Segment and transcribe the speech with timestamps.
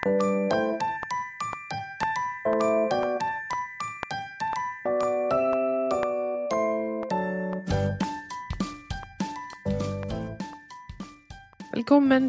[0.00, 0.16] Velkommen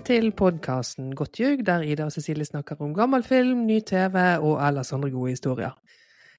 [0.04, 4.68] til podkasten Godt ljug, der Ida og Cecilie snakker om gammel film, ny TV og
[4.68, 5.72] ellers andre gode historier.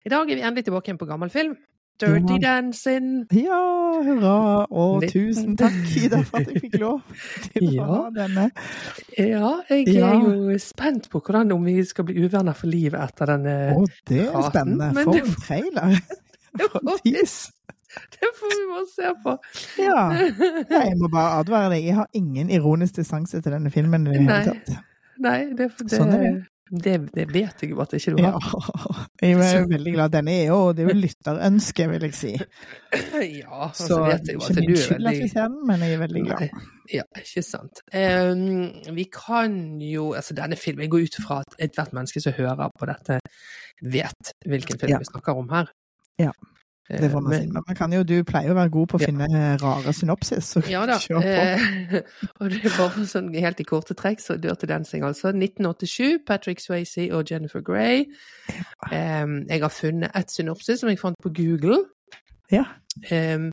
[0.05, 1.57] I dag er vi endelig tilbake igjen på gammel film.
[2.03, 3.09] Dirty Dancing.
[3.33, 3.61] Ja,
[4.03, 4.35] hurra!
[4.71, 7.01] Og tusen takk, Ida, for at jeg fikk lov
[7.53, 7.87] til å Ja.
[7.87, 8.47] ha denne.
[9.19, 10.11] Ja, jeg Ja.
[10.13, 13.87] er jo spent på hvordan om vi skal bli uvenner for livet etter denne Å,
[14.09, 14.93] det er spennende.
[14.95, 15.99] men For en trailer!
[16.59, 16.99] For!
[17.93, 19.33] Det får vi bare se på.
[19.79, 20.13] Ja.
[20.13, 20.85] ja.
[20.89, 21.85] Jeg må bare advare deg.
[21.85, 24.71] Jeg har ingen ironisk distanse til denne filmen i det hele tatt.
[25.23, 26.31] Nei, det, det, Sånn er det.
[26.73, 28.31] Det, det vet jeg jo at ikke du Ja.
[28.41, 29.09] har.
[29.23, 30.13] Jeg er veldig glad.
[30.15, 32.31] Denne er jo, det er jo lytterønske, vil jeg si.
[33.43, 35.49] Ja, altså, Så vet jeg jo at du er veldig Ikke min skyld at ser
[35.49, 36.49] den, men jeg er veldig glad.
[36.93, 37.83] Ja, ikke sant.
[37.93, 42.33] Um, vi kan jo Altså, denne filmen Jeg går ut fra at ethvert menneske som
[42.37, 43.21] hører på dette,
[43.83, 44.99] vet hvilken film Ja.
[44.99, 45.71] vi snakker om her.
[46.21, 46.31] Ja,
[47.01, 47.41] Det man Eh.
[47.47, 49.07] Men man kan jo, du pleier jo å være god på å Ja.
[49.07, 50.99] finne rare synopsis, så Ja da.
[51.07, 51.29] kjør på.
[51.29, 52.03] Eh,
[52.41, 55.33] og det er bare sånn helt i korte trekk, så Dirty Dancing, altså.
[55.33, 58.05] 1987, Patrick Swayze og Jennifer Grey.
[58.93, 61.85] Em, jeg har funnet et synopsis som jeg fant på Google,
[62.51, 62.65] Ja.
[63.13, 63.53] um,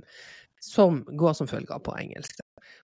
[0.61, 2.31] som går som følger på engelsk.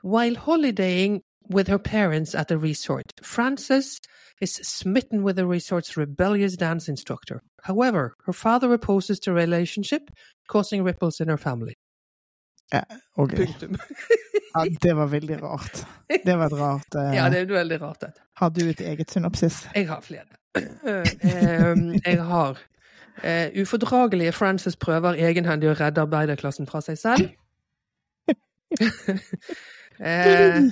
[0.03, 1.21] While holidaying
[1.51, 3.99] with her parents at a resort, Frances
[4.41, 7.43] is smitten with the resort's rebellious dance instructor.
[7.63, 10.11] However, her father opposes the relationship,
[10.49, 11.75] causing ripples in her family.
[12.73, 12.85] Ja,
[13.17, 13.35] ok.
[13.37, 13.77] Punktum.
[14.55, 15.87] Ja, det var veldig rart.
[16.25, 18.13] Det var et rart eh, Ja, det er veldig rart, Det.
[18.35, 19.69] Har du et eget synopsis?
[19.75, 20.27] Jeg har flere.
[20.57, 22.59] Em, jeg har
[23.25, 27.31] uh, Ufordragelige Frances prøver egenhendig å redde arbeiderklassen fra seg selv.
[30.01, 30.63] Eh,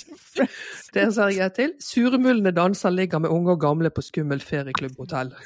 [0.94, 1.72] det sa jeg til.
[1.82, 5.34] Surmulende danser ligger med unge og gamle på skummelt ferieklubbhotell.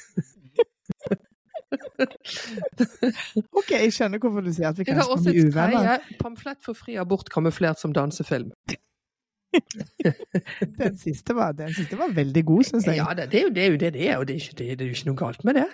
[3.59, 6.17] Ok, jeg skjønner hvorfor du sier at vi Jeg har også kan et tredje.
[6.21, 8.53] Pamflett for fri abort kamuflert som dansefilm.
[10.79, 12.97] Den siste var, den siste var veldig god, syns jeg.
[12.97, 14.57] Ja, det, det er jo det er jo det det er, og det er, ikke,
[14.59, 15.67] det, det er jo ikke noe galt med det.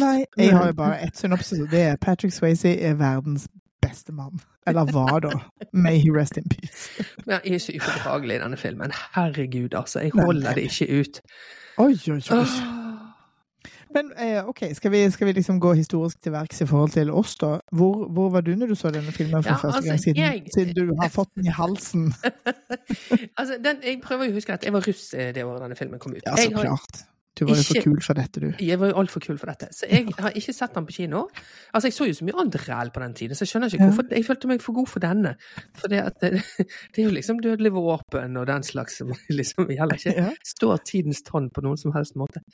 [0.00, 3.48] Nei, jeg har jo bare ett synopsis, og det er Patrick Swayze er verdens
[3.92, 4.40] beste mann.
[4.66, 5.32] Eller var da.
[5.72, 6.90] May he rest in peace.
[7.26, 8.92] Men jeg er så ubehagelig i denne filmen.
[9.14, 10.00] Herregud, altså.
[10.04, 11.20] Jeg holder det ikke ut.
[11.78, 12.46] Oi, oi, oi.
[13.92, 17.10] Men eh, ok, skal vi, skal vi liksom gå historisk til verks i forhold til
[17.12, 17.58] oss, da?
[17.76, 20.16] Hvor, hvor var du når du så denne filmen for Ja, første altså, gang, siden,
[20.22, 22.06] jeg- siden du har fått den i halsen?
[23.38, 26.00] altså, den, jeg prøver å huske at jeg var russ eh, det året denne filmen
[26.00, 26.24] kom ut.
[26.24, 27.02] Ja, så klart.
[27.38, 28.48] Du var jo for kul for dette, du.
[28.60, 29.68] jeg var jo altfor kul for dette.
[29.72, 31.22] Så jeg har ikke sett den på kino.
[31.72, 33.86] Altså, jeg så jo så mye annet ræl på den tiden, så jeg skjønner ikke
[33.88, 35.32] hvorfor Jeg følte meg for god for denne.
[35.80, 36.32] For det, at det,
[36.92, 40.26] det er jo liksom dødelig våpen og den slags som liksom gjelder ikke.
[40.52, 42.44] Står tidens tann på noen som helst måte.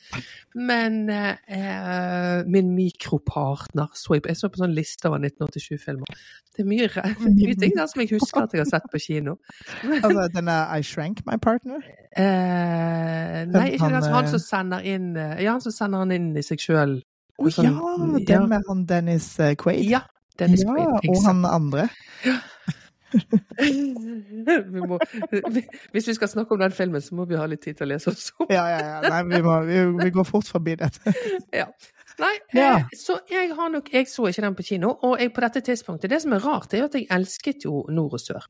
[0.55, 6.07] Men eh, min mikropartner så jeg, på- jeg så på sånn liste over 1987-filmer.
[6.59, 6.89] Det er mye,
[7.39, 9.37] mye ting der som jeg husker at jeg har sett på kino.
[10.03, 11.83] Altså, denne I Shrank My Partner?
[12.17, 13.95] Eh, nei, ikke Han.
[13.99, 16.63] Altså, han eh, som sender inn eh, Ja, han som sender han inn i seg
[16.63, 16.95] sjøl.
[17.39, 17.73] Å Sånn, ja!
[18.19, 18.23] ja.
[18.33, 19.85] Den med han Dennis eh, Quaid?
[19.87, 20.01] Ja,
[20.41, 21.11] Dennis ja, Quaid.
[21.13, 21.27] og sant?
[21.27, 21.89] han andre.
[24.73, 24.99] vi må,
[25.95, 27.91] hvis vi skal snakke om den filmen, så må vi ha litt tid til å
[27.95, 28.51] lese oss opp.
[28.53, 28.99] Ja, ja, ja.
[29.09, 31.15] Nei, vi, må, vi, vi går fort forbi dette.
[31.63, 31.69] Ja.
[32.19, 32.73] Nei, Ja.
[32.81, 35.61] eh, så jeg har nok Jeg så ikke den på kino, og jeg på dette
[35.63, 38.49] tidspunktet Det som er rart, er jo at jeg elsket jo Nord og Sør.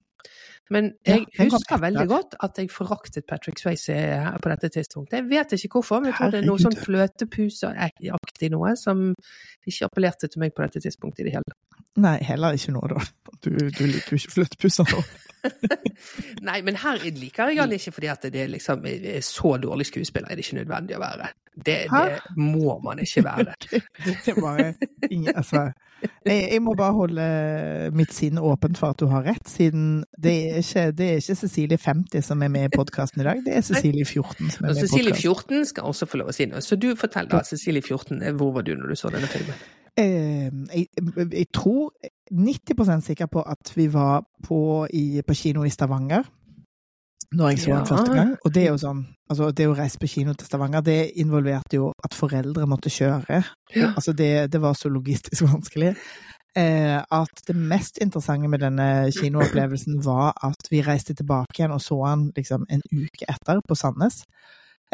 [0.74, 3.94] Men jeg Ja, husker veldig godt at jeg foraktet Patrick Swayze
[4.42, 5.20] på dette tidspunktet.
[5.22, 9.06] Jeg vet ikke hvorfor, men jeg tror det er noe sånn fløtepuseaktig noe som
[9.68, 11.80] ikke appellerte til meg på dette tidspunktet i det hele tatt.
[11.98, 13.00] Nei, heller ikke nå, da.
[13.42, 15.02] Du, du liker jo ikke fløtepuser nå.
[16.48, 19.88] Nei, men her liker jeg han ikke fordi at det er liksom er så dårlig
[19.88, 21.30] skuespiller er det ikke nødvendig å være.
[21.58, 23.54] Det, det må man ikke være.
[24.04, 24.66] Det er bare
[25.10, 25.64] ingen, altså,
[26.28, 27.28] jeg, må bare holde
[27.96, 31.38] mitt sinn åpent for at du har rett, siden det er ikke, det er ikke
[31.42, 34.70] Cecilie 50 som er med i podkasten i dag, det er Cecilie 14 som er
[34.70, 36.62] Og med i Cecilie 14 skal også få lov å si noe.
[36.64, 39.58] Så du fortell da, Cecilie 14, hvor var du når du så denne filmen?
[39.98, 40.86] Eh, jeg,
[41.32, 41.90] jeg tror
[42.30, 46.28] 90% sikker på at vi var på, i, på kino i Stavanger.
[47.32, 47.84] Når jeg så den Ja.
[47.84, 48.36] første gang.
[48.44, 51.76] Og det er jo sånn altså Det å reise på kino til Stavanger, det involverte
[51.76, 53.42] jo at foreldre måtte kjøre.
[53.76, 53.90] Ja.
[53.94, 55.96] Altså det, det var så logistisk vanskelig.
[56.56, 61.82] Eh, at det mest interessante med denne kinoopplevelsen var at vi reiste tilbake igjen og
[61.84, 64.22] så han liksom en uke etter på Sandnes.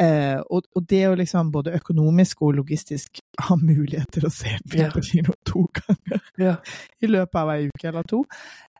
[0.01, 4.51] Eh, og, og det å liksom både økonomisk og logistisk ha mulighet til å se
[4.67, 6.55] film på kino to ganger Ja.
[6.99, 8.25] i løpet av ei uke eller to,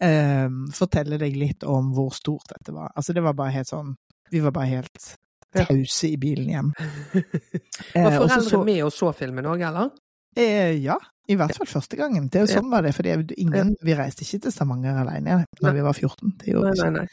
[0.04, 2.92] eh, forteller deg litt om hvor stort dette var.
[2.96, 3.96] Altså det var bare helt sånn
[4.34, 5.12] Vi var bare helt
[5.56, 6.72] tause i bilen hjem.
[7.94, 9.92] Var Eh, og foreldre med og så filmen òg, eller?
[10.36, 10.98] Eh, ja,
[11.32, 12.26] i hvert fall første gangen.
[12.28, 12.92] Det er jo sånn var det.
[12.98, 16.34] For vi reiste ikke til Stavanger alene da vi var 14.
[16.42, 17.06] Det gjorde vi ikke.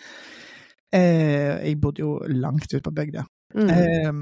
[0.93, 3.23] Eh, jeg bodde jo langt ute på bygda.
[3.55, 3.71] Mm.
[3.71, 4.13] Eh,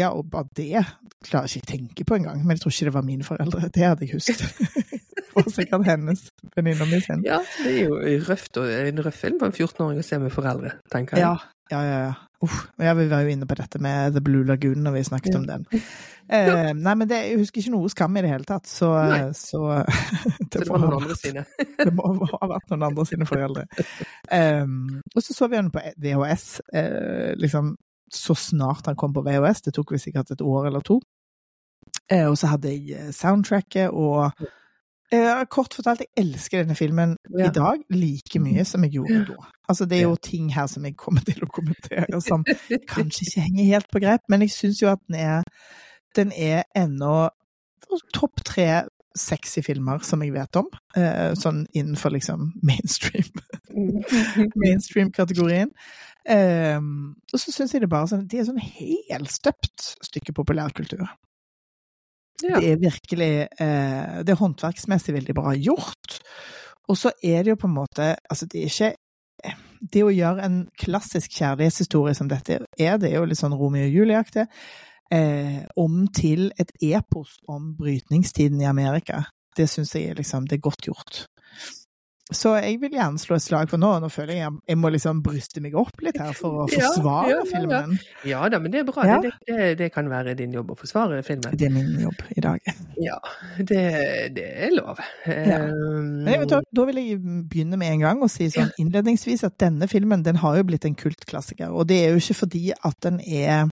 [0.00, 0.84] ja, og bare det
[1.24, 2.44] klarer jeg ikke å tenke på engang.
[2.44, 3.68] Men jeg tror ikke det var mine foreldre.
[3.74, 4.44] Det hadde jeg husket.
[5.18, 6.24] det var sikkert hennes
[6.56, 7.26] venninne min sin.
[7.26, 10.34] Ja, det er jo røft, og en røff film for en 14-åring å se med
[10.34, 11.26] foreldre, tenker jeg.
[11.26, 11.36] Ja,
[11.74, 12.00] ja, ja.
[12.08, 12.16] ja.
[12.40, 12.68] Uff.
[12.78, 15.40] Ja, vi var jo inne på dette med The Blue Lagoon når vi snakket Ja.
[15.42, 15.66] om den.
[16.28, 18.90] Eh, nei, men det, jeg husker ikke noe skam i det hele tatt, så,
[19.32, 19.62] så
[20.52, 21.46] Så det var noen andre sine.
[21.56, 23.64] Det må ha vært noen andre sine foreldre.
[24.28, 26.44] Um, og så så vi den på VHS,
[26.76, 27.70] eh, liksom
[28.14, 29.62] så snart han kom på VHS.
[29.66, 31.00] Det tok vi sikkert et år eller to.
[32.10, 34.30] Eh, og så hadde jeg eh, soundtracket, og
[35.12, 37.48] eh, kort fortalt, jeg elsker denne filmen Ja.
[37.48, 39.48] i dag like mye som jeg gjorde da.
[39.68, 42.44] Altså, det er jo ting her som jeg kommer til å kommentere som
[42.88, 45.42] kanskje ikke henger helt på grep, men jeg syns jo at den er
[46.16, 47.28] den er ennå
[48.16, 48.86] topp tre
[49.18, 50.66] sexy filmer som jeg vet om,
[51.36, 53.28] sånn innenfor liksom mainstream
[54.56, 55.70] mainstream-kategorien.
[56.28, 61.06] Um, og så syns jeg det bare sånn De er sånn helstøpt stykke populærkultur.
[62.44, 62.58] Ja.
[62.60, 66.18] Det er virkelig uh, Det er håndverksmessig veldig bra gjort.
[66.88, 69.54] Og så er det jo på en måte Altså, det er ikke
[69.94, 73.86] Det å gjøre en klassisk kjærlighetshistorie som dette er, det er jo litt sånn Romeo
[73.86, 74.48] og Julie-aktig,
[75.14, 79.22] eh, om til et epos om brytningstiden i Amerika.
[79.54, 81.20] Det syns jeg er liksom Det er godt gjort.
[82.28, 83.90] Så jeg vil gjerne slå et slag for nå.
[84.02, 87.38] Nå føler jeg jeg, må liksom bryste meg opp litt her for å forsvare ja,
[87.38, 87.46] ja, ja.
[87.48, 87.94] filmen.
[88.28, 89.06] Ja da, men det er bra.
[89.24, 91.56] Det, det, det kan være din jobb å forsvare filmen.
[91.56, 92.68] Det er min jobb i dag.
[93.00, 93.16] Ja,
[93.56, 93.82] det,
[94.36, 95.00] det er lov.
[95.24, 99.56] Um, vet, da, da vil jeg begynne med en gang og si sånn innledningsvis at
[99.62, 101.72] denne filmen den har jo blitt en kultklassiker.
[101.72, 103.68] Og det er jo ikke fordi at den er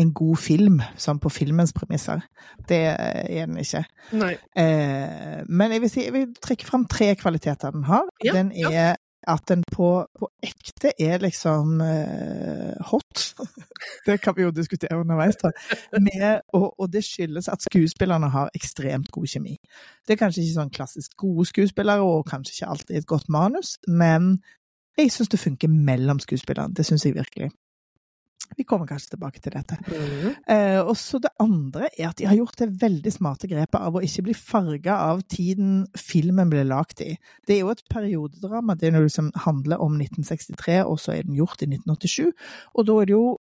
[0.00, 2.22] en god film, sånn på filmens premisser.
[2.68, 3.84] Det er den ikke.
[4.16, 4.34] Nei.
[4.56, 8.08] Eh, men jeg vil, si, jeg vil trekke fram tre kvaliteter den har.
[8.24, 8.94] Ja, den er
[9.28, 13.34] at den på, på ekte er liksom eh, hot.
[14.06, 15.52] det kan vi jo diskutere underveis, da.
[16.00, 19.56] Med, og, og det skyldes at skuespillerne har ekstremt god kjemi.
[20.06, 23.76] Det er kanskje ikke sånn klassisk gode skuespillere, og kanskje ikke alltid et godt manus,
[23.86, 24.34] men
[24.98, 26.74] jeg syns det funker mellom skuespillerne.
[26.74, 27.52] Det syns jeg virkelig.
[28.56, 29.78] Vi kommer kanskje tilbake til dette.
[29.86, 30.34] Mhm.
[30.46, 33.96] Eh, og så det andre er at de har gjort det veldig smarte grepet av
[33.96, 37.16] å ikke bli farga av tiden filmen ble lagd i.
[37.46, 38.76] Det er jo et periodedrama.
[38.78, 42.32] Det er noe som handler om 1963, og så er den gjort i 1987.
[42.74, 43.36] Og da er det jo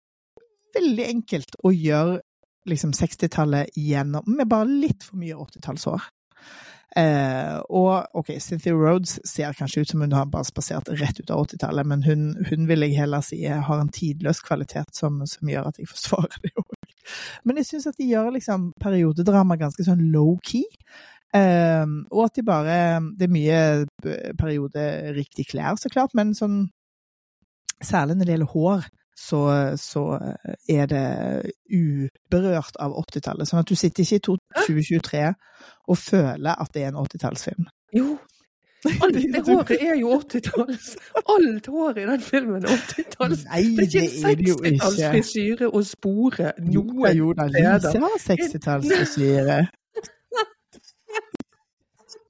[0.76, 2.20] veldig enkelt å gjøre
[2.69, 6.10] liksom 60-tallet gjennom med bare litt for mye 80-tallsår.
[6.96, 11.31] Eh, og ok, Cynthia Rhodes ser kanskje ut som hun har bare spasert rett ut
[11.31, 15.52] av 80-tallet, men hun, hun vil jeg heller si har en tidløs kvalitet som, som
[15.52, 16.79] gjør at jeg forsvarer det òg.
[17.44, 20.64] Men jeg syns at de gjør liksom periodedrama ganske sånn low-key.
[21.37, 22.76] Eh, og at de bare
[23.20, 23.56] Det er mye
[24.41, 26.70] periode riktig klær, så klart, men sånn
[27.84, 28.87] Særlig når det gjelder hår,
[29.19, 29.43] så,
[29.81, 30.05] så
[30.70, 31.05] er det
[31.75, 33.49] uberørt av 80-tallet.
[33.50, 35.25] Sånn at du sitter ikke i 2023
[35.88, 37.67] og føler at det er en 80-tallsfilm.
[37.97, 38.19] Jo.
[38.87, 40.93] Alt det håret er jo 80-talls.
[41.35, 43.43] Alt håret i den filmen er 80-talls.
[43.43, 44.76] Det er ikke er det jo ikke.
[44.76, 47.13] 60-tallsfrisyre og spore noe.
[47.19, 47.48] jo da.
[47.51, 49.58] Lise har 60-tallsfrisyre.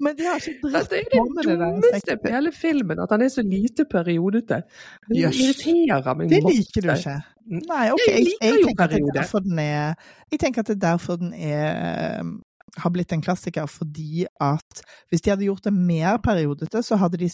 [0.00, 3.14] Men de har ikke Altså, dritt det er det det dummeste på hele filmen, at
[3.14, 4.60] han er så lite periodete.
[5.08, 7.16] Det irriterer meg Det liker du ikke.
[7.48, 11.16] Nei, ok, Jeg jeg, jeg, tenker det er den Jeg tenker at det er derfor
[11.16, 12.36] den er um,
[12.76, 17.18] har blitt en klassiker, fordi at hvis de hadde gjort det mer periodete, så hadde
[17.18, 17.30] de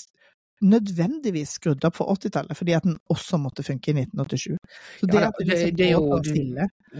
[0.62, 4.56] nødvendigvis skrudd opp for 80-tallet, fordi at den også måtte funke i 1987.
[5.00, 6.32] Så det Ja, det, det- det jo- du,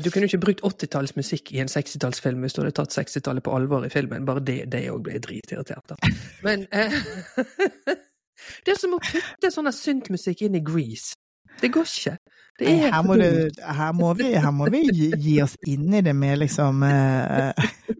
[0.02, 3.54] Du kunne jo ikke brukt 80-tallsmusikk i en 60-tallsfilm hvis du hadde tatt 60-tallet på
[3.54, 4.25] alvor i filmen.
[4.26, 5.99] Bare det òg ble jeg dritirritert av.
[6.42, 6.90] Men eh,
[8.66, 11.14] Det er som å putte sånn syntmusikk inn i Grease.
[11.61, 12.16] Det går ikke.
[12.58, 14.82] Det er her, må her, må vi, her må vi
[15.18, 17.50] gi oss inn i det med liksom eh,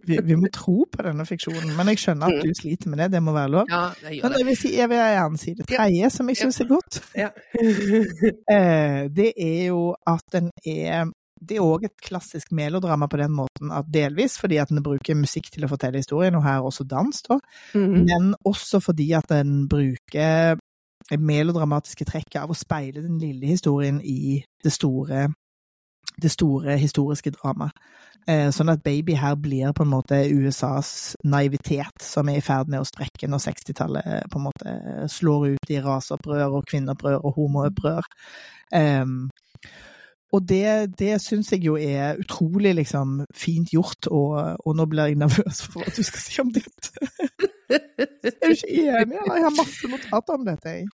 [0.07, 1.75] vi, vi må tro på denne fiksjonen.
[1.77, 3.65] Men jeg skjønner at du sliter med det, det må være lov.
[3.71, 4.39] Ja, jeg Men det.
[4.39, 7.01] jeg vil, si, jeg vil gjerne si det tredje, som jeg syns er godt.
[7.15, 7.29] Ja.
[8.51, 11.05] Eh, det er jo at den er
[11.45, 15.17] det er òg et klassisk melodrama på den måten at delvis fordi at den bruker
[15.19, 17.37] musikk til å fortelle historien, og her også dans, da,
[17.75, 18.05] Mhm.
[18.07, 20.55] men også fordi at den bruker
[21.09, 25.27] det melodramatiske trekket av å speile den lille historien i det store,
[26.21, 27.71] det store historiske dramaet.
[28.25, 32.71] Eh, sånn at Baby her blir på en måte USAs naivitet som er i ferd
[32.73, 34.75] med å sprekke når 60-tallet på en måte
[35.13, 38.09] slår ut i raseopprør og kvinneopprør og homoopprør.
[38.73, 39.27] Um,
[40.35, 45.11] Og det, det syns jeg jo er utrolig liksom, fint gjort, og, og, nå blir
[45.11, 46.91] jeg nervøs for hva du skal si om dette.
[47.71, 49.15] er du ikke enig?
[49.15, 49.37] eller?
[49.37, 50.73] Jeg har masse notater om dette.
[50.75, 50.89] Jeg.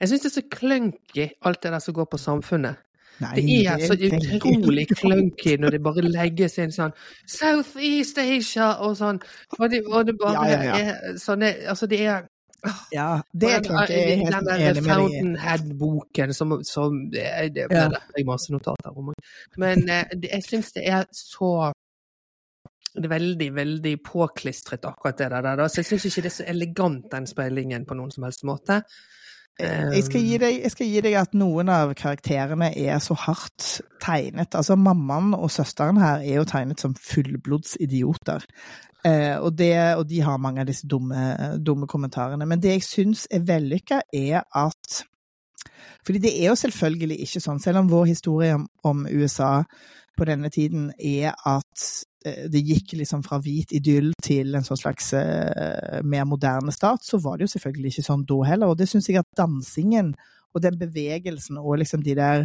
[0.00, 2.84] Jeg syns det er så clunky, alt det der som går på samfunnet.
[3.20, 6.92] Nei, Det er så utrolig clunky når det bare legges inn sånn
[7.28, 9.20] South East Asia og sånn.
[9.58, 10.92] Og det, og det bare Ja, ja, ja.
[11.10, 12.28] er sånne Altså, det er
[12.92, 14.88] Ja, det er klart jeg er helt enig med deg i.
[14.88, 17.86] Fountainhead-boken som, som det, det, Ja.
[18.16, 19.12] jeg masse notater om.
[19.56, 21.72] Men eh, det, jeg syns det er så
[22.90, 25.68] det er veldig, veldig påklistret, akkurat det der.
[25.68, 28.80] Så jeg syns ikke det er så elegant, den speilingen, på noen som helst måte.
[29.60, 34.54] Jeg skal, deg, jeg skal gi deg at noen av karakterene er så hardt tegnet.
[34.56, 38.46] Altså, mammaen og søsteren her er jo tegnet som fullblodsidioter.
[39.04, 42.46] Eh, og, det, og de har mange av disse dumme, dumme kommentarene.
[42.48, 45.04] Men det jeg syns er vellykka, er at
[46.06, 49.62] Fordi det er jo selvfølgelig ikke sånn, selv om vår historie om, USA
[50.16, 52.09] på denne tiden er at eh,
[52.52, 57.16] det gikk liksom fra hvit idyll til en sånn slags eh, mer moderne stat, så
[57.24, 58.68] var det jo selvfølgelig ikke sånn da heller.
[58.74, 60.12] Og det syns jeg at dansingen
[60.54, 62.44] og den bevegelsen og liksom de der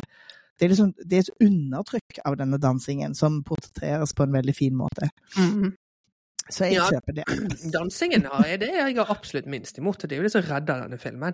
[0.55, 4.53] det er, liksom, det er et undertrykk av denne dansingen som portretteres på en veldig
[4.55, 5.10] fin måte.
[6.48, 6.86] Så jeg Ja.
[6.94, 7.25] kjøper det.
[7.75, 9.98] Dansingen har jeg, det jeg absolutt minst imot.
[10.03, 11.34] og Det er jo det som redder denne filmen.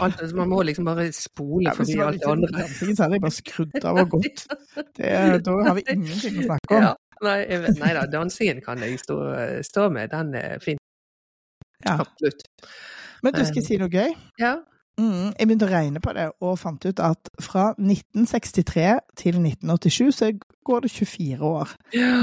[0.00, 2.50] Alt, altså, man må liksom bare spole Ja, forbi det alt det andre.
[2.56, 4.46] dansingen, så hadde jeg bare skrudd av og gått.
[4.98, 6.82] Da har vi ingenting å snakke om.
[6.88, 6.94] Ja,
[7.24, 9.18] nei, vet, nei da, dansingen kan jeg stå,
[9.66, 10.10] stå med.
[10.14, 10.80] Den er fin.
[11.84, 12.00] Ja.
[12.00, 12.42] Absolutt.
[13.22, 14.12] Men du skal si noe gøy?
[14.40, 14.56] Ja.
[14.98, 18.86] Mm, jeg begynte å regne på det, og fant ut at fra 1963
[19.20, 20.30] til 1987 så
[20.66, 21.74] går det 24 år.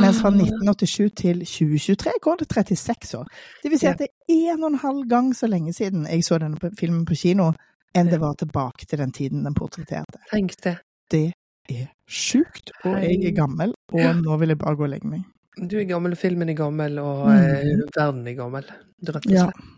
[0.01, 3.31] Mens fra 1987 til 2023 går det 36 år.
[3.63, 6.27] Det vil si at det er en og en halv gang så lenge siden jeg
[6.27, 7.53] så denne filmen på kino,
[7.95, 10.19] enn det var tilbake til den tiden den portretterte.
[10.33, 10.77] Tenk det.
[11.11, 11.29] Det
[11.71, 15.23] er sjukt, og jeg er gammel, og nå vil jeg bare gå og legge meg.
[15.55, 17.37] Du er gammel, filmen er gammel, og Mhm.
[17.37, 18.63] eh, verden er gammel.
[19.07, 19.45] Rett og Ja.
[19.45, 19.71] slett.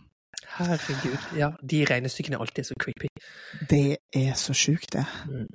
[0.57, 1.37] Herregud.
[1.37, 3.07] Ja, de regnestykkene er alltid så creepy.
[3.69, 5.05] Det er så sjukt, det.
[5.29, 5.47] Mm.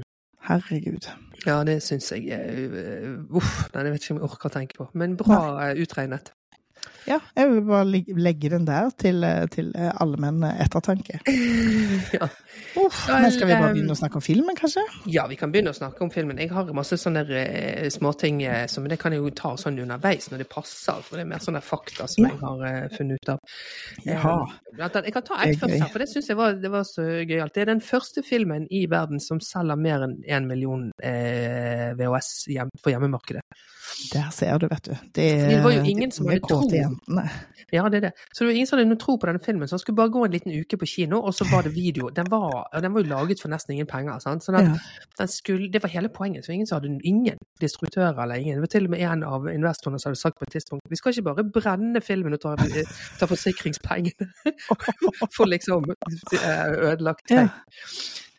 [0.48, 1.06] Herregud.
[1.46, 3.68] Ja, det syns jeg er uh, Uff.
[3.74, 4.88] Nei, jeg vet ikke om jeg orker å tenke på.
[4.94, 5.38] Men bra
[5.70, 6.30] eh, utregnet.
[7.06, 7.86] Ja, jeg vil bare
[8.22, 11.18] legge den der til, eh, til eh, allmenn ettertanke.
[12.16, 12.28] ja.
[12.78, 14.84] Uff, men skal vi bare begynne å snakke om filmen, kanskje?
[15.10, 16.38] Ja, vi kan begynne å snakke om filmen.
[16.38, 20.30] Jeg har masse sånne eh, småting men som det kan jeg jo ta sånn underveis
[20.30, 21.02] når det passer.
[21.02, 23.42] For det er mer sånne fakta som jeg har eh, funnet ut av.
[24.06, 24.28] Eh,
[24.78, 27.02] annet- jeg kan ta ett først her, for det syns jeg var, det var så
[27.26, 27.52] gøyalt.
[27.54, 32.32] Det er den første filmen i verden som selger mer enn én million eh, VHS
[32.78, 33.42] for hjemmemarkedet.
[34.12, 34.92] Der ser du, vet du.
[35.14, 36.62] Det, Det var jo ingen som hadde tro.
[37.72, 38.12] Ja, det er det.
[38.34, 40.12] Så det var ingen som hadde noe tro på denne filmen, så han skulle bare
[40.12, 42.10] gå en liten uke på kino, og så var det video.
[42.12, 44.18] Den var, den var jo laget for nesten ingen penger.
[44.20, 44.44] Sant?
[44.44, 44.74] Sånn at Ja.
[45.22, 46.44] den skulle, det var hele poenget.
[46.44, 48.58] Så ingen som hadde ingen distributører eller ingen.
[48.60, 50.96] Det var til og med en av investorene som hadde sagt på et tidspunkt vi
[50.96, 52.56] skal ikke bare brenne filmen og ta,
[53.18, 54.28] ta forsikringspengene
[55.36, 57.48] for liksom ødelagt ødelagt Ja.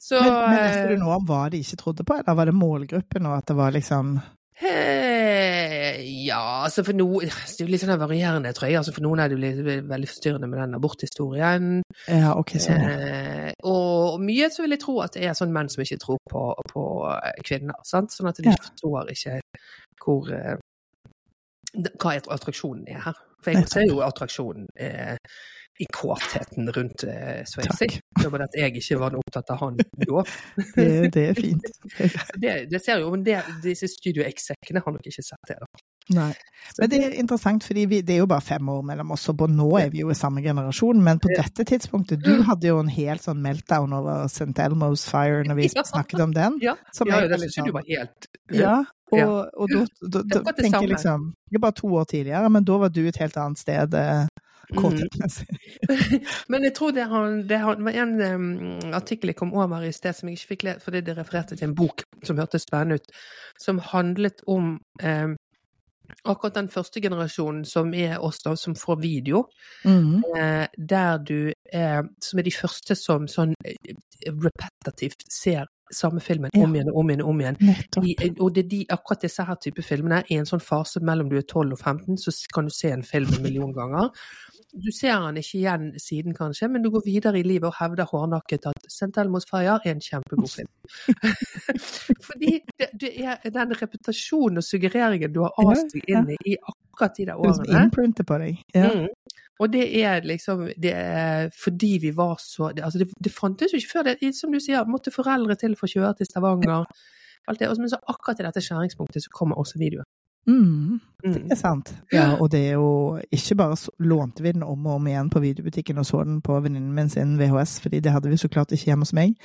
[0.03, 2.53] Så Men, men eh, du noe om hva de ikke trodde på, eller var det
[2.53, 4.17] målgruppen, og at det var liksom
[4.63, 8.77] Eh, ja, altså for noe Det er jo litt sånn varierende, tror jeg.
[8.79, 11.69] Altså for noen er det jo veldig forstyrrende med den aborthistorien.
[12.07, 12.83] Ja, ok, sånn.
[12.85, 12.93] ja.
[12.93, 16.21] Eh, og mye så vil jeg tro at det er sånn menn som ikke tror
[16.31, 17.79] på, på eh, kvinner.
[17.87, 18.15] Sant?
[18.15, 18.55] Sånn at de Ja.
[18.61, 19.39] forstår ikke
[20.03, 20.55] hvor eh,
[21.99, 23.21] hva attraksjonen er her.
[23.43, 25.17] For jeg ser jo attraksjonen eh,
[25.79, 27.41] i kåtheten rundt eh,
[28.23, 30.23] var bare at jeg ikke var opptatt av han da.
[30.75, 31.65] Det, det er fint.
[32.43, 35.57] Det, det ser jo, men det, disse Studio X-sekene har nok ikke sett det.
[35.63, 35.83] da.
[36.13, 36.31] Nei.
[36.79, 39.37] Men det er interessant, fordi vi, det er jo bare fem år mellom oss, og
[39.39, 42.81] på nå er vi jo i samme generasjon, men på dette tidspunktet Du hadde jo
[42.81, 44.51] en helt sånn meltdown over St.
[44.65, 46.59] Elmo's Fire når vi snakket om den.
[46.63, 48.75] Ja, Som ja det syns jeg du sånn- var helt Ja,
[49.13, 52.65] og, og da, da, da tenker jeg liksom Det er bare to år tidligere, men
[52.65, 53.93] da var du et helt annet sted
[54.71, 55.09] Mm.
[56.51, 59.91] Men jeg tror det, han, det han, var en um, artikkel jeg kom over i
[59.91, 63.01] sted som jeg ikke fikk lest, fordi det refererte til en bok som hørtes spennende
[63.01, 63.17] ut,
[63.59, 65.35] som handlet om um,
[66.23, 69.45] akkurat den første generasjonen som er oss, da, som får video.
[69.83, 70.23] mm.
[70.37, 73.95] eh, der du er Som er de første som sånn eh,
[74.27, 76.63] repetitivt ser samme filmen Ja.
[76.63, 77.57] om igjen og om igjen om igjen.
[78.03, 81.29] I, og det er de, akkurat disse her type filmene, i en sånn fase mellom
[81.29, 84.09] du er 12 og 15, så kan du se en film en million ganger.
[84.73, 88.07] Du ser den ikke igjen siden, kanskje, men du går videre i livet og hevder
[88.09, 89.11] hårdnakket at St.
[89.21, 90.71] Elmo's Fire er en kjempegod film.
[92.27, 97.17] Fordi det, det er den reputasjonen og suggereringen du har avstått inn i i akkurat
[97.17, 98.63] de der Det er som imprinter på deg.
[98.73, 98.89] Ja.
[98.89, 99.07] Mm.
[99.61, 103.73] Og det er liksom det er fordi vi var så det, altså det, det fantes
[103.73, 104.03] jo ikke før.
[104.09, 106.85] Det, som du sier, måtte foreldre til for å kjøre til Stavanger.
[107.47, 107.69] Alt det.
[107.77, 110.07] Men så akkurat i dette skjæringspunktet så kommer også videoen.
[110.47, 111.51] Mm, det Mm.
[111.51, 111.93] er sant.
[112.11, 115.29] Ja, og det er jo ikke bare så, lånte vi den om og om igjen
[115.31, 118.49] på videobutikken og så den på venninnen min sin VHS, fordi det hadde vi så
[118.51, 119.37] klart ikke hjemme hos meg.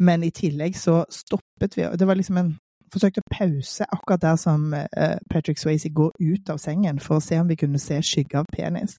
[0.00, 2.50] Men i tillegg så stoppet vi, det var liksom en
[2.92, 7.24] forsøkte å pause akkurat der som eh, Patrick Swayze går ut av sengen for å
[7.24, 8.98] se om vi kunne se skygge av penis.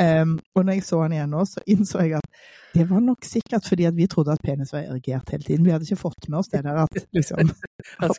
[0.00, 2.42] Um, og når jeg så han igjen nå, så innså jeg at
[2.74, 5.64] det var nok sikkert fordi at vi trodde at penis var erigert hele tiden.
[5.66, 7.52] Vi hadde ikke fått med oss det der at liksom
[7.98, 8.10] Han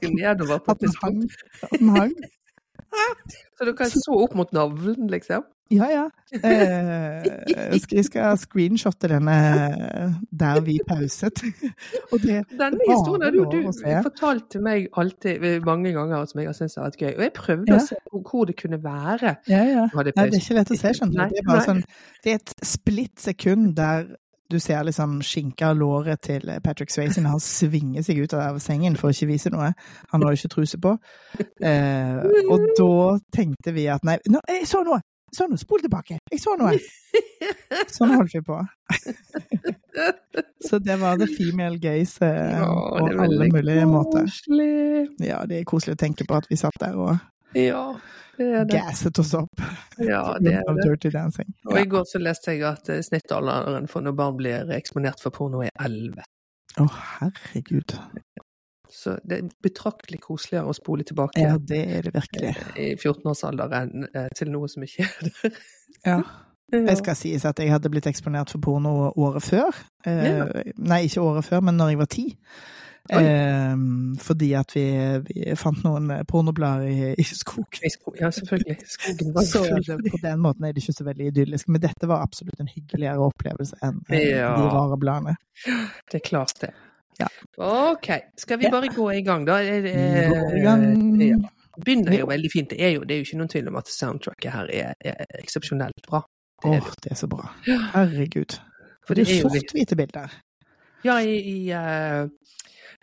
[0.68, 1.24] At den hang.
[1.64, 2.14] At den hang.
[3.60, 5.44] Så dere så opp mot navlen, liksom?
[5.70, 6.04] Ja, ja.
[6.34, 7.26] Eh,
[7.94, 9.36] jeg skal screenshotte denne
[10.34, 11.44] der vi pauset.
[11.44, 13.68] Det Denne historien har du, du
[14.08, 17.12] fortalt til meg alltid eh, mange ganger, som jeg har syntes har vært gøy.
[17.20, 17.78] Og jeg prøvde Ja.
[17.78, 19.36] å se hvor- det kunne være.
[19.48, 19.86] Ja, ja.
[19.94, 21.36] Det det er ikke lett å se, skjønner du.
[21.36, 21.84] Det er bare sånn
[22.24, 24.08] Det er et splitt sekund der
[24.50, 28.98] du ser liksom skinka låret til Patrick Swayze når han svinger seg ut av sengen
[28.98, 29.72] for å ikke vise noe.
[30.14, 30.96] Han har jo ikke truse på.
[31.40, 32.92] Eh, og da
[33.36, 35.02] tenkte vi at nei, nå, jeg så noe!
[35.30, 35.62] Jeg så noe!
[35.62, 36.18] Spol tilbake!
[36.32, 36.78] Jeg så noe!
[37.94, 38.58] Sånn holdt vi på.
[40.66, 44.30] Så det var the female gaze eh, Ja, på alle mulige måter.
[45.22, 47.18] Ja, det er koselig å tenke på at vi satt der og
[47.58, 47.84] Ja,
[48.38, 48.74] det er det.
[48.78, 49.62] gasset oss opp.
[49.98, 50.84] Ja, det er det.
[50.86, 51.50] Dirty Dancing.
[51.68, 55.34] Og i går så leste jeg at eh, snittalderen for når barn blir eksponert for
[55.36, 56.22] porno er 11.
[56.80, 56.86] Å,
[57.20, 57.96] herregud.
[58.90, 62.54] Så det er betraktelig koseligere å spole tilbake Ja, det er det virkelig.
[62.80, 65.60] i 14-årsalderen eh, til noe som ikke er der.
[66.08, 66.22] Ja.
[66.70, 69.74] Jeg skal sies at jeg hadde blitt eksponert for porno året før.
[70.06, 70.46] Ja.
[70.78, 72.26] Nei, ikke året før, men når jeg var ti.
[73.10, 73.76] Eh,
[74.22, 74.84] fordi at vi,
[75.26, 77.82] vi fant noen pornoblader i, i skogen.
[77.86, 78.76] I sko- Ja, selvfølgelig.
[78.86, 81.68] Skogen var Så det, på den måten er det ikke så veldig idyllisk.
[81.74, 84.52] Men dette var absolutt en hyggeligere opplevelse enn enn Ja.
[84.58, 85.36] de rare bladene.
[86.12, 86.74] Det er klart det.
[87.20, 87.28] Ja.
[87.58, 89.58] Ok, skal vi bare gå i gang, da?
[89.60, 89.96] Det-
[90.60, 91.22] i gang.
[91.22, 91.38] Ja.
[91.80, 92.70] Begynner jo veldig fint.
[92.70, 95.26] Det er jo, det er jo ikke noen tvil om at soundtracket her er, er
[95.40, 96.22] eksepsjonelt bra.
[96.66, 96.96] Åh, det, det.
[97.04, 97.50] det er så bra.
[97.66, 98.58] Herregud.
[99.08, 100.34] For det det er jo jo sort-hvite bilder.
[101.04, 102.28] Ja, i, i uh,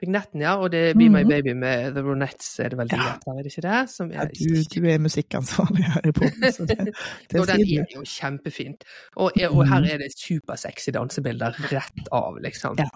[0.03, 0.57] vignetten, ja.
[0.61, 1.29] Og det er Be My Mhm.
[1.29, 3.15] Baby med The Ronettes, er det vel de Ja.
[3.27, 3.91] er det ikke det?
[3.91, 6.79] Som Ja, er, du, du er musikkansvarlig her i poden, så det,
[7.31, 8.85] det og den er jo kjempefint.
[9.17, 9.91] Og, og her Mhm.
[9.91, 12.77] er det supersexy dansebilder rett av, liksom.
[12.79, 12.89] Ja.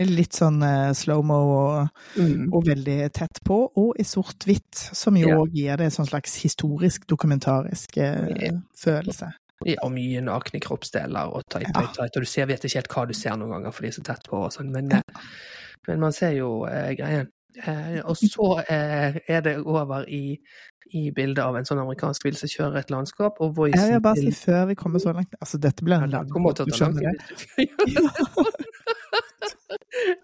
[0.00, 2.52] Litt sånn uh, slow-mo og, Mm.
[2.52, 5.44] og veldig tett på, og i sort-hvitt, som jo Ja.
[5.46, 8.50] gir det en sånn slags historisk, dokumentarisk uh, Ja.
[8.76, 9.32] følelse.
[9.64, 12.16] Ja, og mye nakne kroppsdeler og tight, tight, tight.
[12.16, 14.02] Og du ser, vet ikke helt hva du ser noen ganger, for de er så
[14.02, 14.70] tett på og sånn.
[14.72, 15.00] Men, eh,
[15.88, 17.30] men man ser jo eh, greien.
[17.54, 20.38] Eh, og så eh, er det over i,
[20.90, 24.18] i bildet av en sånn amerikansk bil som kjører et landskap, og Jeg vil bare
[24.18, 27.68] si før vi kommer så langt Altså, dette blir en lang du skjønner det.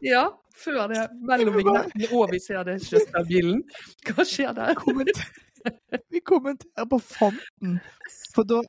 [0.03, 0.25] Ja,
[0.57, 1.05] før det.
[1.29, 2.81] Mellom vignettene og vi ser det
[3.17, 3.63] av bilen.
[4.09, 4.75] Hva skjer der?
[6.11, 7.79] Vi kommenterer på fonten,
[8.35, 8.63] for da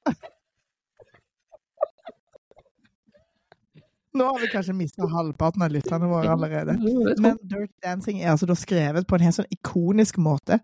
[4.14, 6.76] Nå har vi kanskje mista halvparten av lytterne våre allerede.
[7.22, 10.60] Men Dirty Dancing er altså da skrevet på en helt sånn ikonisk måte.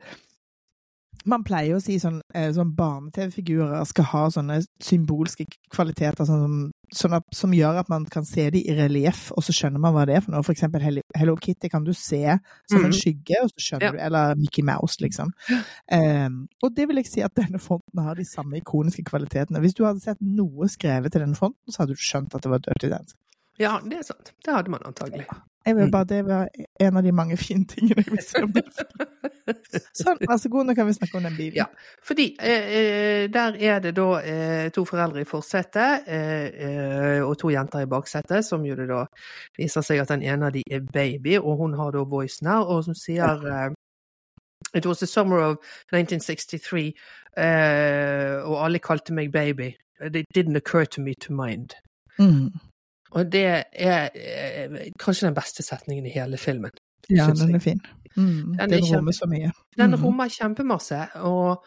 [1.28, 6.54] Man pleier å si sånn, eh, sånn barne-TV-figurer skal ha sånne symbolske kvaliteter sånn som,
[6.94, 10.06] sånn som gjør at man kan se dem i relieff, og så skjønner man hva
[10.08, 10.44] det er for noe.
[10.46, 10.80] For eksempel
[11.18, 12.22] Hello- Kitty kan du se
[12.70, 12.96] som en Mhm.
[12.96, 13.92] skygge, og så skjønner Ja.
[13.92, 15.32] du, eller Mickey Mouse, liksom.
[15.92, 19.60] Um, og det vil jeg si at denne fonten har de samme ikoniske kvalitetene.
[19.60, 22.50] Hvis du hadde sett noe skrevet til denne fonten, så hadde du skjønt at det
[22.52, 23.20] var Dirty Dancing.
[23.60, 24.34] Ja, det er sant.
[24.46, 25.26] Det hadde man antagelig.
[25.68, 25.92] Jeg vil Mm.
[25.92, 26.48] bare, Det var
[26.80, 28.64] en av de mange fine tingene jeg vil si om det.
[29.94, 31.56] Sånn, vær så god, nå kan vi snakke om den bilen.
[31.56, 31.66] Ja.
[32.04, 37.38] Fordi eh, eh, der er det da eh, to foreldre i forsetet eh, eh, og
[37.42, 39.06] to jenter i baksetet, som jo det da
[39.58, 42.64] viser seg at den ene av de er baby, og hun har da voicen her,
[42.64, 43.70] og som sier eh,
[44.76, 45.58] It was the summer of
[45.94, 46.94] 1963,
[47.38, 49.76] eh, og alle kalte meg baby.
[50.02, 51.74] It didn't occur to me to mind.
[52.20, 52.52] Mm.
[53.16, 56.72] Og det er eh, kanskje den beste setningen i hele filmen.
[57.10, 57.80] Ja, den er fin.
[58.18, 58.56] Mm.
[58.58, 59.52] Den Den rommer så mye.
[59.78, 60.04] Den Mm.
[60.04, 61.64] rommer kjempemasse, og,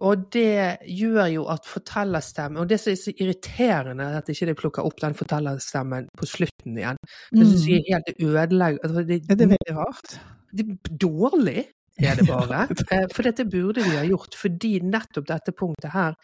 [0.00, 4.46] og det gjør jo at fortellerstemmen Og det som er så irriterende, er at ikke
[4.46, 6.96] de plukker opp den fortellerstemmen på slutten igjen.
[7.32, 9.00] Det syns jeg er helt ødeleggende.
[9.30, 10.18] Er det, veldig rart.
[10.52, 11.64] det er dårlig,
[11.98, 12.66] er det bare.
[12.92, 16.14] Eh, For dette burde vi ha gjort, fordi nettopp dette punktet her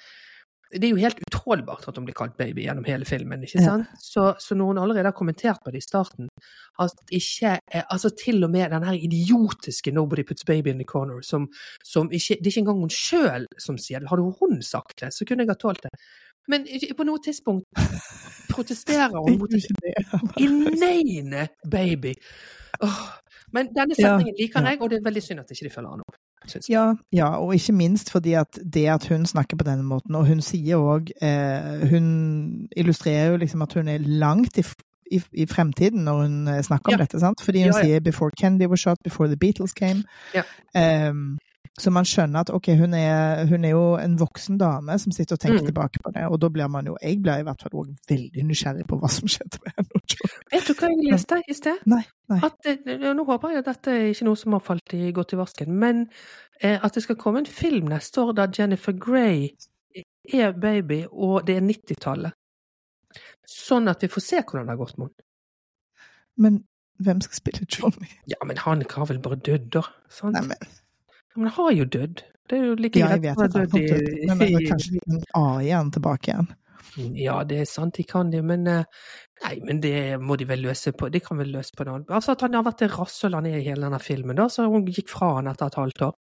[0.70, 3.42] det er jo helt utålbart at hun blir kalt baby gjennom hele filmen.
[3.42, 3.64] ikke Ja.
[3.72, 3.86] sant?
[3.98, 6.28] Så, så når hun allerede har kommentert på det i starten,
[6.78, 7.58] at ikke
[7.90, 11.48] Altså til og med den her idiotiske 'Nobody puts baby in the corner', som,
[11.84, 14.08] som ikke Det er ikke engang hun sjøl som sier det.
[14.08, 15.90] Hadde hun sagt det, så kunne jeg ha tålt det.
[16.48, 17.64] Men på noe tidspunkt
[18.50, 19.62] protesterer hun mot det.
[20.44, 22.14] inane baby.
[22.82, 23.00] Åh.
[23.52, 25.90] Men denne Ja, setningen liker jeg, og det er veldig synd at ikke de følger
[25.90, 26.16] han opp.
[26.68, 30.26] Ja, ja, og ikke minst fordi at det at hun snakker på denne måten, og
[30.26, 34.64] hun sier òg eh, Hun illustrerer jo liksom at hun er langt i,
[35.12, 37.04] i, i fremtiden når hun eh, snakker om Ja.
[37.04, 37.40] dette, sant?
[37.44, 40.02] Fordi hun Ja, sier 'before Candy was shot, before the Beatles came'.
[40.34, 40.42] Ja.
[41.78, 45.36] Så man skjønner at ok, hun er, hun er jo en voksen dame som sitter
[45.36, 45.66] og tenker Mm.
[45.70, 48.44] tilbake på det, og da blir man jo Jeg blir i hvert fall òg veldig
[48.44, 50.00] nysgjerrig på hva som skjedde med henne.
[50.52, 51.78] Vet du hva jeg leste i sted?
[51.86, 52.40] Nei, nei.
[52.44, 55.32] At, eh, nå håper jeg at dette er ikke noe som har falt i godt
[55.32, 56.08] i vasken, men
[56.60, 59.48] eh, at det skal komme en film neste år der Jennifer Grey
[60.34, 62.32] er baby, og det er 90-tallet.
[63.46, 65.26] Sånn at vi får se hvordan det har gått med henne.
[66.36, 66.60] Men
[67.00, 68.10] hvem skal spille Johnny?
[68.28, 69.82] Ja, men han har vel bare dødd, da.
[70.12, 70.34] Sant?
[70.36, 70.56] Nei, men,
[71.36, 72.22] Men han har jo dødd.
[72.50, 75.90] Det er jo like ja, greit å ha dødd i- men men kanskje en A-en
[75.94, 76.48] tilbake igjen.
[77.14, 78.84] Ja, det er sant, de kan det, men eh,
[79.44, 82.02] Nei, men det må de vel løse på De kan vel løse på noe.
[82.10, 84.66] Altså at han har vært det rasshøl han er i hele denne filmen, da, så
[84.68, 86.16] hun gikk fra han etter et halvt år.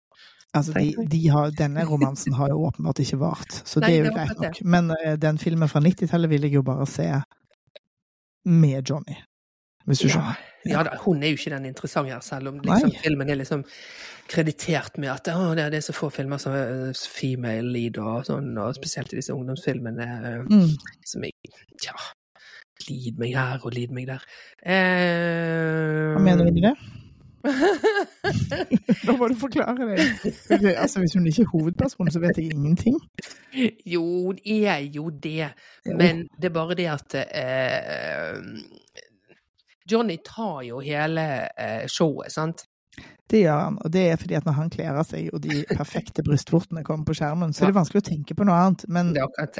[0.57, 4.03] Altså, de, de har, denne romansen har jo åpenbart ikke vart, så Nei, det er
[4.03, 4.59] jo er greit nok.
[4.75, 7.07] Men uh, den filmen fra 90-tallet vil jeg jo bare se
[8.45, 9.17] med Johnny,
[9.87, 10.13] hvis du Ja.
[10.13, 10.43] skjønner.
[10.67, 13.61] Ja da, hun er jo ikke den interessante her, selv om liksom, filmen er liksom
[14.27, 18.49] kreditert med at å, det er så få filmer som er female lead og sånn,
[18.59, 20.69] og spesielt i disse ungdomsfilmene eh, Mm.
[21.05, 21.31] som jeg
[21.79, 21.93] Tja.
[22.89, 24.21] Lid meg her og lid meg der.
[24.65, 26.75] Eh, Hva mener du med det?
[29.07, 30.75] Nå må du forklare det.
[30.77, 32.97] Altså, hvis hun ikke er hovedpersonen, så vet jeg ingenting.
[33.87, 35.49] Jo, hun er jo det.
[35.85, 38.35] Men det er bare det at eh,
[39.87, 42.65] Johnny tar jo hele eh, showet, sant?
[43.29, 45.59] Det gjør han, og det er fordi at når han kler av seg og de
[45.79, 48.85] perfekte brystvortene kommer på skjermen, så er det vanskelig å tenke på noe annet.
[48.87, 49.11] Men.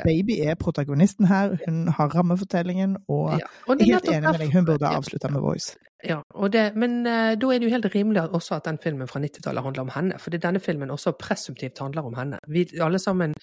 [0.07, 3.51] Baby er protagonisten her, hun har rammefortellingen, og Ja.
[3.67, 5.75] Og jeg er helt enig med deg, hun burde ha avslutta med Voice.
[6.03, 6.21] Ja,
[6.53, 9.63] det, men uh, da er det jo helt rimelig også at den filmen fra 90-tallet
[9.65, 10.19] handler om henne.
[10.21, 12.37] Fordi denne filmen også presumptivt handler om henne.
[12.47, 13.33] Vi alle sammen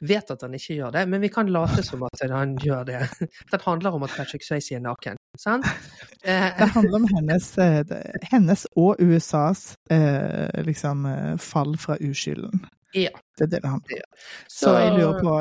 [0.00, 3.00] vet at den ikke gjør det, men vi kan late som at han gjør det.
[3.52, 5.20] Den handler om at Patrick Swayze er naken.
[5.38, 5.66] Sant?
[6.24, 7.94] Uh, Det handler om hennes, eh,
[8.32, 11.06] hennes og USAs uh, liksom
[11.38, 12.64] fall fra uskylden.
[12.96, 13.12] Ja.
[13.38, 14.20] Det er det det handler om.
[14.48, 15.34] Så jeg lurer på,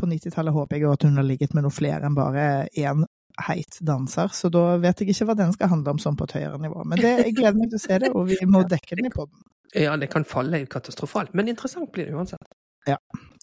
[0.00, 3.04] på 90-tallet håper jeg at hun har ligget med noe flere enn bare én
[3.46, 6.36] heit danser, så da vet jeg ikke hva den skal handle om sånn på et
[6.38, 6.84] høyere nivå.
[6.84, 9.14] Men det, jeg gleder meg til å se det, og vi må dekke den i
[9.14, 9.42] poden.
[9.74, 12.42] Ja, det kan falle katastrofalt, men interessant blir det uansett.
[12.88, 12.96] Ja.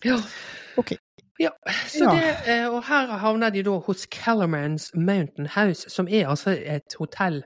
[0.04, 0.18] Ja.
[0.78, 0.96] Ok.
[1.40, 1.52] Ja,
[1.88, 2.14] så Ja.
[2.18, 6.96] det, eh, og her havner de da hos Kellermans Mountain House, som er altså et
[7.00, 7.44] hotell.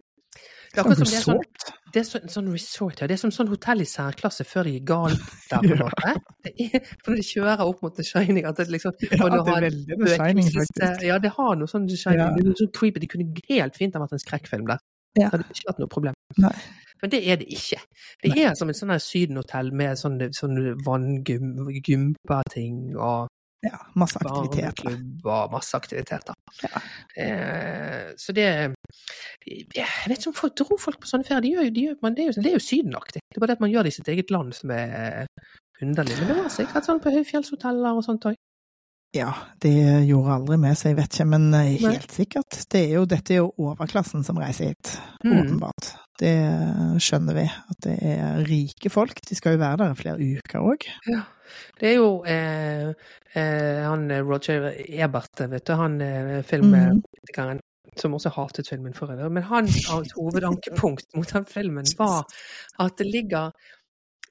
[0.71, 1.39] Det er akkurat som det er sånn,
[1.91, 3.07] det er så, sånn resort, ja.
[3.11, 5.79] Det er som sånn hotell i særklasse før det gikk galt der på en Ja.
[5.83, 6.13] måte.
[6.47, 9.65] Er, for når de kjører opp mot The Shining, at det liksom Ja, det er
[9.67, 11.03] veldig The Shining, faktisk.
[11.09, 12.23] Ja, det har noe sånn The Shining.
[12.23, 12.29] Ja.
[12.37, 13.03] Det er noe sånn creepy.
[13.03, 14.79] Det kunne helt fint ha vært en skrekkfilm der.
[15.19, 15.27] Ja.
[15.27, 16.15] Det hadde ikke vært noe problem.
[16.39, 16.55] Nei.
[17.01, 17.79] Men det er det ikke.
[18.23, 23.25] Det er som et sånn sydenhotell med sånn, sånn vanngympa-ting og
[23.61, 24.83] Ja, masse aktiviteter.
[24.83, 26.37] Barneklubber, masse aktiviteter.
[26.63, 26.81] Ja.
[27.23, 28.45] Eh, så det
[29.45, 31.43] Jeg vet ikke om folk dro folk på sånne ferier.
[31.45, 33.21] De gjør, de gjør, man, det, er jo, det er jo sydenaktig.
[33.21, 35.51] Det er bare det at man gjør det i sitt eget land som er eh,
[35.85, 36.17] underlig.
[36.19, 38.39] Men det var sikkert sånn på høyfjellshoteller og sånt òg.
[39.13, 39.71] Ja, det
[40.07, 42.61] gjorde aldri vi, så jeg vet ikke, men eh, helt sikkert.
[42.71, 44.93] Det er jo, dette er jo overklassen som reiser hit,
[45.25, 45.33] Mm.
[45.41, 45.89] åpenbart.
[46.21, 46.31] Det
[47.01, 49.19] skjønner vi, at det er rike folk.
[49.27, 50.85] De skal jo være der i flere uker òg.
[51.09, 51.21] Ja.
[51.79, 52.93] Det er jo eh,
[53.35, 57.59] eh, han eh, Roger Ebert, vet du, han eh, filmkritikeren
[57.99, 59.31] som også hatet filmen for øvrig.
[59.35, 62.23] Men hans hans hovedankepunkt mot den filmen var
[62.79, 63.51] at det ligger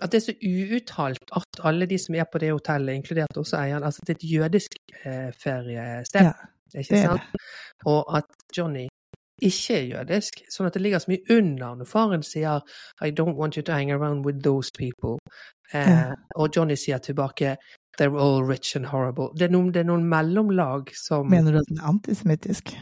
[0.00, 3.59] at det er så uuttalt at alle de som er på det hotellet, inkludert også
[3.61, 6.33] eieren, altså det er et jødisk eh, feriested, Ja,
[6.74, 7.44] ikke det sant?
[7.90, 8.24] Og at
[8.57, 8.87] Johnny
[9.42, 12.61] ikke er jødisk, sånn at det ligger så mye under når faren sier
[13.00, 15.18] I don't want you to hang around with those people.
[15.72, 16.14] Eh, Ja.
[16.37, 17.57] Og Johnny sier tilbake
[17.98, 19.29] They're all rich and horrible.
[19.37, 22.72] Det er noen, det er noen mellomlag som Mener du at den er antisemittisk?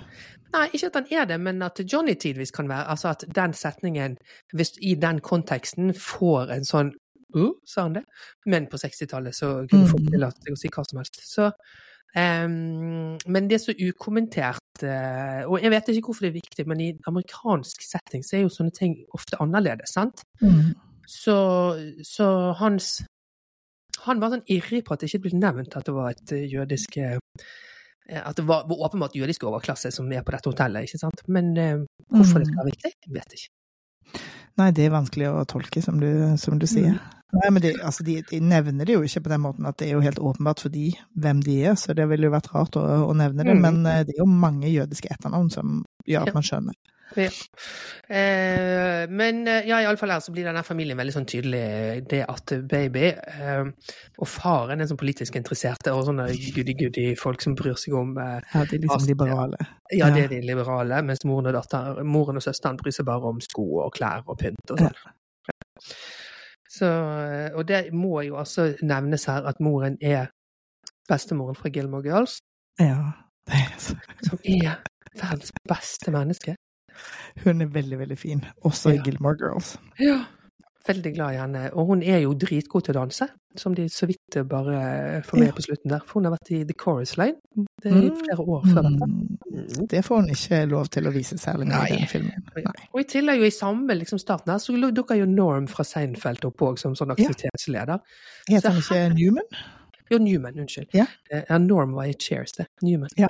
[0.52, 3.52] Nei, ikke at han er det, men at Johnny tidvis kan være Altså at den
[3.52, 4.16] setningen,
[4.56, 6.94] hvis i den konteksten, får en sånn
[7.36, 8.04] uh, sa han det?
[8.46, 10.12] Men på 60-tallet så kunne folk Mhm.
[10.14, 11.20] tillate seg å si hva som helst.
[11.28, 11.50] Så
[12.16, 16.64] Um, Men det er så ukommentert, Uh, og jeg vet ikke hvorfor det er viktig,
[16.70, 20.22] men i amerikansk setting så er jo sånne ting ofte annerledes, sant?
[20.40, 20.72] Mm.
[21.06, 21.34] Så,
[22.06, 23.02] så hans
[24.06, 26.46] Han var sånn irrig på at det ikke ble nevnt at det var et eh,
[26.46, 27.18] jødisk eh,
[28.08, 31.22] At det var, var åpenbart jødisk overklasse som er på dette hotellet, ikke sant?
[31.28, 33.52] Men eh, hvorfor det skal være viktig, jeg vet ikke.
[34.58, 36.08] Nei, det er vanskelig å tolke, som du,
[36.40, 36.96] som du sier.
[37.36, 39.90] Nei, men de, altså, de, de, nevner det jo ikke på den måten at det
[39.90, 40.88] er jo helt åpenbart for de
[41.20, 43.56] hvem de er, så det ville jo vært rart å, å nevne det.
[43.58, 43.66] Mm.
[43.66, 46.78] Men uh, det er jo mange jødiske etternavn som gjør at man skjønner.
[47.16, 47.28] Ja.
[48.08, 51.62] Eh, men ja, iallfall her så blir denne familien veldig sånn tydelig.
[52.10, 53.70] Det at baby eh,
[54.18, 58.38] og faren er sånn politisk interesserte og sånne goody-goody folk som bryr seg om eh,
[58.52, 59.60] Ja, de er liksom liberale.
[59.94, 63.32] Ja, det er de liberale, mens moren og, datter, moren og søsteren bryr seg bare
[63.32, 64.98] om sko og klær og pynt og sånn.
[66.68, 66.88] Så,
[67.24, 70.28] eh, og det må jo også nevnes her at moren er
[71.08, 72.38] bestemoren fra Gilmore Girls.
[72.80, 73.14] Ja.
[73.48, 73.96] Det er så...
[74.26, 74.80] Som er
[75.16, 76.54] verdens beste menneske.
[77.44, 78.44] Hun er veldig, veldig fin.
[78.68, 79.76] Også i Gilmore Girls.
[80.00, 80.24] Ja.
[80.88, 81.62] Veldig glad i henne.
[81.76, 83.26] Og hun er jo dritgod til å danse,
[83.60, 85.56] som de så vidt bare får med ja.
[85.56, 86.04] på slutten der.
[86.06, 87.36] For hun har vært i The Chorus Line
[87.82, 88.22] det er i mm.
[88.22, 89.08] flere år før dette.
[89.10, 89.88] Mm.
[89.90, 92.48] Det får hun ikke lov til å vise særlig mye i den filmen.
[92.56, 92.74] Nei.
[92.92, 96.48] Og i tillegg, jo i samme liksom, starten her, så dukker jo Norm fra Seinfeld
[96.48, 98.00] opp òg, som sånn aktivitetsleder.
[98.48, 98.54] Ja.
[98.54, 99.62] Heter han ikke Newman?
[100.08, 100.94] Jo, Newman, unnskyld.
[100.96, 101.04] Ja.
[101.28, 102.70] ja Norm var i Cheers, det.
[102.82, 103.12] Newman.
[103.20, 103.28] Ja.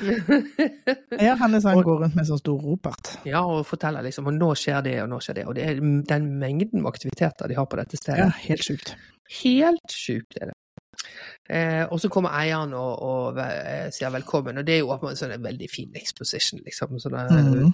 [1.26, 3.12] ja, han liksom sånn, går rundt med sånn stor ropert.
[3.28, 5.46] Ja, og forteller liksom og nå skjer det, og nå skjer det.
[5.50, 8.26] Og det er den mengden med aktiviteter de har på dette stedet.
[8.26, 8.96] Ja, helt sjukt.
[9.40, 10.58] Helt sjukt er det.
[11.50, 15.18] Eh, og så kommer eieren og, og, og, sier velkommen, og det er jo en
[15.18, 16.98] sånn veldig fin exposition, liksom.
[17.02, 17.72] Sånn mm.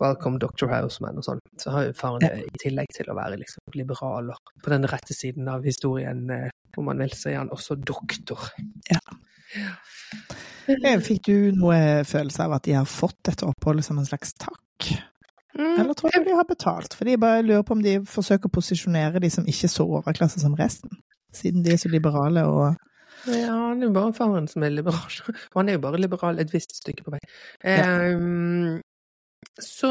[0.00, 0.70] Welcome Dr.
[0.70, 1.42] Houseman og sånn.
[1.60, 2.32] Så har jo faren ja.
[2.40, 6.48] i tillegg til å være liksom liberal og på den rette siden av historien, eh,
[6.78, 8.48] om man vil, så er han også doktor.
[8.88, 9.02] Ja.
[10.68, 14.34] Eh, fikk du noe følelse av at de har fått dette oppholdet som en slags
[14.36, 14.90] takk?
[15.58, 15.80] Mm.
[15.80, 16.94] Eller tror du de har betalt?
[16.94, 20.42] For de bare lurer på om de forsøker å posisjonere de som ikke så overklasse
[20.42, 21.00] som resten,
[21.34, 22.76] siden de er så liberale og
[23.26, 25.16] ja, det er jo bare faren som er liberal.
[25.56, 27.18] Han er jo bare liberal et visst stykke på vei.
[27.66, 28.14] Ja.
[28.14, 28.78] Um,
[29.58, 29.90] så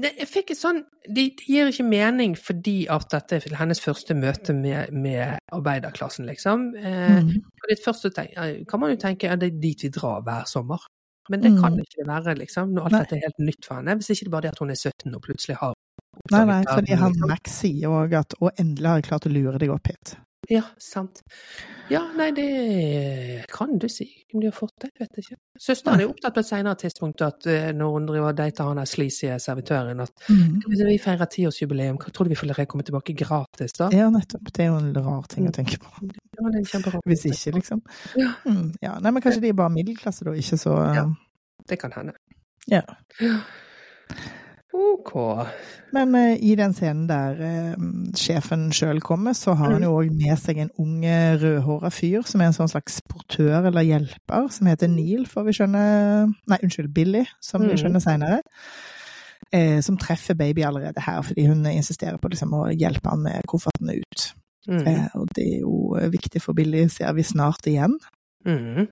[0.00, 3.80] det, jeg fikk et sånn det, de gir ikke mening fordi at dette er hennes
[3.82, 6.70] første møte med, med arbeiderklassen, liksom.
[6.80, 7.34] Eh, mm.
[7.68, 10.88] litt først kan man jo tenke at det er dit vi drar hver sommer.
[11.30, 13.94] Men det kan det ikke være, liksom, når alt dette er helt nytt for henne.
[14.00, 15.76] Hvis ikke det bare er at hun er 17 og plutselig har
[16.30, 17.30] Nei, nei, fordi han liksom.
[17.30, 20.16] Max sier òg at 'å, endelig har jeg klart å lure deg opp hit'.
[20.50, 21.20] Ja, sant.
[21.90, 24.08] Ja, nei, det kan du si.
[24.34, 25.36] Om de har fått det, vet jeg ikke.
[25.60, 28.90] Søsteren er opptatt på et senere tidspunkt at uh, når hun driver dater han der
[28.90, 30.66] sleazy servitøren, at mm.
[30.66, 33.92] vi feirer tiårsjubileum, tror du vi får komme tilbake gratis da?
[33.94, 34.50] Ja, nettopp.
[34.50, 35.94] Det er jo en rar ting å tenke på.
[36.10, 37.06] Ja, det er kjemperar.
[37.06, 37.86] Hvis ikke, liksom.
[38.18, 38.34] Ja.
[38.42, 38.98] Mm, ja.
[38.98, 40.78] Nei, men kanskje de er bare middelklasse, da, ikke så.
[40.98, 41.06] Ja,
[41.70, 42.18] det kan hende.
[42.70, 42.82] Ja.
[44.72, 45.12] Ok.
[45.92, 47.86] Men uh, i den scenen der uh,
[48.18, 51.02] sjefen sjøl kommer, så har han jo òg med seg en ung
[51.42, 55.56] rødhåra fyr som er en sånn slags portør eller hjelper, som heter Neil, får vi
[55.58, 55.84] skjønne
[56.48, 57.80] Nei, unnskyld, Billy, som vi mm.
[57.82, 58.42] skjønner seinere.
[59.52, 63.44] Uh, som treffer baby allerede her, fordi hun insisterer på liksom, å hjelpe han med
[63.50, 64.30] koffertene ut.
[64.68, 64.86] Mm.
[64.86, 67.98] Eh, og det er jo viktig for Billy, ser vi snart igjen.
[68.46, 68.86] Mm.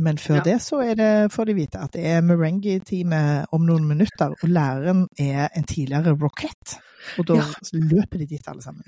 [0.00, 0.44] Men før ja.
[0.46, 3.20] det så det, får de vite at det er Merengue-time
[3.52, 6.80] om noen minutter, og læreren er en tidligere Rockette.
[7.20, 7.46] Og da ja.
[7.72, 8.84] løper de dit alle sammen.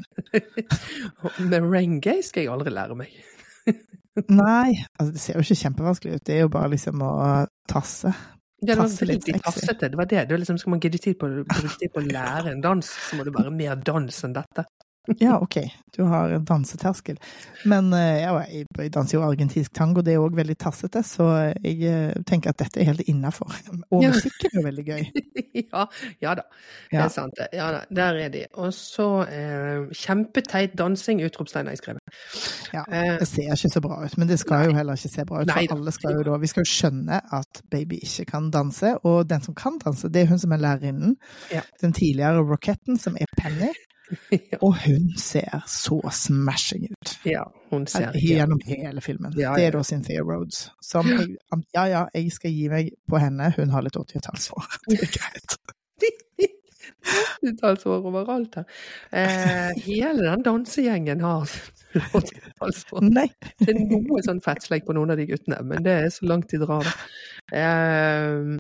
[1.53, 3.15] Merengue skal jeg aldri lære meg.
[4.43, 6.27] Nei, altså det ser jo ikke kjempevanskelig ut.
[6.27, 7.13] Det er jo bare liksom å
[7.69, 8.13] tasse.
[8.63, 9.89] Ja, det var veldig tassete.
[9.91, 10.27] Det var det.
[10.31, 13.35] det liksom, skal man gidde tid på, på å lære en dans, så må det
[13.35, 14.67] være mer dans enn dette.
[15.19, 15.57] Ja, ok.
[15.97, 17.19] Du har en danseterskel.
[17.65, 21.27] Men eh, ja, jeg, danser jo argentinsk tango, det er òg veldig tassete, så
[21.59, 23.51] jeg eh, tenker at dette er helt innafor.
[23.91, 24.13] Og ja.
[24.15, 25.03] musikken er veldig gøy.
[25.65, 25.85] ja,
[26.23, 26.47] ja, da.
[26.93, 27.43] Det er sant.
[27.53, 28.47] Ja da, der er de.
[28.63, 31.25] Og så eh, kjempeteit dansing!
[31.27, 32.19] Utropstegn har jeg skrevet.
[32.73, 35.29] Ja, eh, det ser ikke så bra ut, men det skal jo heller ikke se
[35.29, 35.51] bra ut.
[35.51, 38.97] For Nei, alle skal jo da Vi skal jo skjønne at baby ikke kan danse,
[39.03, 41.19] og den som kan danse, det er hun som er lærerinnen.
[41.51, 41.67] Ja.
[41.83, 43.75] Den tidligere Rocketten, som er Penny.
[44.31, 44.59] Ja.
[44.67, 47.15] Og hun ser så smashing ut.
[47.29, 49.35] Ja, hun ser Gjennom hele filmen.
[49.39, 50.71] Ja, det er da Cynthia Rhodes.
[50.85, 51.37] Som jeg,
[51.75, 54.69] ja ja, jeg skal gi meg på henne, hun har litt 80-tallshår.
[54.91, 55.59] Det er greit.
[57.43, 58.67] 80-tallshår overalt her.
[59.11, 61.51] Eh, hele den dansegjengen har
[62.19, 63.09] 80-tallshår.
[63.11, 66.53] Det er noe sånn fettsleik på noen av de guttene, men det er så langt
[66.53, 66.89] de drar.
[67.53, 68.59] Eh,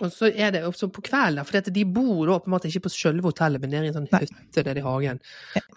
[0.00, 2.86] og så er det også på kvelden, for de bor da på en måte ikke
[2.86, 5.20] på selve hotellet, men nede i en sånn hytte der i hagen.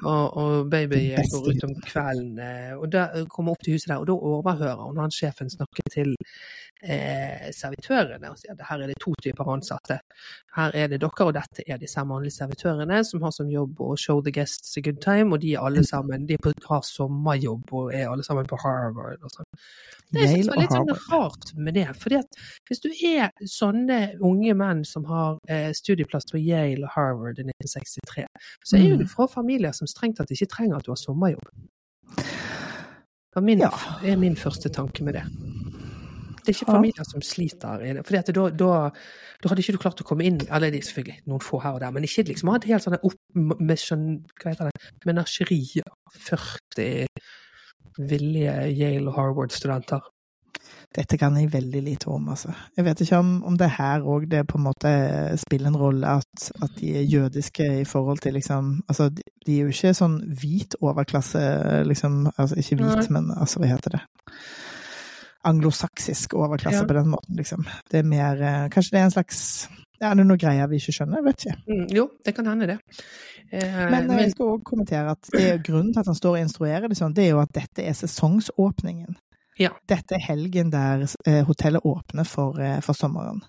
[0.03, 4.01] Og, og baby går ut om kvelden, eh, og da kommer opp til huset der,
[4.01, 6.15] og da overhører hun han sjefen snakke til
[6.84, 9.99] eh, servitørene og sier at her er det to typer ansatte.
[10.55, 13.93] Her er det dere, og dette er de samme servitørene som har som jobb å
[13.99, 17.93] show the guests a good time, og de er alle sammen de har sommerjobb og
[17.95, 19.49] er alle sammen på Harvard og sånn.
[20.10, 21.88] Det er litt sånn rart med det.
[22.01, 26.93] fordi at hvis du er sånne unge menn som har eh, studieplass på Yale og
[26.95, 28.26] Harvard i 1963,
[28.65, 31.50] så er jo du fra familier som strengt tatt ikke trenger at du har sommerjobb.
[33.30, 33.69] Det er min, Ja.
[34.04, 35.24] er min første tanke med det.
[36.39, 38.06] Det er ikke familier som sliter i det.
[38.08, 38.89] For da, da,
[39.43, 41.76] da hadde ikke du klart å komme inn Eller det er selvfølgelig noen få her
[41.78, 43.78] og der, men ikke liksom hadde helt sånn opp med.
[44.41, 44.88] Hva heter det?
[45.06, 47.06] Menasjeri av 40
[48.10, 50.02] villige Yale og Harvard-studenter.
[50.95, 52.49] Dette kan jeg veldig lite om, altså.
[52.78, 54.89] Jeg vet ikke om, om det her òg det på en måte
[55.38, 59.58] spiller en rolle at, at de er jødiske i forhold til liksom Altså, de, de
[59.60, 61.43] er jo ikke sånn hvit overklasse,
[61.86, 62.23] liksom.
[62.38, 64.02] Altså ikke hvit, men altså, hva heter det?
[65.45, 66.88] Anglosaksisk overklasse Ja.
[66.88, 67.67] på den måten, liksom.
[67.91, 69.69] Det er mer eh, Kanskje det er en slags
[70.02, 71.23] ja, Er det noen greier vi ikke skjønner?
[71.23, 71.58] Vet ikke.
[71.69, 72.80] Mm, jo, det kan hende, det.
[73.52, 76.38] Eh, Men, men, jeg skal òg kommentere at det er grunnen til at han står
[76.38, 79.17] og instruerer det sånn, det er jo at dette er sesongsåpningen.
[79.60, 79.74] Ja.
[79.91, 83.41] Dette er helgen der eh, hotellet åpner for, eh, for sommeren.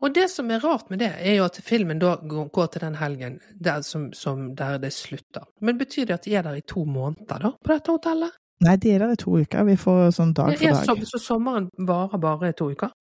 [0.00, 2.96] Og det som er rart med det, er jo at filmen da går til den
[2.96, 5.44] helgen der, som, som, der det slutter.
[5.60, 8.38] Men betyr det at de er der i to måneder, da, på dette hotellet?
[8.64, 9.64] Nei, de er der i to uker.
[9.68, 10.88] Vi får sånn dag for dag.
[10.88, 12.96] så, så sommeren varer bare to uker?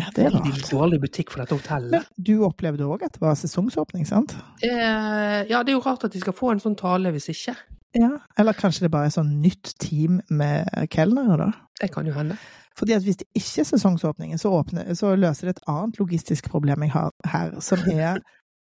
[0.00, 0.70] Ja, det er rart.
[0.70, 1.92] dårlig butikk for dette hotellet.
[1.92, 4.32] Men du opplevde òg at det var sesongsåpning, sant?
[4.64, 7.56] Eh, ja, det er jo rart at de skal få en sånn tale hvis ikke.
[7.98, 8.10] Ja.
[8.38, 11.50] Eller kanskje det bare er sånn nytt team med kelnere, da?
[11.80, 12.36] Det kan jo hende.
[12.78, 16.50] Fordi at hvis det ikke er sesongsåpningen, så, åpner, så løser det et annet logistisk
[16.50, 18.18] problem jeg har her, som er,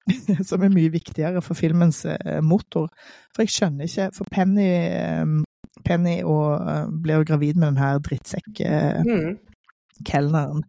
[0.48, 2.88] som er mye viktigere for filmens eh, motor.
[3.34, 5.26] For jeg skjønner ikke For Penny, eh,
[5.84, 10.60] Penny og, blir ble jo gravid med den her drittsekk-kelneren.
[10.62, 10.68] Mm.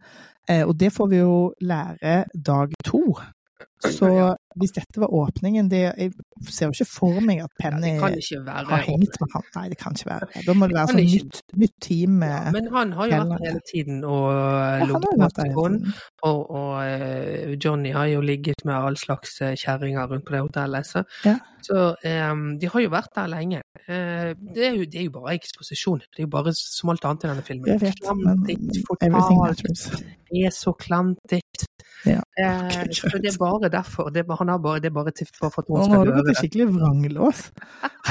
[0.50, 3.18] Eh, og det får vi jo lære dag to.
[3.84, 4.36] Så.
[4.60, 6.12] Hvis dette var åpningen det, Jeg
[6.50, 8.10] ser jo ikke for meg at Penny har
[8.86, 9.44] hengt med han.
[9.56, 10.46] Nei, det kan ikke være det.
[10.48, 13.46] Da må det være sånn ikke- nytt, nytt team Ja, Men han har jo vært
[13.48, 15.94] hele tiden og Ja, han ligget med tiden.
[16.24, 20.42] Og, og eh, Johnny har jo ligget med all slags eh, kjerringer rundt på det
[20.42, 20.86] hotellet.
[20.86, 21.38] Så, Ja.
[21.62, 21.96] så
[22.32, 23.62] um, de har jo vært der lenge.
[23.88, 26.00] Uh, det, er jo, det er jo bare eksposisjon.
[26.00, 27.68] Det er jo bare som alt annet i denne filmen.
[27.74, 30.06] Jeg vet, men Klantigt everything fortalt.
[30.28, 31.66] Det er så klantigt.
[32.06, 32.20] Ja.
[32.40, 34.10] Ok, så det er bare derfor.
[34.14, 36.06] Det er, bare- han har bare, det er bare til for at Nå noen har
[36.06, 36.36] skal du gått det.
[36.40, 37.42] skikkelig vranglås.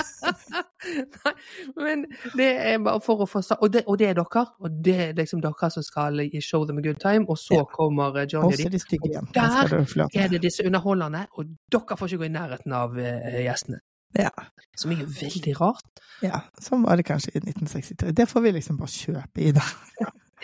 [0.86, 1.32] Nei,
[1.76, 2.04] men
[2.38, 4.42] det er bare for å få Og det, og det er dere.
[4.62, 7.26] Og det er liksom dere som skal show them a good time.
[7.28, 7.64] Og så Ja.
[7.72, 8.84] kommer eh, Og Johnny er dit.
[8.90, 9.28] de igjen.
[9.34, 10.20] Der.
[10.22, 11.26] Er det disse underholderne?
[11.38, 13.80] Og dere får ikke gå i nærheten av uh, gjestene.
[14.18, 14.30] Ja.
[14.76, 15.84] Som er jo veldig rart.
[16.22, 16.40] ja.
[16.60, 18.12] Sånn var det kanskje i 1963.
[18.16, 19.64] Det får vi liksom bare kjøpe i, da.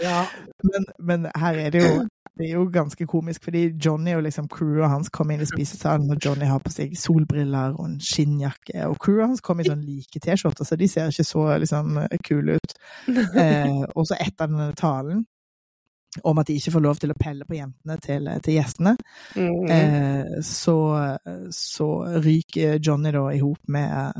[0.02, 0.26] Ja.
[0.72, 2.06] Men, men her er det jo
[2.38, 6.08] det er jo ganske komisk, fordi Johnny og liksom crewet hans kommer inn i spisesalen,
[6.14, 9.82] og Johnny har på seg solbriller og en skinnjakke, og crewet hans kommer i sånn
[9.84, 12.74] like T-skjorter, så de ser ikke så liksom kule ut.
[13.36, 15.26] Eh, og så etter denne talen
[16.28, 18.96] om at de ikke får lov til å pelle på jentene til, til gjestene,
[19.36, 19.70] Mm.
[19.72, 20.74] eh, så,
[21.56, 21.86] så
[22.20, 24.12] ryker Johnny da i hop med,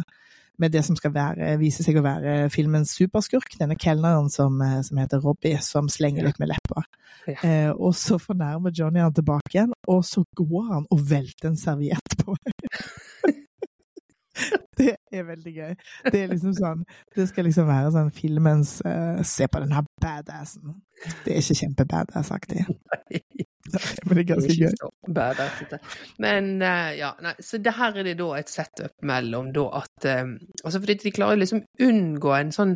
[0.62, 4.80] med det som skal være, vise seg å være filmens superskurk, denne kelneren som, eh,
[4.86, 6.84] som heter Robbie, som slenger litt med leppa.
[7.26, 7.36] Ja.
[7.46, 11.60] Eh, og så fornærmer Johnny han tilbake igjen, og så går han og velter en
[11.60, 12.36] serviett på
[14.78, 15.74] Det er veldig gøy.
[16.08, 20.78] Det liksom sånn Det skal liksom være sånn filmens uh, Se på den her badassen.
[21.24, 22.66] Det er ikke kjempe-badass-aktig.
[24.06, 24.74] Men det er ganske Ikke gøy.
[24.80, 24.90] så.
[26.22, 30.08] Men eh, ja, nei, så det her er det da et setup mellom da at
[30.10, 30.34] eh,
[30.64, 32.74] Altså fordi de klarer liksom unngå en sånn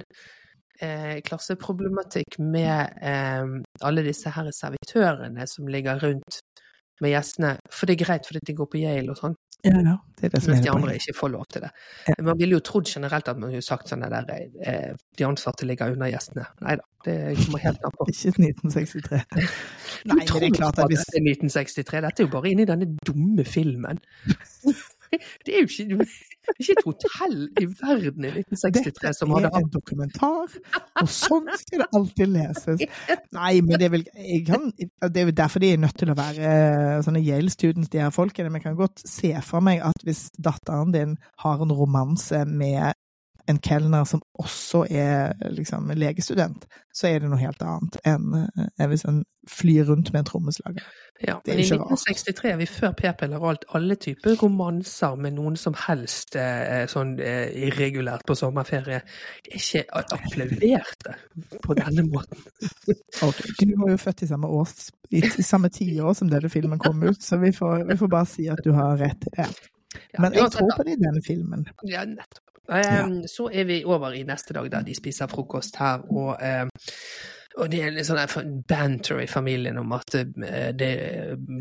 [0.81, 6.41] eh, klasseproblematikk med eh, alle disse her servitørene som ligger rundt
[7.03, 7.57] med gjestene.
[7.73, 9.97] For det er greit fordi de går på Yale og sånn, Ja, ja.
[10.21, 11.71] Det det som mens de andre ikke får lov til det.
[12.09, 12.15] Ja.
[12.25, 15.93] Man ville jo trodd generelt at man kunne sagt sånn der eh, De ansatte ligger
[15.93, 16.47] under gjestene.
[16.65, 18.07] Nei da, det kommer helt an på.
[18.13, 19.23] Ikke 1963.
[20.13, 22.05] Nei, det er klart at hvis dette er 1963.
[22.07, 24.01] Dette er jo bare inni denne dumme filmen.
[25.11, 29.47] Det er jo ikke, det er ikke et hotell i verden i 1963 som hadde
[29.47, 30.57] Dette er hatt en dokumentar,
[31.03, 32.85] og sånn skal det alltid leses.
[33.37, 36.19] Nei, men det er vel jeg kan, Det er derfor de er nødt til å
[36.19, 38.51] være eh, sånne Yale-students, de her folkene.
[38.51, 42.97] Men jeg kan godt se for meg at hvis datteren din har en romanse med
[43.47, 48.91] en kelner som også er liksom legestudent, så er det noe helt annet enn enn
[48.91, 50.87] hvis en flyr rundt med en trommeslager.
[51.21, 51.93] Ja, Det men i ikke rart.
[52.03, 56.83] 1963 er vi før p-piller og alt, alle typer romanser med noen som helst eh,
[56.91, 61.15] sånn eh, irregulært på sommerferie, er ikke applauderte
[61.63, 62.43] på denne måten.
[63.27, 64.75] Ok, Du var jo født i samme, år,
[65.15, 68.49] i, samme tiår som denne filmen kom ut, så vi får, vi får bare si
[68.53, 69.47] at du har rett det.
[70.13, 71.65] Ja, Men jeg tror på det i denne filmen.
[71.89, 72.46] Ja, nettopp.
[72.69, 76.71] Um, Så er vi over i neste dag der de spiser frokost her, og, um,
[77.59, 80.91] Og det er litt sånn banter i familien om at eh, det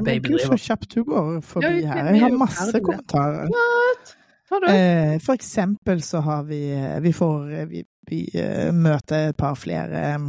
[0.04, 2.04] baby driver gud, så kjapt du går forbi Ja, her.
[2.04, 3.48] vi er Jeg har masse kommentarer.
[3.54, 4.16] What?
[4.52, 4.68] Har du?
[4.74, 6.60] Eh, For eksempel så har vi
[7.02, 10.20] Vi får Vi, vi eh, møter et par flere eh,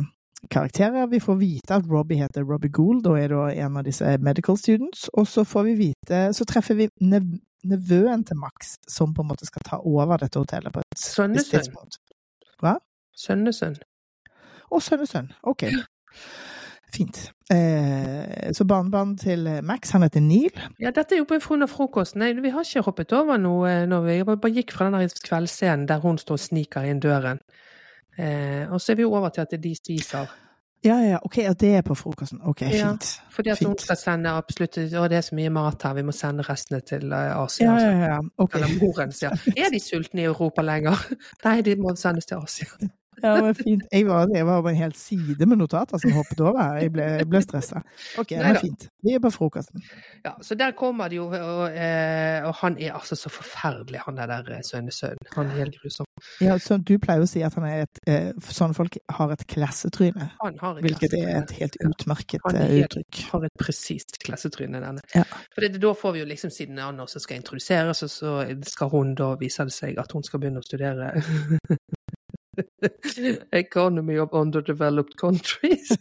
[0.51, 1.07] karakterer.
[1.11, 4.57] Vi får vite at Robbie heter Robbie Gould og er da en av disse medical
[4.57, 5.09] students.
[5.15, 6.89] Og så får vi vite Så treffer vi
[7.71, 11.61] nevøen til Max, som på en måte skal ta over dette hotellet på et Sønnesønn.
[11.61, 12.01] tidspunkt.
[13.17, 13.77] Sønnesønn.
[14.71, 15.31] Og sønn.
[15.43, 15.65] Ok.
[16.93, 17.33] Fint.
[17.53, 20.55] Eh, så barnebarn til Max, han heter Neil.
[20.81, 22.21] Ja, dette er jo på under frokosten.
[22.23, 26.03] Nei, vi har ikke hoppet over noe når vi bare gikk fra den kveldsscenen der
[26.05, 27.41] hun står og sniker inn døren.
[28.19, 30.31] Eh, og så er vi jo over til at de spiser.
[30.87, 32.41] Ja, ja, ok, og det er på frokosten.
[32.47, 33.09] Ok, Ja, fint.
[33.31, 36.13] Fordi at hun skal sende absolutt Og det er så mye mat her, vi må
[36.17, 37.67] sende restene til eh, Asia.
[37.67, 37.89] Ja, altså.
[37.89, 38.21] ja, ja.
[38.39, 38.61] Okay.
[38.61, 41.03] Eller moren sier Er de sultne i Europa lenger?
[41.45, 42.89] Nei, de må sendes til Asia.
[43.23, 43.85] Ja, men fint.
[43.93, 46.77] Jeg var, jeg var på en hel side med notater som hoppet over.
[46.81, 47.83] Jeg ble, jeg ble stressa.
[48.21, 48.53] Ok, Neida.
[48.53, 48.89] men fint.
[49.07, 49.83] Vi er på frokosten.
[50.25, 54.19] Ja, så der kommer det jo, og, eh, og han er altså så forferdelig, han
[54.21, 55.31] der der sønnesønnen.
[55.37, 56.07] Han er helt grusom.
[56.41, 59.47] Ja, så du pleier å si at han er et, eh, sånne folk har et
[59.53, 63.23] klassetryne, Han har et hvilket er et helt utmerket Han er eh, uttrykk.
[63.33, 65.01] har et presist klassetryne, denne.
[65.15, 65.25] Ja.
[65.55, 68.37] For det, da får vi jo liksom siden Anna også skal introduseres, og så
[68.67, 71.13] skal hun da vise det seg at hun skal begynne å studere
[73.63, 75.93] Economy of underdeveloped countries.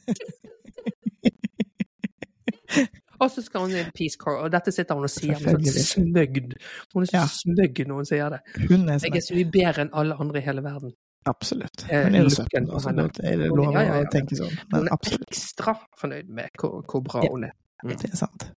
[3.19, 5.87] og så skal hun i Peace Corps, og dette sitter hun og sier med sånn
[5.89, 6.55] smøgd.
[6.93, 7.25] Hun er så Ja.
[7.31, 8.39] smøgg når hun sier det.
[8.69, 10.91] Hun er Jeg er så mye bedre enn alle andre i hele verden.
[11.25, 11.85] Absolutt.
[11.89, 14.35] Eh, Hun er jo looken 17, på altså, det er lov Ja, ja, å tenke
[14.37, 14.53] sånn.
[14.73, 17.53] Hun er absolutt, ekstra fornøyd med hvor, hvor bra hun er.
[17.83, 18.51] det er sant.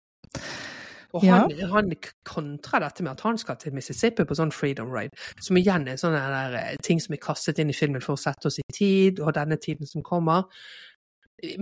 [1.14, 1.38] Og Ja.
[1.38, 1.92] han, han
[2.28, 5.96] kontrer dette med at han skal til Mississippi på sånn freedom ride, som igjen er
[5.96, 8.66] sånne der, eh, ting som er kastet inn i filmen for å sette oss i
[8.76, 10.44] tid, og denne tiden som kommer.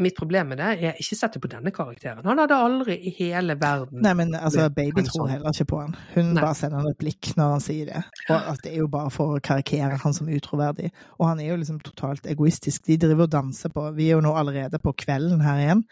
[0.00, 2.24] Mitt problem med det er ikke å sette på denne karakteren.
[2.24, 5.32] Han hadde aldri i hele verden Nei, men altså, baby tror sånn.
[5.34, 5.94] heller ikke på han.
[6.14, 6.40] Hun Nei.
[6.40, 8.00] bare sender han et blikk når han sier det.
[8.30, 10.88] Og at det er jo bare for å karikere han som utroverdig.
[11.20, 12.86] Og han er jo liksom totalt egoistisk.
[12.88, 15.84] De driver og danser på Vi er jo nå allerede på kvelden her igjen.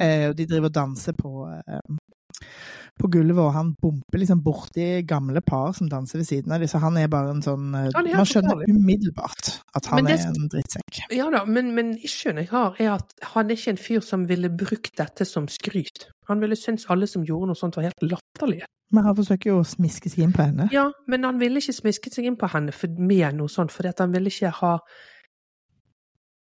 [0.00, 1.34] Eh, og de driver og danser på
[1.66, 1.98] eh,
[2.98, 6.68] på gulvet, og han bumper liksom borti gamle par som danser ved siden av dem.
[6.70, 10.48] Så han er bare en sånn eh, Man skjønner umiddelbart at han det- er en
[10.52, 11.02] drittsekk.
[11.14, 14.26] Ja da, men, men issuen jeg har, er at han er ikke en fyr som
[14.28, 16.08] ville brukt dette som skryt.
[16.28, 18.66] Han ville synes alle som gjorde noe sånt var helt latterlige.
[18.92, 20.68] Men han forsøker jo å smiske seg inn på henne.
[20.72, 23.98] Ja, men han ville ikke smisket seg inn på henne med noe sånt, fordi at
[24.00, 24.78] han ville ikke ha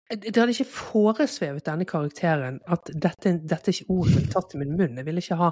[0.09, 4.61] det hadde ikke foresvevet denne karakteren at dette, dette er ikke ordet er tatt i
[4.63, 4.97] min munn.
[4.97, 5.51] Jeg ville ikke ha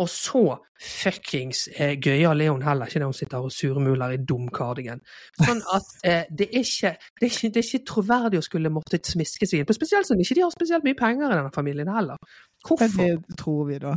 [0.00, 0.42] Og så
[0.78, 5.02] fuckings eh, gøyal hun heller ikke når hun sitter og surmuler i dum cardigan.
[5.42, 8.72] Sånn at eh, det, er ikke, det, er ikke, det er ikke troverdig å skulle
[8.72, 9.76] måtte smiske seg inn.
[9.76, 12.38] Spesielt siden ikke de har spesielt mye penger i denne familien heller.
[12.64, 13.02] Men Hvorfor?
[13.02, 13.94] det tror vi, da.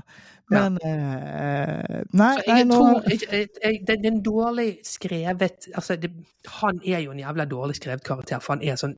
[0.51, 0.70] Ja.
[0.70, 5.68] Men eh, Nei, jeg nei nå tror jeg, jeg, jeg, det, er en dårlig skrevet
[5.74, 6.12] altså det,
[6.59, 8.97] Han er jo en jævla dårlig skrevet karakter, for han er sånn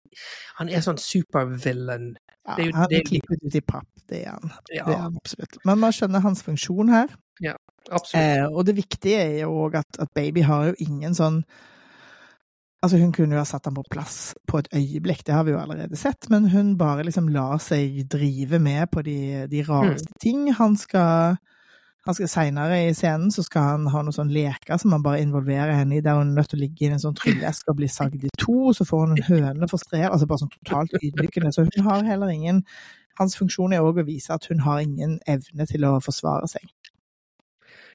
[0.59, 2.15] Han er sånn supervillain.
[2.47, 4.51] ja, det er jo- Han er klippet ut i papp, det er han.
[4.73, 5.57] Ja, Det er han absolutt.
[5.65, 7.07] Men man skjønner hans funksjon her.
[7.91, 8.23] absolutt.
[8.23, 11.43] Eh, og det viktige er jo òg at, at baby har jo ingen sånn
[12.83, 15.53] Altså, hun kunne jo ha satt ham på plass på et øyeblikk, det har vi
[15.53, 20.09] jo allerede sett, men hun bare liksom lar seg drive med på de, de rareste
[20.11, 20.19] Mm.
[20.19, 20.41] ting.
[20.57, 21.37] Han skal
[22.05, 25.21] han skal Seinere i scenen så skal han ha noen sånne leker som han bare
[25.23, 27.77] involverer henne i, der hun er nødt til å ligge i en sånn trylleeske og
[27.79, 30.91] bli sagd i to, så får hun en høne for strev, altså bare sånn totalt
[30.99, 31.53] ydmykende.
[31.55, 32.65] Så hun har heller ingen
[33.19, 36.63] Hans funksjon er òg å vise at hun har ingen evne til å forsvare seg.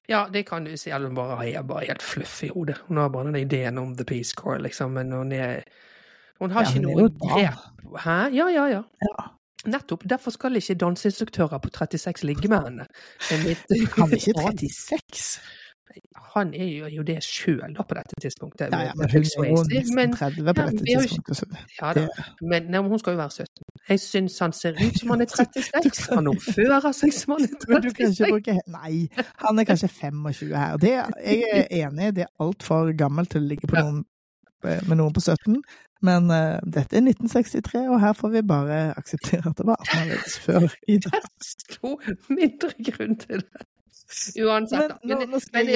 [0.08, 0.90] Ja, det kan du si.
[0.90, 2.78] Eller bare er bare helt fluff i hodet.
[2.88, 5.62] Hun har bare den ideen om The Peace Corps, liksom, men hun er
[6.40, 7.58] Hun har Ja, ikke noe grep.
[8.04, 8.16] Hæ?
[8.32, 8.82] Ja, ja, ja.
[9.02, 9.24] Ja.
[9.66, 10.04] Nettopp.
[10.08, 12.86] Derfor skal ikke danseinstruktører på 36 ligge med henne.
[13.44, 14.06] Mitt- er ikke
[14.38, 15.40] 36.
[16.34, 18.72] Han er jo, er det sjøl på dette tidspunktet.
[18.72, 21.56] Ja, ja, men hun er jo nesten 30 på dette tidspunktet.
[21.80, 22.06] Ja, da.
[22.42, 23.64] men nei, hun skal jo være 17.
[23.88, 26.04] Jeg syns han ser ut som han er 36.
[26.12, 28.30] Han oppfører seg som han er Men du kan ikke 36.
[28.34, 28.94] bruke Nei,
[29.44, 30.78] han er kanskje 25 her.
[30.84, 34.04] Det, jeg er enig, det er altfor gammelt til å ligge på noen,
[34.64, 35.60] eh, med noen på 17.
[36.04, 40.38] Men uh, dette er 1963, og her får vi bare akseptere at det var annerledes
[40.44, 40.68] før.
[40.88, 41.26] I dag.
[41.54, 43.66] stor mindre grunn til det.
[44.40, 45.16] Uansett, Men da.
[45.18, 45.72] Men, nå skal men i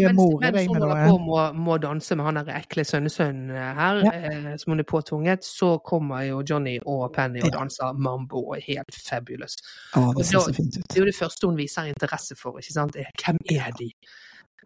[0.00, 0.94] jeg, more deg med noe.
[1.08, 4.12] på med å må danse med han der ekle sønnesønnen her, Ja.
[4.12, 7.58] eh, som hun er påtvunget, så kommer jo Johnny og Penny og Ja.
[7.58, 9.56] danser mambo og er helt fabulous.
[9.94, 10.84] Å, det ser så fint ut.
[10.88, 12.96] Det er jo det første hun viser interesse for, ikke sant?
[12.96, 13.90] Hvem er de?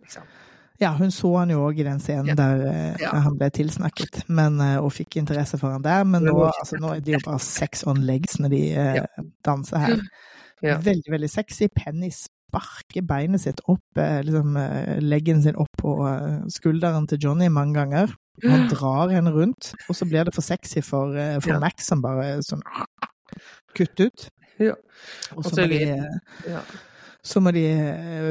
[0.01, 0.23] Liksom.
[0.81, 2.35] Ja, hun så han jo òg i den scenen Ja.
[2.35, 3.11] der eh, Ja.
[3.21, 6.05] han ble tilsnakket, men, eh, og fikk interesse for han der.
[6.05, 9.05] Men nå, altså, nå er det jo bare sex on legs når de ja.
[9.45, 10.01] danser her.
[10.63, 10.79] Ja.
[10.79, 11.69] Veldig, veldig sexy.
[11.69, 12.11] Penny
[12.51, 17.49] sparker beinet sitt opp, eh, liksom eh, leggen sin opp på eh, skulderen til Johnny
[17.49, 18.15] mange ganger.
[18.45, 21.59] Han drar henne rundt, og så blir det for sexy for, for Ja.
[21.63, 22.63] Max, som bare sånn
[23.77, 24.29] kutt ut.
[24.61, 24.75] Ja.
[25.37, 25.85] Og så må de,
[26.51, 26.61] Ja.
[27.23, 27.63] så må de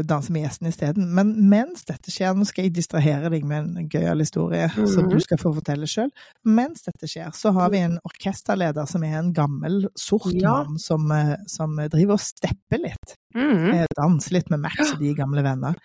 [0.06, 1.08] danse med gjestene isteden.
[1.16, 5.10] Men mens dette skjer, nå skal jeg distrahere deg med en gøyal historie som Mhm.
[5.14, 6.10] du skal få fortelle sjøl.
[6.46, 10.64] Mens dette skjer, så har vi en orkesterleder som er en gammel, sort Ja.
[10.64, 11.08] mann som,
[11.48, 13.16] som driver og stepper litt.
[13.36, 15.76] Eh, Danser litt med Max og de gamle venner.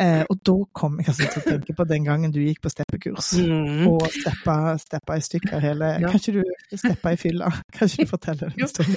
[0.00, 2.72] Eh, og da kom jeg altså til å tenke på den gangen du gikk på
[2.72, 3.28] steppekurs.
[3.38, 3.84] Mhm.
[3.86, 6.08] Og steppa, steppa i stykker hele Ja.
[6.10, 7.50] Kan ikke du steppa i fylla?
[7.76, 8.66] Kan ikke du fortelle den Jo.
[8.66, 8.96] historien?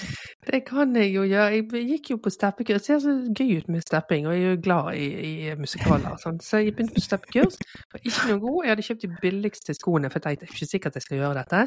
[0.50, 1.52] Det kan jeg jo gjøre.
[1.54, 2.82] Jeg gikk jo på steppekurs.
[2.82, 5.08] Det ser så gøy ut med stepping, og jeg er jo glad i,
[5.52, 6.18] i musikaler.
[6.24, 6.42] sånn.
[6.42, 7.58] Så jeg begynte på steppekurs.
[7.94, 8.58] Var ikke noe god.
[8.66, 11.04] Jeg hadde kjøpt de billigste skoene, for jeg tenkte jeg er ikke sikker at jeg
[11.08, 11.62] skal gjøre dette.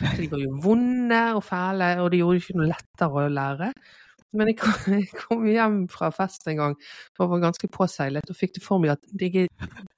[0.00, 3.72] Så de var jo vonde og fæle, og det gjorde ikke noe lettere å lære.
[4.34, 6.76] Men jeg kom, jeg kom hjem fra fest en gang
[7.20, 9.46] og var ganske påseilet og fikk det for meg at jeg,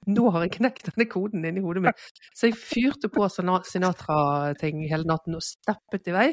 [0.09, 2.07] nå har jeg knekt denne koden inni hodet mitt.
[2.33, 6.27] Så jeg fyrte på Sinatra-ting hele natten og steppet i vei.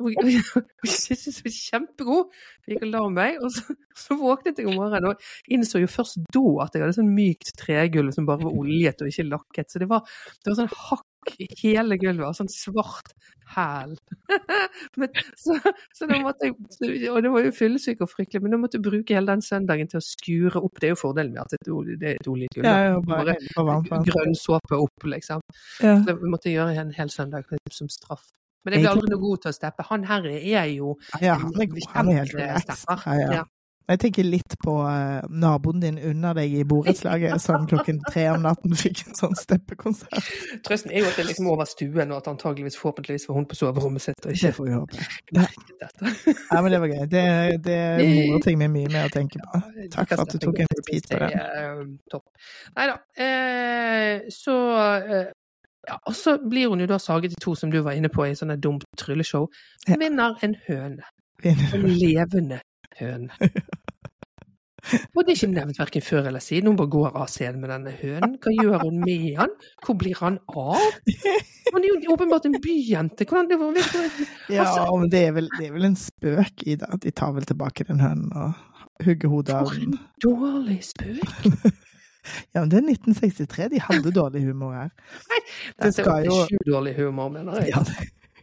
[0.00, 0.40] Og jeg
[0.88, 2.40] syntes jeg var kjempegod.
[2.64, 5.90] Jeg gikk og la meg, og så, så våknet jeg om morgenen og innså jo
[5.90, 9.72] først da at jeg hadde sånn mykt tregulv som bare var oljet og ikke lakket.
[9.72, 10.06] Så det var,
[10.40, 11.06] det var sånn hakk
[11.38, 13.12] i hele gulvet, og sånn svart
[13.54, 13.96] hæl.
[15.40, 15.56] Så,
[15.96, 16.54] så da måtte jeg,
[17.10, 19.88] og det var jo fyllesyk og fryktelig, men da måtte jeg bruke hele den søndagen
[19.90, 20.78] til å skure opp.
[20.80, 22.58] Det er jo fordelen med at det er et ol- det et oljet.
[22.60, 23.34] Ja, bare.
[24.06, 25.40] Grønn såpe opp, liksom.
[25.82, 25.96] Ja.
[26.06, 28.26] Det måtte jeg gjøre en hel søndag som straff.
[28.64, 29.86] Men jeg blir aldri noe god til å steppe.
[29.88, 31.86] Han her er jo Ja, han er god.
[31.94, 32.84] Han er helt relaxed.
[33.06, 33.44] Ja, ja.
[33.90, 38.44] Jeg tenker litt på eh, naboen din under deg i borettslaget, som klokken tre om
[38.44, 40.28] natten fikk en sånn steppekonsert.
[40.66, 43.48] Trøsten er jo at det er liksom over stuen, og at antageligvis forhåpentligvis var hun
[43.50, 45.02] på soverommet sitt og Det ikke får vi håpe.
[46.52, 47.02] Ja, men det var gøy.
[47.10, 47.24] Det,
[47.66, 49.62] det morer ting med mye mer å tenke på.
[49.96, 51.32] Takk for at du tok en repeat på det.
[51.34, 52.48] Det um, topp.
[52.78, 52.96] Nei da.
[53.26, 54.56] Eh, så
[55.00, 55.28] eh,
[55.88, 58.26] ja, Og så blir hun jo da saget i to, som du var inne på,
[58.26, 59.48] i sånne dumt trylleshow.
[59.88, 61.14] Vinner en høne.
[61.42, 62.60] En levende
[63.00, 63.32] høne.
[65.14, 66.70] Og det er ikke nevnt verken før eller siden.
[66.70, 68.36] Hun bare går av scenen med denne hønen.
[68.42, 69.52] Hva gjør hun med han?
[69.86, 70.80] Hvor blir han av?
[71.70, 73.26] Han er jo åpenbart en byjente.
[73.28, 74.06] Hvordan det var, altså,
[74.54, 76.88] Ja, men det er, vel, det er vel en spøk i det.
[76.88, 79.98] at De tar vel tilbake den hønen og hugger hodet av den.
[80.24, 81.46] dårlig spøk.
[82.54, 83.70] Ja, men det er 1963.
[83.72, 84.90] De hadde dårlig humor her.
[85.24, 85.38] Det
[85.86, 87.72] Dette skal er jo 87-dårlig humor, mener jeg.
[87.72, 87.80] Ja,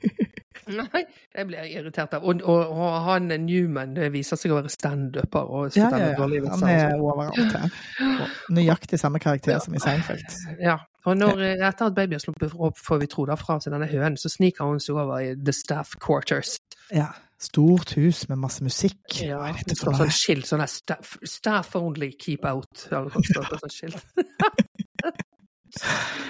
[0.67, 2.25] Nei, jeg blir irritert av.
[2.27, 6.25] Og, og, og han Newman det viser seg å være standuper ja, ja, ja.
[6.25, 7.05] Han er sånn.
[7.05, 7.77] overalt her.
[8.09, 10.25] Og Nøyaktig samme karakter som i Seinfeld.
[10.59, 13.75] Ja, og når, etter at baby har sluppet opp, får vi tro, da, fra seg
[13.75, 16.57] denne hønen, så sniker hun seg over i The Staff Quarters.
[16.91, 17.13] Ja.
[17.39, 19.19] Stort hus med masse musikk.
[19.21, 22.87] Ja, Hva er dette sånn skilt, sånn staff, staff only, keep out.
[22.89, 24.01] Eller noe sånt, sånn skilt.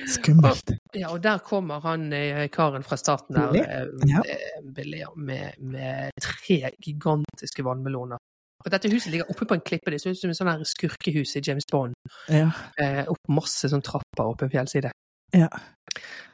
[0.07, 0.71] Skummelt.
[0.95, 4.21] Ja, og der kommer han eh, karen fra starten der, eh, Ja.
[4.25, 8.17] eh, Billy, med, med tre gigantiske vannmeloner.
[8.65, 11.35] Og dette huset ligger oppe på en klippe, det ser ut som en sånt skurkehus
[11.35, 11.93] i James Bond.
[12.29, 12.49] Ja.
[12.79, 14.91] Eh, opp masse sånn trapper opp en fjellside.
[15.35, 15.47] Ja.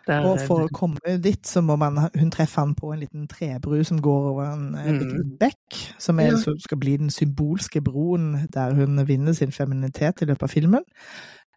[0.07, 3.28] Der, Og for å komme dit, så må man Hun treffe han på en liten
[3.32, 4.99] trebru som går over en Mm.
[4.99, 6.38] liten bekk, som er, Ja.
[6.38, 10.84] så skal bli den symbolske broen der hun vinner sin feminitet i løpet av filmen.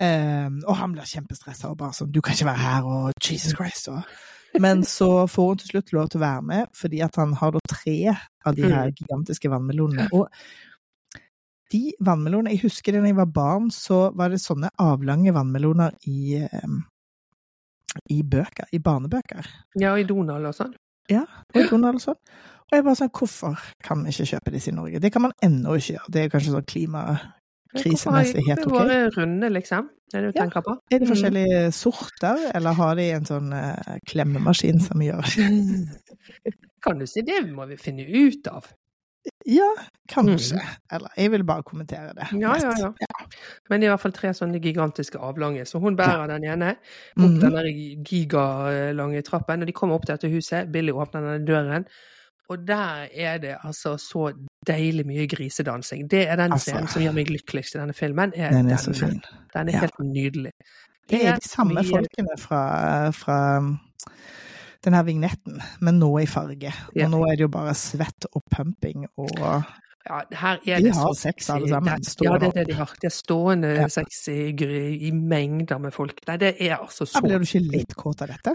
[0.01, 3.55] Eh, og han blir kjempestressa og bare sånn 'Du kan ikke være her', og 'Jesus
[3.57, 4.03] Christ', og
[4.61, 7.51] Men så får hun til slutt lov til å være med, fordi at han har
[7.51, 8.16] da tre
[8.47, 10.09] av de her gigantiske vannmelonene.
[10.12, 10.28] Og
[11.72, 16.49] de vannmelonene Jeg husker da jeg var barn, så var det sånne avlange vannmeloner i
[16.64, 16.84] um,
[18.11, 19.47] i bøker, i barnebøker.
[19.80, 20.74] Ja, og i Donald og sånn.
[21.55, 22.18] Og Donald og sånn.
[22.66, 25.01] Og jeg bare sånn, hvorfor kan vi ikke kjøpe disse i Norge?
[25.03, 26.12] Det kan man ennå ikke gjøre.
[26.12, 26.66] Det er kanskje sånn
[27.75, 28.91] klimakrisemessig helt Hvorfor ok.
[28.93, 29.91] har runde, liksom?
[30.14, 30.47] Er det du Ja.
[30.47, 31.09] Er det Mm.
[31.11, 35.25] forskjellige sorter, eller har de en sånn uh, klemmemaskin som gjør
[36.83, 38.69] Kan du si det må vi finne ut av?
[39.45, 39.67] Ja,
[40.09, 40.61] kanskje.
[40.93, 42.29] Eller jeg vil bare kommentere det.
[42.39, 43.27] Ja, Ja, ja, ja.
[43.69, 45.64] Men det er i hvert fall tre sånne gigantiske avlange.
[45.67, 46.77] Så hun bærer den ene
[47.19, 47.41] opp mm.
[47.41, 50.71] den gigalange trappen, og de kommer opp til dette huset.
[50.71, 51.87] Billy åpner denne døren,
[52.49, 54.32] og der er det altså så
[54.66, 56.09] deilig mye grisedansing.
[56.11, 56.70] Det er den Altså.
[56.70, 58.32] scenen som gjør meg lykkeligst i denne filmen.
[58.36, 58.78] Er Den er denne.
[58.78, 59.22] så fin.
[59.55, 59.80] Den er Ja.
[59.80, 60.53] helt nydelig.
[61.11, 63.78] Det er de samme mye- folkene fra, fra um,
[64.84, 66.72] den her vignetten, men nå i farge.
[66.97, 67.05] Ja.
[67.05, 69.30] Og nå er det jo bare svett og pumping og
[70.09, 72.49] Ja, her er De det har så sex alle sammen, Det- Ja, det det.
[72.49, 72.86] er det de har.
[73.03, 73.88] De er stående Ja.
[73.88, 74.53] sex i,
[75.09, 76.14] i mengder med folk.
[76.28, 78.55] Nei, det er altså Ja, så blir du ikke litt kåt av dette?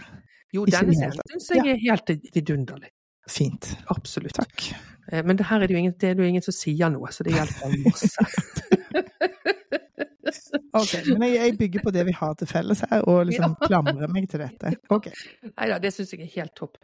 [0.54, 2.90] Jo, Ikke denne det scenen syns jeg er helt vidunderlig.
[3.30, 3.76] Fint.
[3.94, 4.34] Absolutt.
[4.40, 4.72] Takk.
[5.12, 7.24] Eh, Men det her er det jo ingen, det jo ingen som sier noe, så
[7.28, 8.30] det hjelper masse.
[10.72, 13.68] Ok, Men jeg, jeg bygger på det vi har til felles her, og liksom Ja.
[13.68, 14.72] klamrer meg til dette.
[14.94, 15.10] Ok.
[15.50, 16.78] Nei da, det syns jeg er helt topp.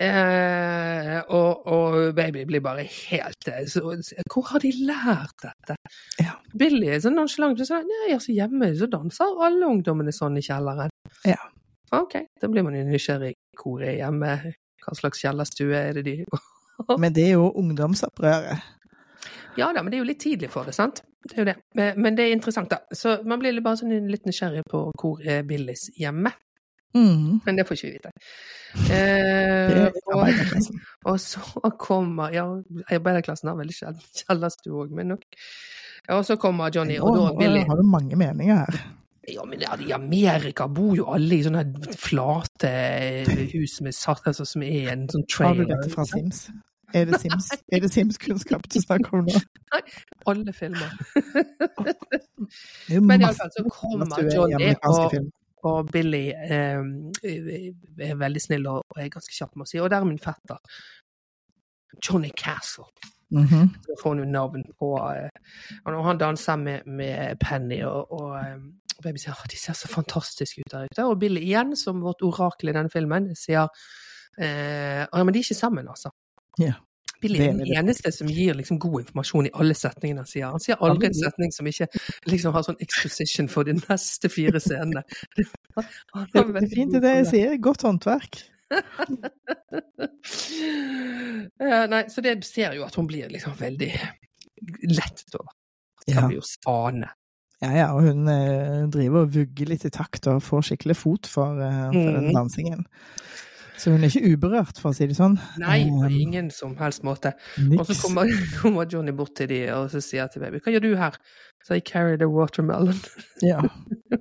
[0.00, 3.82] Eh, og, og baby blir bare helt eh, så,
[4.32, 5.76] Hvor har de lært dette?
[6.22, 6.38] Ja.
[6.56, 7.60] Billy er sånn nonsjalant.
[7.68, 10.92] Så, Nei, altså hjemme så danser alle ungdommene sånn i kjelleren.
[11.28, 11.40] Ja.
[11.92, 13.34] Ok, da blir man jo nysgjerrig.
[13.60, 14.38] Hvor er hjemme?
[14.84, 16.16] Hva slags kjellerstue er det de
[17.00, 18.70] Men det er jo ungdomsopprøret.
[19.56, 21.04] Ja da, men det er jo litt tidlig for det, sant?
[21.24, 21.54] Det er jo det.
[21.96, 22.82] Men, det er interessant, da.
[22.92, 26.34] Så man blir bare sånn litt nysgjerrig på hvor er Billys hjemme.
[26.94, 27.40] Mm.
[27.46, 28.12] Men det får ikke vi vite.
[28.90, 30.28] Eh, og,
[31.10, 32.44] og så kommer Ja,
[32.90, 35.24] arbeiderklassen har veldig kjellerstue òg, men nok.
[36.14, 38.82] Og så kommer Johnny, og da Billy har du mange meninger her.
[39.28, 41.64] Ja, men i Amerika bor jo alle i sånne
[41.96, 42.70] flate
[43.54, 45.64] hus med satt, altså, som er en sånn trailer.
[45.64, 46.46] Har du dette fra Sims?
[46.94, 49.40] Er det Sims, er det Sims-kunnskap du snakker om nå?
[50.30, 50.92] Alle filmer.
[52.92, 55.16] Er Men iallfall så kommer Johnny, og,
[55.64, 56.84] og Billy eh,
[58.04, 60.22] er veldig snill og og er ganske kjapp med å si Og der er min
[60.22, 60.60] fetter.
[62.04, 62.86] Johnny Castle.
[63.34, 63.74] Mhm.
[63.86, 65.28] Så får hun jo navn på eh,
[65.84, 68.58] Og når han danser med, med Penny og, og eh,
[69.02, 71.04] Baby sier at de ser så fantastiske ut der ute.
[71.08, 73.66] Og Billy igjen, som vårt orakel i denne filmen, sier
[74.38, 76.12] eh, ja, men de er ikke sammen, altså.
[76.60, 76.78] Yeah.
[77.24, 80.50] Billy er den eneste som gir liksom god informasjon i alle setningene han sier.
[80.52, 81.86] Han sier aldri en setning som ikke
[82.28, 85.02] liksom har sånn exposition for de neste fire scenene.
[86.34, 87.56] Det er fint det jeg sier.
[87.64, 88.42] Godt håndverk.
[91.60, 93.90] Eh, Nei, så det ser jo at hun blir liksom veldig
[94.90, 95.52] lettet over.
[96.02, 96.26] Skal Ja.
[96.28, 97.08] vi jo ane.
[97.62, 101.26] Ja, ja, og hun eh, driver og vugger litt i takt og får skikkelig fot
[101.30, 102.34] for, eh, for den Mhm.
[102.34, 102.84] dansingen.
[103.76, 105.38] Så hun er ikke uberørt, for å si det sånn.
[105.58, 107.32] Nei, på Um, ingen som helst måte.
[107.78, 108.24] Og så kommer,
[108.62, 111.16] kommer Johnny bort til de og så sier til baby, hva gjør du her?
[111.66, 112.94] Så I carry the watermelon.
[113.42, 113.60] Ja.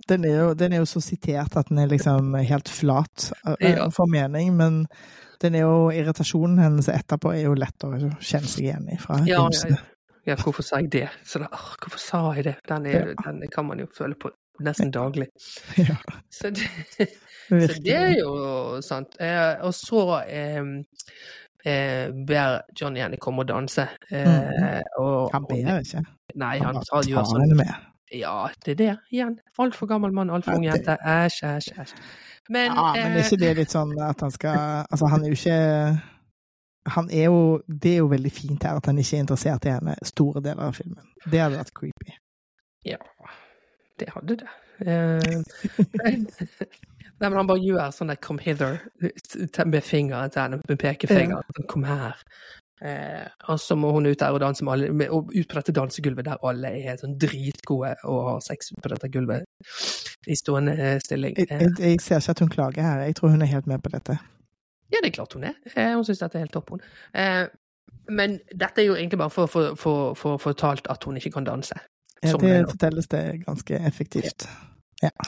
[0.08, 3.76] Den er, jo, den er jo så sitert at den er liksom helt flat eh,
[3.76, 3.90] Ja.
[3.90, 4.88] for mening, men
[5.42, 9.20] den er jo, irritasjonen hennes etterpå er jo lett å kjenne seg igjen i fra
[9.28, 9.76] Ja, ja, ja.
[10.28, 11.10] Ja, hvorfor sa jeg det?
[11.28, 12.56] Så da, åh, hvorfor sa jeg det?
[12.70, 14.32] Den, er, den kan man jo føle på
[14.64, 15.28] nesten daglig.
[15.90, 15.96] Ja,
[16.32, 16.68] Så det,
[17.70, 19.18] så det er jo sant.
[19.20, 20.62] Eh, og så eh,
[21.66, 23.88] eh, ber John Jenny komme og danse.
[24.12, 26.04] Eh, og, Han ber ikke.
[26.36, 27.42] Nei, Han han bare tar, gjør sånn.
[27.44, 27.74] henne med.
[28.14, 29.40] Ja, det er det igjen.
[29.60, 30.98] Altfor gammel mann, altfor Ja, ung jente.
[31.02, 31.94] Æsj, æsj, æsj.
[32.50, 35.32] Men, Ja, men er eh, ikke det litt sånn at han skal Altså, han er
[35.32, 35.58] jo ikke
[36.86, 39.74] han er jo, Det er jo veldig fint her at han ikke er interessert i
[39.74, 41.06] henne store deler av filmen.
[41.26, 42.18] Det hadde vært creepy.
[42.86, 42.98] Ja,
[44.00, 44.50] det hadde det.
[44.84, 45.38] Eh,
[47.22, 48.82] Nei, men han bare gjør sånn der 'come hither'
[49.66, 51.64] med fingeren til henne, med pekefingeren.
[51.70, 52.20] 'Kom her'.
[52.84, 55.72] Eh, og så må hun ut der og danse med alle, og ut på dette
[55.72, 59.46] dansegulvet der alle er sånn dritgode og har sex på dette gulvet
[60.28, 61.38] i stående eh, stilling.
[61.38, 63.06] Jeg, Eh, jeg, jeg ser ikke at hun klager her.
[63.08, 64.18] Jeg tror hun er helt med på dette.
[64.94, 65.56] Ja, det er klart hun er.
[65.76, 66.82] Eh, Hun syns dette er helt topp, hun.
[67.14, 67.48] Eh,
[68.10, 71.76] Men dette er jo egentlig bare for å få- fortalt at hun ikke kan danse.
[72.24, 74.46] Ja, det fortelles det ganske effektivt.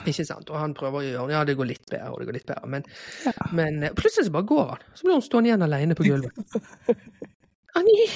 [0.06, 0.48] Ikke sant?
[0.50, 2.66] Og han prøver å gjøre Ja, det går litt bedre, og det går litt bedre,
[2.68, 2.84] men,
[3.26, 3.32] Ja.
[3.52, 4.78] men eh, plutselig så bare går han.
[4.94, 6.32] Så blir hun stående igjen alene på gulvet.
[7.76, 8.08] Annie!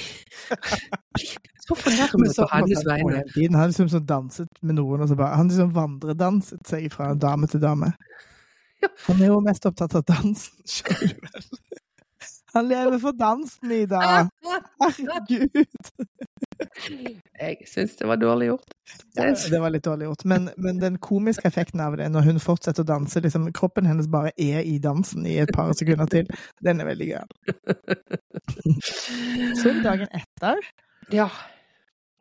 [1.66, 3.57] Så fornærmet på hennes vegne.
[3.59, 7.61] Han liksom danset med noen, og så bare Han liksom vandredanset seg fra dame til
[7.62, 7.92] dame.
[9.09, 11.16] Han er jo mest opptatt av dansen, sjøl.
[12.51, 14.01] Han lever for dansen, Ida!
[14.81, 15.91] Herregud!
[17.39, 18.72] Jeg syns det var dårlig gjort.
[19.14, 20.24] Ja, det var litt dårlig gjort.
[20.28, 24.09] Men, men den komiske effekten av det, når hun fortsetter å danse, liksom kroppen hennes
[24.11, 26.26] bare er i dansen i et par sekunder til,
[26.66, 27.31] den er veldig gøyal.
[29.55, 30.59] Så er det dagen etter,
[31.14, 31.28] Ja.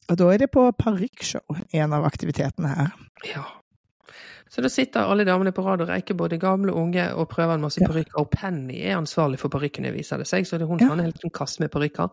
[0.09, 2.93] og da er det på parykkshow, en av aktivitetene her.
[3.33, 3.47] ja.
[4.49, 7.53] Så da sitter alle damene på rad og reiker både gamle og unge og prøver
[7.53, 7.87] en masse Ja.
[7.87, 8.17] parykker.
[8.17, 10.87] Og Penny er ansvarlig for parykkene, viser det seg, så det er hun Ja.
[10.87, 12.09] som har en hel sånn kasse med parykker.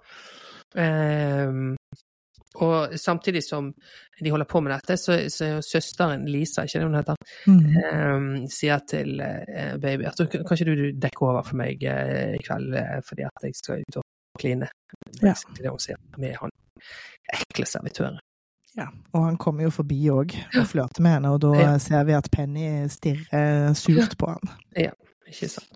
[0.76, 1.76] Um,
[2.56, 3.72] og samtidig som
[4.22, 7.16] de holder på med dette, så, så er søsteren Lisa, ikke det hun heter,
[7.46, 7.66] Mm.
[8.16, 12.40] um, sier til uh, baby at kan ikke du dekke over for meg uh, i
[12.44, 14.04] kveld uh, fordi at jeg skal ut og
[14.38, 14.68] kline.
[15.22, 15.32] Ja.
[15.34, 16.50] Det er det hun sier med han
[17.32, 18.18] ekle servitøren.
[18.76, 21.78] Ja, og han kommer jo forbi òg og flørter med henne, og da Ja.
[21.78, 24.92] ser vi at Penny stirrer surt på han.
[25.26, 25.72] Ikke sant.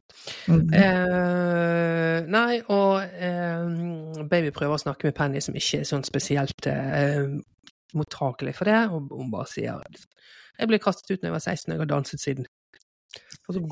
[0.46, 0.68] Mm.
[0.74, 6.66] Eh, nei, og eh, baby prøver å snakke med Penny, som ikke er sånn spesielt
[6.70, 7.24] eh,
[7.98, 9.80] mottakelig for det, og hun bare sier
[10.61, 12.46] Jeg ble kastet ut da jeg var 16 og jeg har danset siden.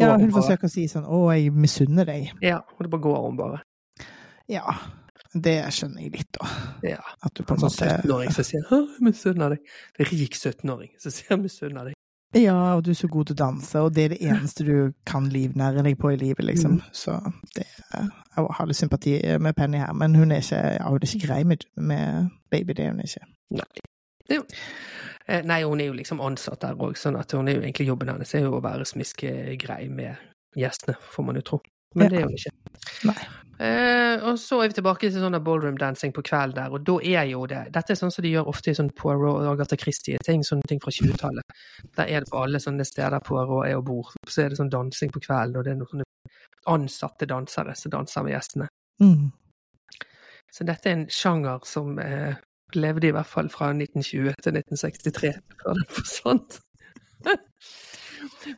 [0.00, 2.32] Ja, hun hun forsøker å si sånn 'Å, jeg misunner deg'.
[2.42, 3.60] Ja, og det bare går hun bare.
[4.48, 4.64] Ja,
[5.34, 6.48] det skjønner jeg litt, da.
[6.86, 7.02] Ja.
[7.24, 9.72] At du på en sånn måte 17-åring som sier 'Å, jeg misunner deg'.
[9.98, 11.94] er rik 17-åring som sier 'jeg misunner deg'.
[12.36, 14.92] Ja, og du er så god til å danse, og det er det eneste du
[15.06, 16.72] kan livnære deg på i livet, liksom.
[16.72, 16.82] Mm.
[16.92, 17.16] Så
[17.56, 21.06] det Jeg har litt sympati med Penny her, men hun er ikke, ja, hun er
[21.08, 23.24] ikke grei med, med baby, det er hun ikke.
[23.50, 23.80] Nei.
[24.28, 24.44] Jo
[25.28, 27.90] Eh, Nei, hun er jo liksom ansatt der òg, sånn at hun er jo egentlig
[27.90, 30.16] jobben hennes er jo å være smiskegrei med
[30.56, 31.58] gjestene, får man jo tro.
[31.95, 32.09] Men Ja.
[32.09, 32.53] det er jo ikke.
[33.05, 33.26] Nei.
[33.59, 36.95] Eh, og så er vi tilbake til sånn ballroom dancing på kveld der, og da
[37.03, 39.74] er jo det Dette er sånn som de gjør ofte i sånn Poirot og Agatha
[39.76, 41.43] Christie-ting, sånne ting fra 20-tallet.
[41.97, 44.70] Der er det på alle sånne steder Poirot er og bor, så er det sånn
[44.70, 46.07] dansing på kvelden, og det er noen sånne
[46.70, 48.68] ansatte dansere som danser med gjestene.
[49.03, 49.32] Mm.
[50.55, 52.39] Så dette er en sjanger som eh,
[52.78, 55.34] levde i hvert fall fra 1920 til 1963,
[55.64, 56.61] før den forsvant.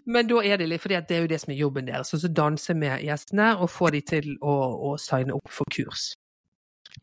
[0.05, 2.29] Men da er det litt, at det er jo det som er jobben deres, Så
[2.29, 4.55] danse med gjestene og få de til å,
[4.91, 6.13] å signe opp for kurs.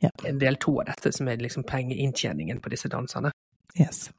[0.04, 0.10] Ja.
[0.28, 3.32] En del to av dette som er liksom pengeinntjeningen på disse danserne.
[3.80, 4.10] Yes.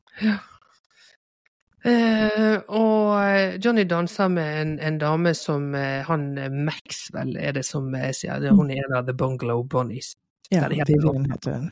[1.87, 7.63] Eh, og Johnny danser med en, en dame som eh, han eh, Maxwell er det
[7.67, 10.15] som eh, sier Hun er en av The Bungalow Bonnies.
[10.51, 11.71] Ja, Ja, det heter Vivian heter den.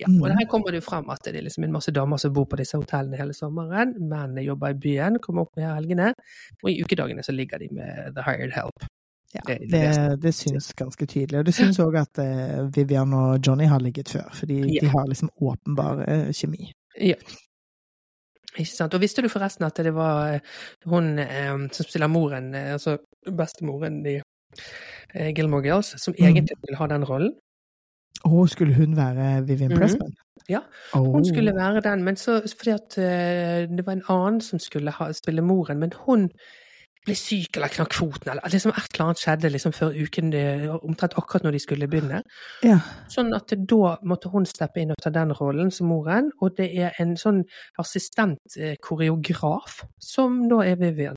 [0.00, 0.22] Ja, Mm.
[0.22, 2.44] og her kommer det jo frem at det er liksom en masse damer som bor
[2.46, 3.94] på disse hotellene hele sommeren.
[4.00, 6.12] Mennene jobber i byen, kommer opp med helgene,
[6.62, 8.86] og i ukedagene så ligger de med The Hired Help.
[9.34, 11.38] Ja, Det- det, syns ganske tydelig.
[11.38, 14.80] Og det syns òg at eh, Vivian og Johnny har ligget før, fordi Ja.
[14.80, 16.70] de har liksom åpenbar eh, kjemi.
[17.00, 17.14] Ja.
[18.56, 18.94] Ikke sant.
[18.94, 20.40] Og visste du forresten at det var eh,
[20.86, 21.18] hun
[21.72, 22.96] som spiller moren, altså
[23.26, 24.20] bestemoren i
[25.34, 26.24] Gilmore Girls, som Mm.
[26.26, 27.32] egentlig vil ha den rollen?
[28.24, 29.78] Og skulle hun være Vivian Mhm.
[29.78, 30.12] Pressman?
[30.48, 30.60] Ja,
[30.94, 31.12] Oh.
[31.12, 34.90] Hun skulle være den, men så fordi at eh, det var en annen som skulle
[34.90, 36.28] ha, spille moren, men hun
[37.06, 40.68] ble syk eller knakk foten, eller liksom et eller annet skjedde liksom før uken, eh,
[40.84, 42.22] omtrent akkurat når de skulle begynne.
[42.64, 42.78] Ja.
[43.08, 46.76] Sånn at da måtte hun steppe inn og ta den rollen som moren, og det
[46.78, 47.44] er en sånn
[47.78, 51.16] assistent-koreograf som da er Vivian.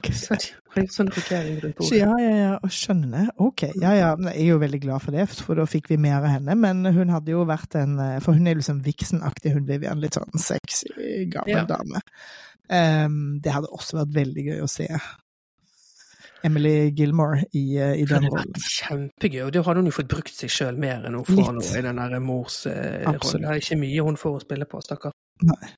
[0.00, 0.10] Ok.
[0.70, 1.96] Har gjort sånn rundt bordet.
[1.98, 3.30] ja, ja, ja, skjønner.
[3.42, 4.10] Ok, ja, ja.
[4.30, 6.54] Jeg er jo veldig glad for det, for da fikk vi mer av henne.
[6.58, 10.00] Men hun hadde jo vært en eh, For hun er liksom Vixen-aktig, hun Vivian.
[10.02, 10.92] Litt sånn sexy,
[11.32, 11.66] gammel Ja.
[11.68, 12.04] dame.
[12.70, 14.86] Um, det hadde også vært veldig gøy å se
[16.46, 18.54] Emily Gilmore i, eh, i den rollen.
[18.54, 21.64] kjempegøy, og da hadde hun jo fått brukt seg sjøl mer enn hun får nå
[21.66, 25.12] i den der mors eh, Det er ikke mye hun får å spille på, stakkar.
[25.42, 25.74] Nei.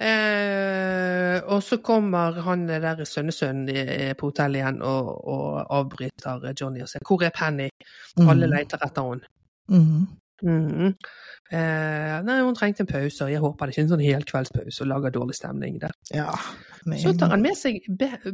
[0.00, 6.88] Eh, og så kommer han der sønnesønnen på hotellet igjen og, og avbryter Johnny og
[6.88, 7.68] sier 'Hvor er Penny?'
[8.18, 8.54] Alle Mhm.
[8.56, 9.26] leter etter henne.
[9.68, 10.06] Mm.
[10.44, 10.94] Mm.
[11.52, 14.80] Eh, nei, hun trengte en pause, og jeg håper det ikke er en sånn helkveldspause
[14.80, 15.90] og lager dårlig stemning der.
[16.14, 16.30] Ja.
[16.84, 17.78] men- Så tar han med seg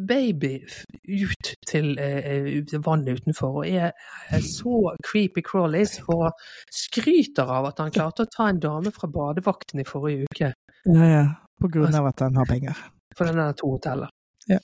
[0.06, 0.64] baby
[1.08, 3.92] ut til eh, vannet utenfor, og er
[4.32, 6.32] eh, så creepy crawlies, og
[6.72, 10.54] skryter av at han klarte å ta en dame fra badevakten i forrige uke.
[10.86, 11.26] Ja, ja.
[11.60, 12.76] På grunn av at han har penger.
[13.16, 14.10] For den har to hoteller.
[14.46, 14.60] Ja.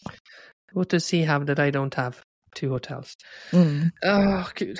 [0.74, 2.22] What does he have that I don't have?
[2.54, 3.14] Two hotels.
[3.52, 3.90] Mm.
[4.06, 4.78] Åh, gud.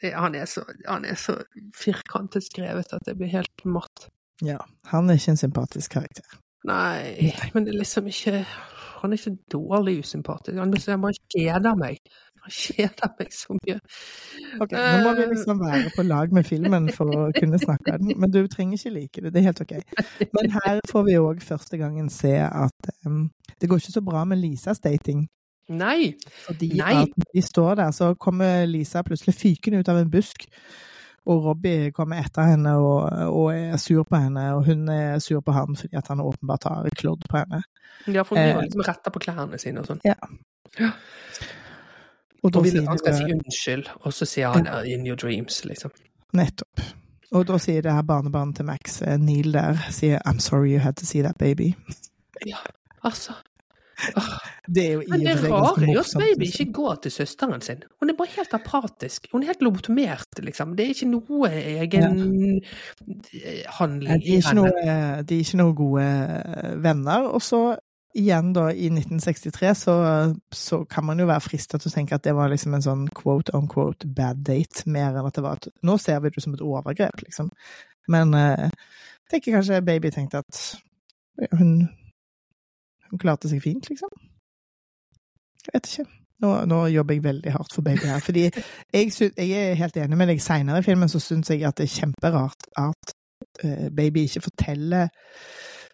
[0.00, 1.36] Det, han, er så, han er så
[1.76, 4.08] firkantet skrevet at jeg blir helt matt.
[4.42, 4.58] Ja.
[4.90, 6.38] Han er ikke en sympatisk karakter.
[6.66, 8.44] Nei, men det er liksom ikke
[9.02, 10.56] Han er ikke dårlig usympatisk.
[10.58, 11.98] Han, han bare kjeder meg.
[12.42, 13.76] Han kjeder meg så mye.
[14.62, 15.28] Ok, Nå må vi Eh.
[15.30, 18.94] liksom være på lag med filmen for å kunne snakke den, men du trenger ikke
[18.96, 19.32] like det.
[19.34, 19.76] Det er helt ok.
[20.38, 23.28] Men her får vi òg første gangen se at um,
[23.60, 25.28] det går ikke så bra med Lisas dating.
[25.70, 26.14] Nei!
[26.48, 26.94] Fordi Nei.
[27.04, 30.48] at de står der, så kommer Lisa plutselig fykende ut av en busk.
[31.26, 35.40] Og Robbie kommer etter henne og, og er sur på henne, og hun er sur
[35.40, 37.62] på han fordi at han åpenbart har klådd på henne.
[38.10, 38.60] Ja, for hun Eh.
[38.62, 40.00] liksom retta på klærne sine og sånn.
[42.42, 44.80] Og da Og vil sier han skal si unnskyld, og så sier han ja.
[44.82, 45.90] 'in your dreams', liksom.
[46.34, 46.80] Nettopp.
[47.32, 50.80] Og da sier det her barnebarnet til Max, eh, Neil der, sier 'I'm sorry you
[50.80, 51.72] had to see that baby'.
[52.46, 52.56] Ja,
[53.04, 53.32] altså.
[54.66, 56.98] Det er jo i Men det og for seg rare er at baby ikke går
[57.04, 57.84] til søsteren sin.
[58.00, 59.28] Hun er bare helt apatisk.
[59.32, 60.76] Hun er helt lobotomert, liksom.
[60.78, 62.18] Det er ikke noe egen
[62.62, 63.54] ja.
[63.78, 67.28] handling Nei, De er, ikke noe, eh, de er ikke noe gode eh, venner.
[67.30, 67.62] Og så
[68.14, 69.94] igjen, da, i 1963, så,
[70.52, 73.06] så kan man jo være frista til å tenke at det var liksom en sånn
[73.16, 76.44] quote on quote bad date, mer enn at det var at Nå ser vi det
[76.44, 77.50] som et overgrep, liksom.
[78.12, 80.62] Men eh, jeg tenker kanskje baby tenkte at
[81.56, 81.88] hun,
[83.12, 84.10] hun klarte seg fint, liksom.
[85.62, 86.08] Jeg vet ikke.
[86.42, 88.22] Nå, nå jobber jeg veldig hardt for baby her.
[88.24, 90.40] Fordi jeg, synes, jeg er helt enig med deg.
[90.42, 93.14] Seinere i filmen så syns jeg at det er kjemperart at
[93.62, 95.12] eh, baby ikke forteller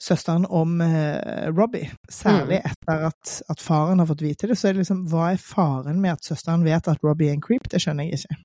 [0.01, 1.91] søsteren om eh, Robbie.
[2.09, 4.57] Særlig etter at, at faren har fått vite det.
[4.59, 7.45] Så er det liksom, hva er faren med at søsteren vet at Robbie er en
[7.45, 7.69] creep?
[7.71, 8.41] Det skjønner jeg ikke.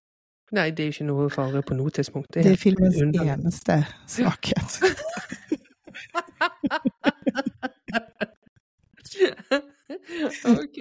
[0.54, 2.34] Nei, det er jo ikke noe fare på noe tidspunkt.
[2.36, 3.32] Det er filmens underlig.
[3.38, 3.80] eneste
[4.12, 4.82] svakhet.
[10.64, 10.78] ok.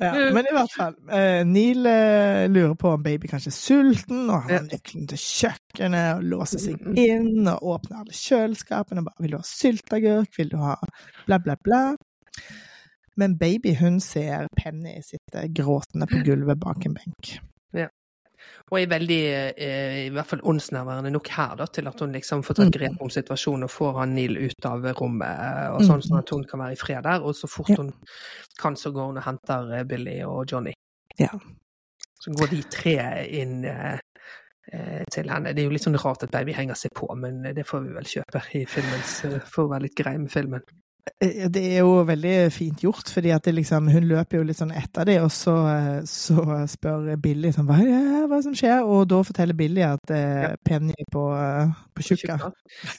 [0.00, 0.94] Ja, men i hvert fall.
[1.12, 5.22] Eh, Neil eh, lurer på om baby kanskje er sulten, og han har nøkkelen til
[5.22, 10.32] kjøkkenet og låser seg inn og åpner alle kjøleskapene og bare 'Vil du ha sylteagurk?
[10.38, 10.76] Vil du ha
[11.26, 11.96] bla, bla, bla?'
[13.18, 17.38] Men baby hun ser Penny sitte gråtende på gulvet bak en benk.
[18.70, 19.20] Og er veldig,
[19.56, 23.00] eh, i hvert fall åndsnærværende nok her, da, til at hun liksom får tatt grep
[23.04, 26.44] om situasjonen og får han Neil ut av rommet, eh, og sånn, sånn at hun
[26.44, 27.24] kan være i fred der.
[27.24, 27.76] Og så fort Ja.
[27.76, 27.92] hun
[28.58, 30.74] kan, så går hun og henter eh, Billy og Johnny.
[31.18, 31.32] Ja.
[32.20, 33.98] Så går de tre inn eh,
[35.10, 35.54] til henne.
[35.54, 37.94] Det er jo litt sånn rart at baby henger seg på, men det får vi
[37.94, 40.62] vel kjøpe i filmens For å være litt grei med filmen.
[41.20, 44.58] Eh, Det er jo veldig fint gjort, fordi at det liksom, hun løper jo litt
[44.60, 45.54] sånn etter det, og så,
[46.08, 50.10] så spør Billy sånn, hva, er- er det som skjer, og da forteller Billy at
[50.10, 50.50] eh, Ja.
[50.64, 52.36] Penny er på, eh, på tjukka.
[52.38, 52.50] Ja,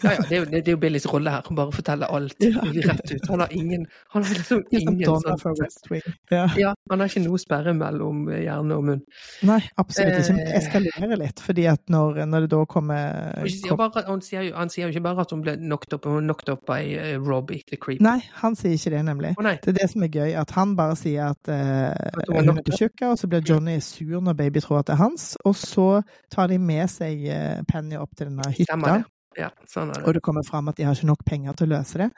[0.03, 1.41] ja, det er jo, det er jo Billys rolle her.
[1.47, 2.61] Hun bare forteller alt Ja.
[2.89, 3.27] rett ut.
[3.29, 6.01] Han har ingen Han har liksom ingen sånn West Wing.
[6.31, 6.47] Ja.
[6.57, 9.01] Ja, han har ikke noe sperre mellom hjerne og munn.
[9.43, 10.35] Nei, absolutt ikke.
[10.35, 14.03] Men det eskalerer litt, fordi at når, når det da kommer, Og sier kom, bare,
[14.09, 16.49] han, sier jo, han sier jo ikke bare at hun ble knocked up, hun knocked
[16.49, 16.81] up by
[17.19, 17.98] Robbie the Creep.
[17.99, 19.33] Nei, han sier ikke det, nemlig.
[19.35, 19.43] Oh.
[19.43, 23.03] Det er det som er gøy, at han bare sier at uh, hun er tjukk,
[23.09, 25.89] og så blir Johnny sur når baby tror at det er hans, og så
[26.31, 29.01] tar de med seg eh, Penny opp til denne hytta, det.
[29.39, 30.19] Ja, sånn er og det.
[30.19, 32.09] det kommer fram at de har ikke nok penger til å løse det.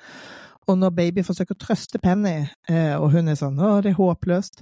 [0.69, 2.37] Og når baby forsøker å trøste Penny,
[2.69, 4.61] eh, og hun er sånn 'Å, det er håpløst',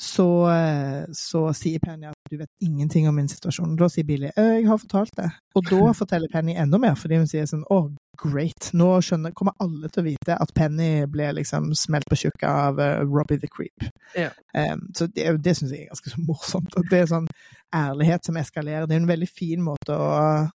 [0.00, 3.76] så, eh, så sier Penny at 'du vet ingenting om min situasjon'.
[3.76, 5.30] Da sier Billy 'jeg har fortalt det'.
[5.54, 8.70] Og da forteller Penny enda mer, fordi hun sier sånn 'å, great'.
[8.74, 12.78] Nå skjønner, kommer alle til å vite at Penny ble liksom smelt på tjukka av
[12.78, 13.90] uh, Robbie the Creep.
[14.14, 14.30] Ja.
[14.54, 16.78] Um, så det, det syns jeg er ganske så morsomt.
[16.78, 17.26] At det er sånn
[17.74, 18.86] ærlighet som eskalerer.
[18.86, 20.46] Det er en veldig fin måte å,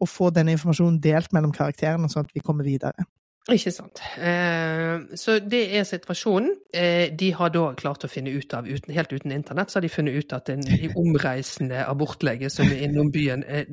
[0.00, 3.08] å få denne informasjonen delt mellom karakterene, sånn at vi kommer videre.
[3.54, 4.00] Ikke sant.
[4.20, 6.54] Eh, så det er situasjonen.
[6.74, 9.86] Eh, de har da klart å finne ut av, uten, helt uten internett, så har
[9.86, 10.64] de funnet ut at en
[10.98, 13.70] omreisende abortlege som er innom byen eh,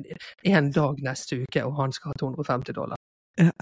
[0.50, 3.00] en dag neste uke, og han skal ha 250 dollar.
[3.38, 3.52] Ja,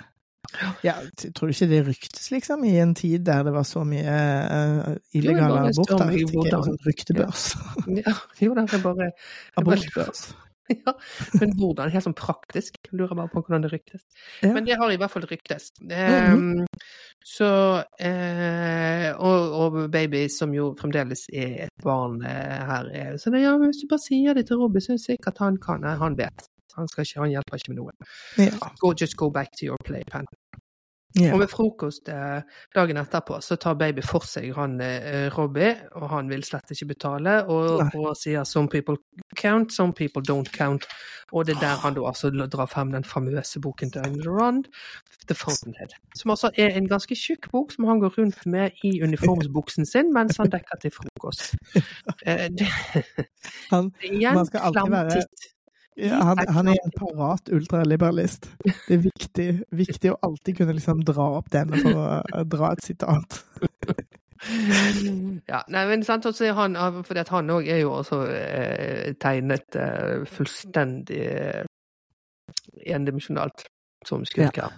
[0.84, 0.94] Ja,
[1.34, 4.92] tror du ikke det ryktes, liksom, i en tid der det var så mye eh,
[5.18, 6.12] illegale aborter?
[6.32, 6.66] hvordan.
[6.68, 7.46] sånn ryktebørs.
[7.98, 8.14] Ja,
[8.44, 9.10] jo, det er bare
[9.58, 10.28] Abortbørs.
[10.86, 10.92] Ja,
[11.40, 11.90] men hvordan?
[11.94, 12.78] Helt sånn praktisk.
[12.88, 14.02] Jeg lurer bare på hvordan det ryktes.
[14.42, 14.52] Ja.
[14.54, 15.70] Men det har i hvert fall ryktes.
[15.82, 16.66] Um,
[17.26, 17.50] så
[17.98, 23.56] eh, og, og baby, som jo fremdeles er et barn eh, her, er så ja,
[23.58, 25.82] men hvis du bare sier det til Robbie, så er det sikkert han kan.
[25.86, 26.46] Nei, han vet.
[26.76, 28.10] Han, ikke, han hjelper ikke med noe.
[28.38, 28.70] Ja.
[28.82, 30.28] Go, just go back to your playpen.
[31.20, 31.32] Ja.
[31.32, 32.42] Og ved frokost eh,
[32.74, 36.90] dagen etterpå så tar baby for seg han eh, Robbie, og han vil slett ikke
[36.92, 38.96] betale, og, og sier 'some people
[39.36, 40.84] count, some people don't count'.
[41.32, 44.64] Og det er der han da altså drar frem den famøse boken til Ayn Rand,
[45.26, 45.96] 'The Fountainhead'.
[46.14, 50.12] Som altså er en ganske tjukk bok som han går rundt med i uniformsbuksen sin
[50.12, 51.54] mens han dekker til frokost.
[52.26, 52.66] Eh, det,
[53.70, 55.55] Han, igjen, Man skal alltid være-.
[55.96, 58.50] Ja, han, han er en parat ultraliberalist.
[58.64, 62.72] Det er viktig, viktig å alltid kunne liksom dra opp denne for å eh, dra
[62.76, 63.40] et sitat.
[65.48, 66.76] Ja, nei, men sant, også han,
[67.08, 71.64] for han òg er jo også eh, tegnet eh, fullstendig eh,
[72.84, 73.64] endimensjonalt
[74.06, 74.76] som skurker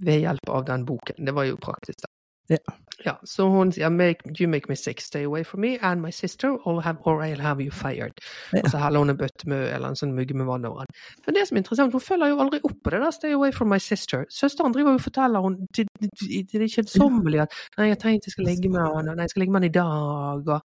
[0.00, 1.20] ved hjelp av den boken.
[1.26, 2.00] Det var jo praktisk.
[2.02, 2.56] da.
[2.56, 2.78] Ja.
[3.04, 6.10] Ja, så hun sier make, you make me sick, stay away from me and my
[6.10, 8.12] sister, or, have, or I'll have you fired.
[8.52, 8.60] Ja.
[8.64, 10.92] Og så heller hun en bøtte med eller en sånn mugge med vann over han.
[11.26, 13.54] Men det som er interessant, hun følger jo aldri opp på det der stay away
[13.56, 14.26] from my sister.
[14.28, 18.30] Søsteren driver jo og forteller hun til, det til det kjedsommelige at nei, jeg tenkte
[18.30, 20.60] jeg skal ligge med han, og nei, jeg skal ligge med han i dag, og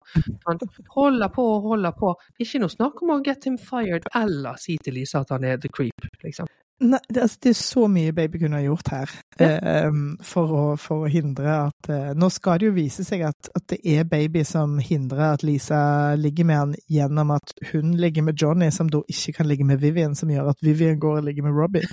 [0.49, 0.61] han
[0.97, 2.13] holder på og holder på.
[2.43, 5.61] Ikke noe snakk om å get him fired, eller si til Lisa at han er
[5.61, 6.51] the creep, liksom.
[6.83, 10.49] Nei, det, altså, det er så mye baby kunne ha gjort her eh, um, for,
[10.51, 13.77] å, for å hindre at eh, Nå skal det jo vise seg at, at det
[13.93, 15.79] er baby som hindrer at Lisa
[16.19, 19.79] ligger med han gjennom at hun ligger med Johnny, som da ikke kan ligge med
[19.79, 21.87] Vivian, som gjør at Vivian går og ligger med Robbie.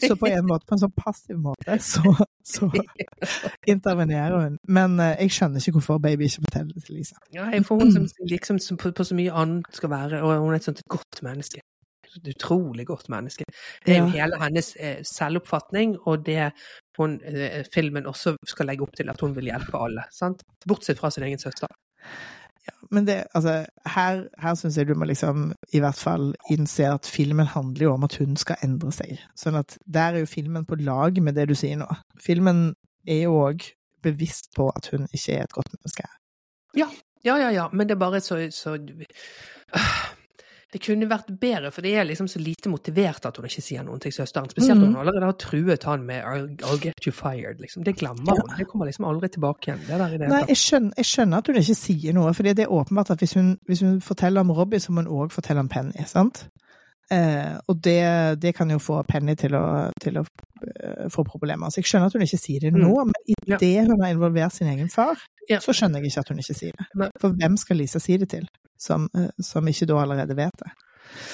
[0.00, 2.70] Så på en måte, på en sånn passiv måte, så, så
[3.74, 4.56] intervenerer hun.
[4.64, 7.20] Men eh, jeg skjønner ikke hvorfor baby ikke forteller det til Lisa.
[7.36, 10.54] Ja, for hun som liksom som på, på så mye annet skal være, og hun
[10.54, 11.60] er et sånt godt menneske.
[12.20, 13.46] Et utrolig godt menneske.
[13.86, 16.50] Det er jo hele hennes eh, selvoppfatning og det
[16.98, 20.04] hun, eh, filmen også skal legge opp til at hun vil hjelpe alle.
[20.12, 20.44] sant?
[20.68, 21.72] Bortsett fra sin egen søster.
[22.62, 26.86] Ja, men det, altså, her, her syns jeg du må liksom i hvert fall innse
[26.86, 29.18] at filmen handler jo om at hun skal endre seg.
[29.38, 31.88] Sånn at der er jo filmen på lag med det du sier nå.
[32.22, 32.68] Filmen
[33.08, 33.66] er jo òg
[34.02, 36.06] bevisst på at hun ikke er et godt menneske.
[36.78, 36.88] Ja,
[37.24, 37.68] ja, ja, ja.
[37.72, 38.76] men det er bare så, så
[40.72, 43.84] Det kunne vært bedre, for det er liksom så lite motivert at hun ikke sier
[43.84, 44.48] noe til søsteren.
[44.48, 47.84] Spesielt når hun allerede har truet han med I'll, I'll get you fired, liksom.
[47.84, 48.54] Det glemmer hun.
[48.56, 49.82] Det kommer liksom aldri tilbake igjen.
[49.84, 52.64] Det der det Nei, jeg skjønner, jeg skjønner at hun ikke sier noe, for det
[52.64, 55.60] er åpenbart at hvis hun, hvis hun forteller om Robbie, så må hun òg fortelle
[55.60, 56.46] om Penny, sant?
[57.12, 57.98] Eh, og det,
[58.40, 61.68] det kan jo få Penny til å, til å uh, få problemer.
[61.68, 63.82] Så jeg skjønner at hun ikke sier det nå, men idet Ja.
[63.84, 65.58] hun har involvert sin egen far, Ja.
[65.60, 66.86] så skjønner jeg ikke at hun ikke sier det.
[66.96, 67.10] Nei.
[67.20, 68.46] For hvem skal Lisa si det til,
[68.80, 70.70] som, uh, som ikke da allerede vet det?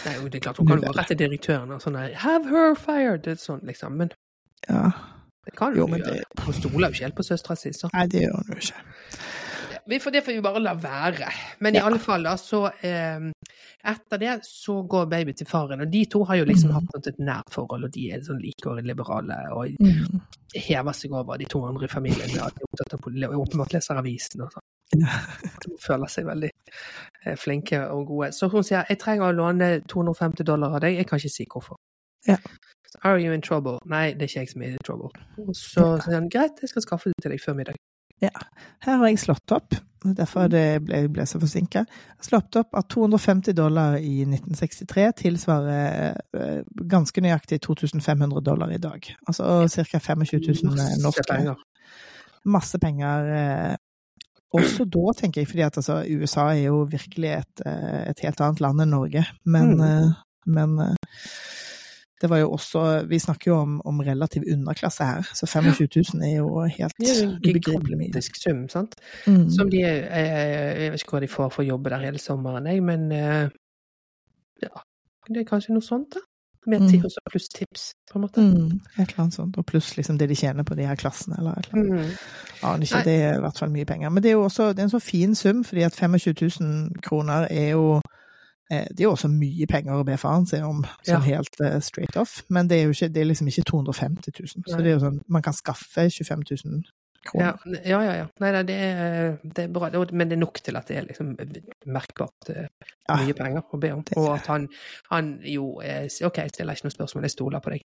[0.09, 2.14] Nei, jo, det er klart, hun kan jo gå rett til direktøren og sånn der,
[2.24, 3.22] Have her fired!
[3.29, 3.95] Det er sånn, liksom.
[4.01, 4.11] Men
[4.68, 4.91] Ja.
[5.47, 6.16] det kan Jo, hun men gjøre.
[6.24, 8.59] det- Hun stoler jo ikke helt på søstera si, så Nei, det gjør hun jo
[8.59, 8.74] ikke.
[9.89, 11.31] vi får, det får vi bare la være.
[11.61, 13.31] Men i alle fall, da, så eh,
[13.85, 16.89] Etter det så går baby til faren, og de to har jo liksom Mhm.
[16.95, 20.20] hatt et nært forhold, og de er sånn like liberale og Mm.
[20.55, 23.49] hever seg over de to andre i familien Ja, de er opptatt av politikk, og
[23.49, 24.62] åpenbart leser avisen og sånn.
[24.91, 26.51] De føler seg veldig
[27.26, 28.33] eh, flinke og gode.
[28.33, 31.45] Så hun sier jeg trenger å låne 250 dollar av deg, jeg kan ikke si
[31.47, 31.76] hvorfor.
[32.26, 32.37] Ja.
[33.05, 33.79] Are you in trouble?
[33.85, 35.11] Nei, det er ikke jeg som er i trouble.
[35.53, 37.74] Så sier han greit, jeg skal skaffe det til deg før middag.
[38.21, 39.75] Her har jeg slått opp,
[40.16, 41.85] derfor det ble, ble så forsinka.
[42.23, 49.07] Slått opp at 250 dollar i 1963 tilsvarer eh, ganske nøyaktig 2500 dollar i dag.
[49.27, 49.85] Altså ca.
[49.99, 50.25] 25
[50.64, 51.57] 000 Masse norske.
[52.45, 53.29] Masse penger.
[53.39, 53.77] eh,
[54.55, 58.41] Også da, tenker jeg, fordi at altså, USA er jo virkelig et, eh, et helt
[58.41, 59.27] annet land enn Norge.
[59.45, 60.14] Men, Mm.
[60.47, 60.97] men
[62.21, 66.23] det var jo også Vi snakker jo om, om relativ underklasse her, så 25 000
[66.27, 68.97] er jo helt Det er jo en ubegripelig gigantisk sum, sant?
[69.27, 69.45] Mm.
[69.51, 72.66] Som de eh, Jeg vet ikke hva de får for å jobbe der hele sommeren,
[72.66, 73.49] jeg, men eh,
[74.62, 74.83] ja.
[75.29, 76.25] Det er kanskje noe sånt, da?
[76.69, 77.01] Med Mm.
[77.31, 78.41] pluss tips, på en måte.
[78.45, 79.57] Mm, et eller annet sånt.
[79.57, 82.09] Og pluss liksom det de tjener på de her klassene, eller et eller annet.
[82.09, 82.66] Mm.
[82.69, 83.05] Aner ikke, Nei.
[83.05, 84.11] det er i hvert fall mye penger.
[84.11, 87.01] Men det er jo også det er en så fin sum, fordi at 25 000
[87.07, 88.18] kroner er jo eh,
[88.69, 91.14] det er jo også mye penger å be faren sin om, Ja.
[91.14, 92.43] sånn helt eh, straight off.
[92.53, 94.64] Men det er jo ikke, det er liksom ikke 250 000.
[94.69, 96.83] Så det er jo sånn, man kan skaffe 25 000
[97.29, 97.59] kroner.
[97.85, 98.14] ja, ja.
[98.23, 98.27] ja.
[98.41, 101.09] Nei, nei, det er, det er bra, men det er nok til at det er
[101.09, 101.35] liksom
[101.87, 102.69] merkbart mye
[103.09, 104.05] Ja, penger å be om.
[104.16, 104.69] Og at han,
[105.11, 107.87] han jo eh, OK, jeg stiller ikke noe spørsmål, jeg stoler på deg.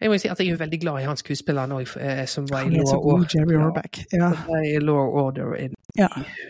[0.00, 1.70] Jeg må jo si at jeg er veldig glad i hans skuespiller
[2.02, 3.82] eh, som var i Law, Order.
[4.10, 4.30] Ja.
[4.50, 5.68] Ja, i Law Order i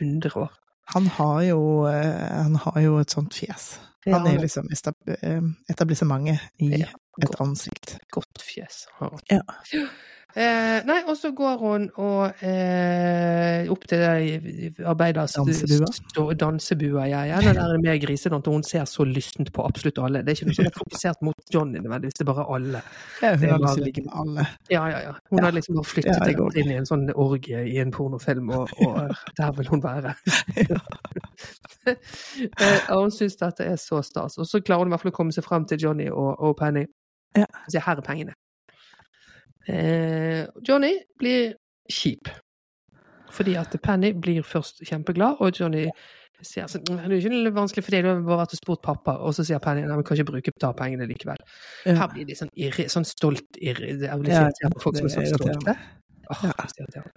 [0.01, 0.53] 100 år.
[0.85, 3.75] Han har jo, eh, han har jo et sånt fjes.
[4.05, 5.41] Han er liksom eh,
[5.73, 7.97] etablissementet i et ansikt.
[8.13, 8.85] Godt fjes.
[9.31, 9.41] Ja.
[10.35, 14.01] Eh, nei, og så går hun og eh, opp til
[14.83, 15.37] arbeiders
[16.41, 17.05] Dansebua.
[17.07, 20.25] ja, ja, der er det mer grisedans, og hun ser så lystent på absolutt alle.
[20.27, 22.83] Det er ikke noe som er fokusert mot Johnny nødvendigvis, det er bare alle.
[23.23, 24.47] Ja, hun har med alle.
[24.71, 25.13] Ja, ja, ja.
[25.31, 25.45] Hun Ja.
[25.45, 29.15] har liksom flyttet Ja, jeg inn i en sånn orgie i en pornofilm, og, og
[29.39, 30.15] der vil hun være.
[31.85, 34.39] Eh, og hun syns dette er så stas.
[34.41, 36.57] Og så klarer hun i hvert fall å komme seg frem til Johnny og, og
[36.57, 36.87] Penny.
[37.37, 37.45] Ja.
[37.45, 38.33] Og her er pengene.
[39.69, 41.55] Eh, Johnny blir
[41.91, 42.31] kjip.
[43.35, 45.89] Fordi at Penny blir først kjempeglad, og Johnny
[46.45, 49.17] sier sånn Det er ikke vanskelig for deg, du har bare vært og spurt pappa.
[49.25, 51.41] Og så sier Penny at vi kan ikke bruke ta pengene likevel.
[51.87, 51.97] Ja.
[52.03, 55.31] Her blir de sånn, irri, sånn stolt irri, Jeg blir irritert på folk som er
[55.31, 55.77] så stolte.
[56.31, 56.53] Åh, Ja.
[56.97, 57.11] er.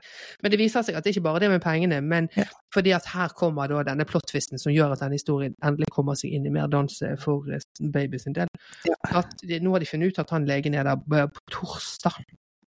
[0.44, 2.44] Men det viser seg at det ikke bare er det med pengene, men Ja.
[2.74, 6.32] fordi at her kommer da denne plottvisten som gjør at denne historien endelig kommer seg
[6.34, 7.60] inn i mer dans for eh,
[7.92, 8.48] baby sin del.
[8.86, 8.96] Ja.
[9.20, 10.96] At de, nå har de funnet ut at han legen er der
[11.28, 12.24] på torsdag.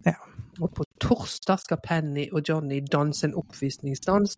[0.06, 0.14] Ja.
[0.60, 4.36] Og på torsdag skal Penny og Johnny danse en oppvisningsdans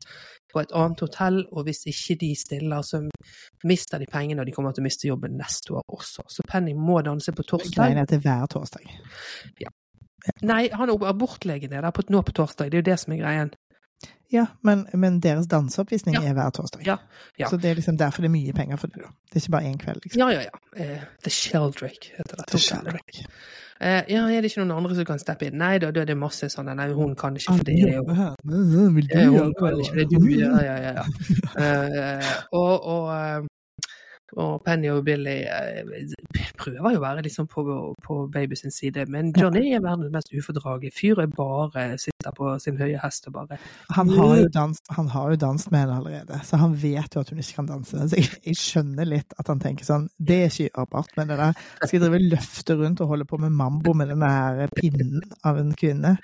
[0.53, 3.09] på et annet hotell, og hvis ikke de stiller, så
[3.65, 6.23] mister de pengene, og de kommer til å miste jobben neste år også.
[6.29, 7.75] Så Penny må danse på torsdag.
[7.75, 8.87] Greien er at det er hver torsdag.
[10.43, 13.13] Nei, han er abortlegen er der på, nå på torsdag, det er jo det som
[13.17, 13.51] er greien.
[14.33, 16.23] Ja, men, men deres danseoppvisning Ja.
[16.31, 16.87] er hver torsdag.
[16.87, 16.97] Ja,
[17.39, 17.49] ja.
[17.51, 19.03] Så det er liksom derfor det er mye penger for det.
[19.29, 20.23] Det er ikke bare én kveld, liksom.
[20.23, 20.63] Ja, ja, ja.
[20.77, 22.47] Eh, The Sheldrake heter det.
[22.49, 23.21] The kjærlighet.
[23.83, 25.59] Eh, ja, er det ikke noen andre som kan steppe inn?
[25.61, 28.03] Nei, da, da er det masse sånn Nei, hun kan ikke, for det er jo
[28.95, 30.93] Vil du Eh, gjøre det, ja, ja.
[30.97, 31.05] ja.
[31.63, 33.49] Eh, og, og, eh,
[34.41, 36.13] og Penny og Billy eh,
[36.59, 37.65] prøver jo å være liksom på,
[38.05, 41.21] på baby sin side, men Johnny er verdens mest ufordragelige fyr.
[41.21, 43.59] Er bare sitter på sin høye hest og bare
[43.97, 47.21] Han har jo danset, han har jo danst med henne allerede, så han vet jo
[47.21, 48.09] at hun ikke kan danse.
[48.09, 51.39] Så jeg, jeg skjønner litt at han tenker sånn Det er ikke gjørbart, men det
[51.41, 51.53] der
[51.83, 55.23] skal jeg drive og løfte rundt og holde på med mambo med den der pinnen
[55.45, 56.15] av en kvinne?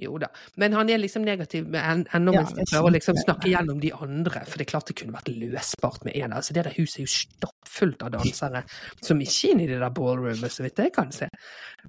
[0.00, 0.28] Jo da.
[0.56, 3.92] Men han er liksom negativ med ennå mens han prøver å liksom snakke gjennom de
[3.96, 4.44] andre.
[4.46, 6.34] For det er klart det kunne vært løsbart med en.
[6.36, 8.64] Altså, det der huset er jo stappfullt av dansere
[9.04, 11.28] som ikke er inne i det der ballroomet, så vidt jeg kan se.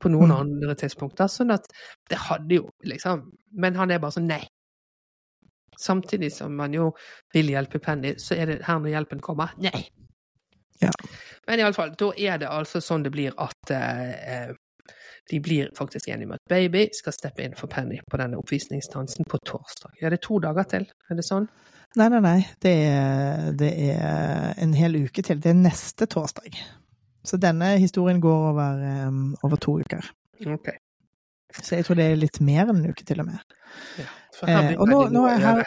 [0.01, 0.37] På noen Mm.
[0.37, 1.29] andre tidspunkter.
[1.31, 1.67] Sånn at
[2.09, 3.23] det hadde jo liksom
[3.57, 4.43] Men han er bare sånn nei.
[5.77, 6.91] Samtidig som man jo
[7.33, 9.53] vil hjelpe Penny, så er det her når hjelpen kommer.
[9.61, 9.85] Nei.
[10.81, 10.93] Ja.
[11.49, 14.53] Men iallfall, da er det altså sånn det blir at eh,
[15.29, 19.27] de blir faktisk enige med at baby skal steppe inn for Penny på denne oppvisningsdansen
[19.29, 19.97] på torsdag.
[20.01, 20.87] Er det to dager til?
[21.09, 21.49] Er det sånn?
[21.97, 22.39] Nei, nei, nei.
[22.61, 25.39] Det er, det er en hel uke til.
[25.43, 26.57] Det er neste torsdag.
[27.27, 30.05] Så denne historien går over, um, over to uker.
[30.47, 30.69] Ok.
[31.61, 33.55] Så jeg tror det er litt mer enn en uke, til og med.
[33.99, 34.09] Ja.
[34.47, 35.63] Eh, og nå, nå er her.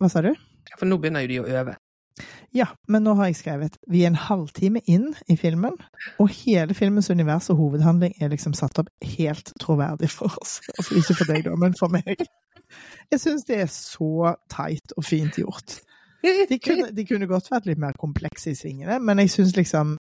[0.00, 0.32] Hva sa du?
[0.78, 1.76] For nå begynner jo de å øve.
[2.52, 5.78] Ja, men nå har jeg skrevet Vi er en halvtime inn i filmen,
[6.20, 10.58] og hele filmens univers og hovedhandling er liksom satt opp helt troverdig for oss.
[10.76, 12.26] Altså ikke for deg, da, men for meg.
[13.12, 15.80] Jeg syns det er så tight og fint gjort.
[16.22, 19.96] De kunne, de kunne godt vært litt mer komplekse i svingene, men jeg syns liksom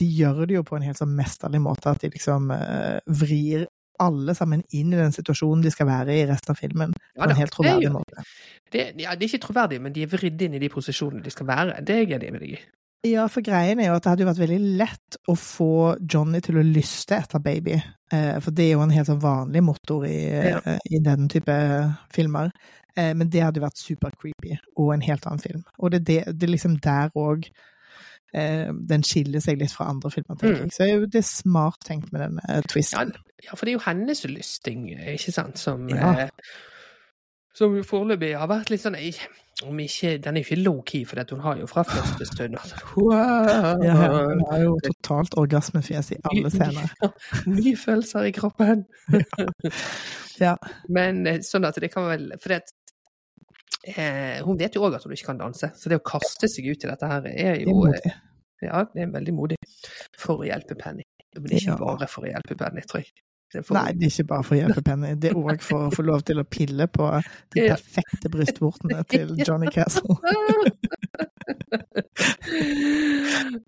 [0.00, 3.66] de gjør det jo på en helt sånn mesterlig måte, at de liksom uh, vrir
[4.00, 7.30] alle sammen inn i den situasjonen de skal være i resten av filmen, Ja på
[7.30, 8.24] en helt er troverdig måte.
[8.72, 11.32] Det, ja, det er ikke troverdig, men de er vridd inn i de posisjonene de
[11.34, 11.80] skal være.
[11.84, 12.60] Det er jeg enig med deg i.
[13.08, 15.68] Ja, for greien er jo at det hadde jo vært veldig lett å få
[16.04, 17.78] Johnny til å lyste etter baby.
[18.12, 20.60] Eh, for det er jo en helt sånn vanlig motor i, Ja.
[20.66, 21.56] eh, i den type
[22.12, 22.50] filmer.
[22.96, 25.62] Eh, men det hadde jo vært super creepy, og en helt annen film.
[25.78, 27.48] Og det, det, det er liksom der òg
[28.34, 30.72] eh, den skiller seg litt fra andre filmer, tenker Mm.
[30.74, 33.12] Så er jo det smart tenkt med den eh, twisten.
[33.44, 36.12] ja, for det er jo hennes lysting, ikke sant, som Ja.
[36.26, 36.28] eh,
[37.54, 39.16] som jo foreløpig har vært litt sånn eh,
[39.66, 42.76] om ikke, Den er jo ikke low-key, for hun har jo fra første stund altså,
[42.96, 46.88] wow, Ja, ja, hun har jo totalt orgasmefjes i alle scener.
[47.46, 48.86] Nye følelser i kroppen.
[50.40, 50.54] Ja.
[50.88, 52.62] Men eh, sånn at det kan vel For det,
[53.86, 56.68] eh, hun vet jo òg at hun ikke kan danse, så det å kaste seg
[56.70, 57.86] ut i dette her er Det er jo.
[58.60, 59.56] Ja, det er veldig modig
[60.20, 61.06] for å hjelpe Penny.
[61.38, 63.12] Men ikke bare for å hjelpe Penny, tror jeg.
[63.50, 65.14] Det for- Nei, det er ikke bare for å hjelpe Penny.
[65.18, 67.06] Det er òg for å få lov til å pille på
[67.54, 70.18] de perfekte brystvortene til Johnny Castle.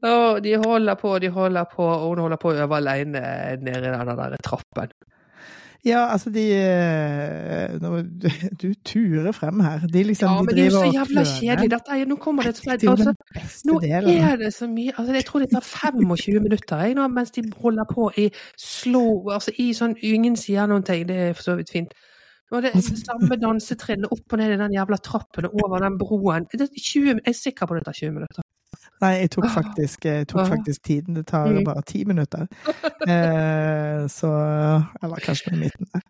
[0.03, 3.23] oh, de holder på, de holder på, og hun holder på å øve alene
[3.63, 4.93] nede i den der trappen.
[5.85, 7.73] Ja, altså de eh,
[8.63, 9.87] du, turer frem her.
[9.87, 11.71] De liksom Ja, de men det er jo så jævla kjedelig.
[11.71, 13.15] Dette nå kommer det et er altså,
[13.67, 17.31] Nå er det så mye altså Jeg tror det tar 25 minutter jeg, nå, mens
[17.31, 18.29] de holder på i
[18.59, 21.95] slow Altså i sånn Ingen sier noen ting, det er for så vidt fint.
[22.53, 26.47] Og det samme dansetrinnet opp og ned i den jævla trappen og over den broen.
[26.53, 28.45] Det er 20, jeg er sikker på det tar 20 minutter.
[29.03, 31.15] Nei, jeg tok faktisk, jeg tok faktisk tiden.
[31.19, 31.65] Det tar Mm.
[31.67, 32.47] bare ti minutter.
[33.03, 34.29] Eh, så
[35.03, 36.03] Eller kanskje noe i midten der.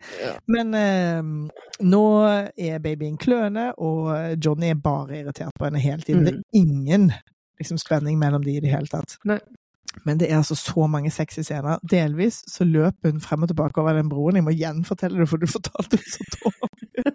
[0.46, 1.22] Men eh,
[1.88, 2.02] nå
[2.58, 6.24] er babyen kløne, og Johnny er bare irritert på henne hele tiden.
[6.26, 7.12] Det er ingen
[7.58, 9.16] liksom, spenning mellom de i det hele tatt.
[9.24, 9.38] Nei.
[10.04, 11.78] Men det er altså så mange sexy scener.
[11.90, 14.36] Delvis så løper hun frem og tilbake over den broen.
[14.36, 17.12] Jeg må gjenfortelle det, for du fortalte det så dårlig.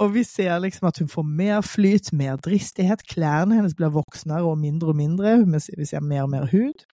[0.00, 3.06] og vi ser liksom at hun får mer flyt, mer dristighet.
[3.08, 5.38] Klærne hennes blir voksnere og mindre og mindre.
[5.78, 6.84] Vi ser- mer og mer hud.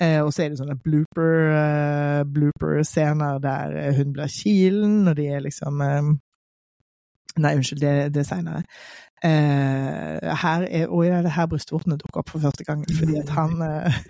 [0.00, 5.16] Eh, og så er det sånne blooper, eh, blooper-scener der eh, hun blir kilen, og
[5.18, 6.12] de er liksom eh,
[7.38, 8.62] Nei, unnskyld, det, det er seinere.
[9.24, 13.18] Eh, her er, og ja, det er her brystvortene dukker opp for første gang, fordi
[13.18, 13.98] at han eh,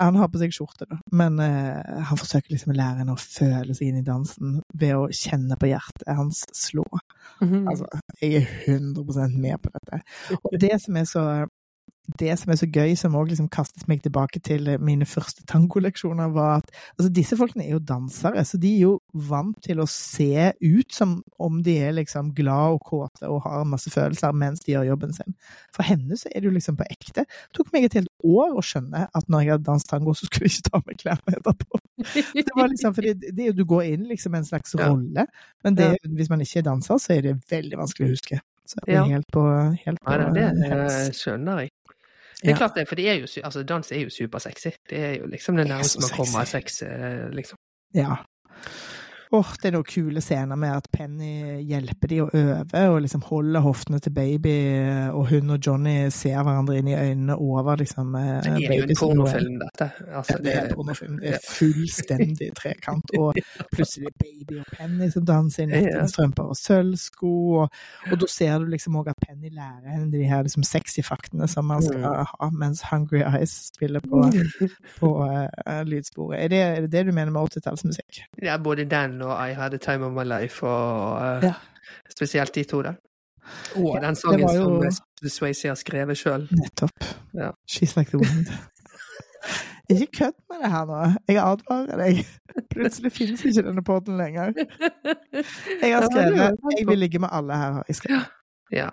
[0.00, 3.20] Han har på seg skjorte, da, men eh, han forsøker liksom å lære henne å
[3.20, 6.84] føle seg inn i dansen ved å kjenne på hjertet hans slå.
[7.44, 7.68] Mhm.
[7.70, 7.86] Altså,
[8.20, 10.00] jeg er 100 med på dette.
[10.40, 11.24] Og det som er så
[12.20, 16.30] det som er så gøy, som òg liksom kastet meg tilbake til mine første tangoleksjoner,
[16.34, 18.92] var at altså, disse folkene er jo dansere, så de er jo
[19.28, 23.66] vant til å se ut som om de er liksom glad og kåte og har
[23.68, 25.36] masse følelser mens de gjør jobben sin.
[25.74, 27.26] For henne så er det jo liksom på ekte.
[27.26, 30.30] Det tok meg et helt år å skjønne at når jeg hadde danset tango, så
[30.30, 31.82] skulle jeg ikke ta med klærne etterpå.
[32.36, 35.26] Det var liksom, fordi det, er du går inn liksom en slags rolle,
[35.64, 38.44] men det, hvis man ikke er danser, så er det veldig vanskelig å huske.
[38.66, 39.00] Så Ja.
[39.04, 39.42] er helt på,
[39.86, 41.70] helt på Ja, det, det skjønner jeg.
[42.42, 42.56] Det er Ja.
[42.56, 44.70] klart det, for det er jo, altså, dans er jo supersexy.
[44.90, 47.58] Det er jo liksom det nærmeste man kommer av sex, eh, liksom.
[47.94, 48.16] Ja.
[49.34, 53.24] Åh, det er noen kule scener med at Penny hjelper de å øve, og liksom
[53.26, 54.54] holder hoftene til baby,
[55.10, 58.86] og hun og Johnny ser hverandre inn i øynene over liksom eh, Det er jo
[58.86, 59.88] en pornofilm, dette.
[60.12, 61.18] Altså, Ja, det er pornofilm.
[61.22, 63.10] Det er fullstendig trekant.
[63.18, 63.34] Og
[63.74, 65.82] plutselig baby og Penny som danser i
[66.12, 67.32] strømper og sølvsko.
[67.64, 67.80] Og,
[68.12, 71.48] og da ser du liksom òg at Penny lærer henne de her liksom sexy faktene
[71.50, 72.26] som man skal Mm.
[72.40, 74.20] ha mens Hungry Eyes spiller på,
[75.00, 76.38] på uh, lydsporet.
[76.44, 78.20] Er det, er det det du mener med 80-tallsmusikk?
[78.44, 81.52] Ja, både den og I Had a Time of My Life, og uh, Ja.
[82.10, 82.94] spesielt de to, da.
[83.76, 86.48] Oh, den sangen jo- som Swayze har skrevet sjøl.
[86.50, 87.04] Nettopp.
[87.34, 87.50] Ja.
[87.70, 88.46] She's like the wind.
[89.90, 90.96] Ikke kødd med det her nå.
[91.28, 92.24] Jeg advarer deg.
[92.74, 94.50] Plutselig finnes ikke denne podden lenger.
[95.82, 97.82] Jeg har skrevet 'Jeg vil ligge med alle her'.
[97.88, 98.26] Jeg skrevet.
[98.72, 98.88] Ja.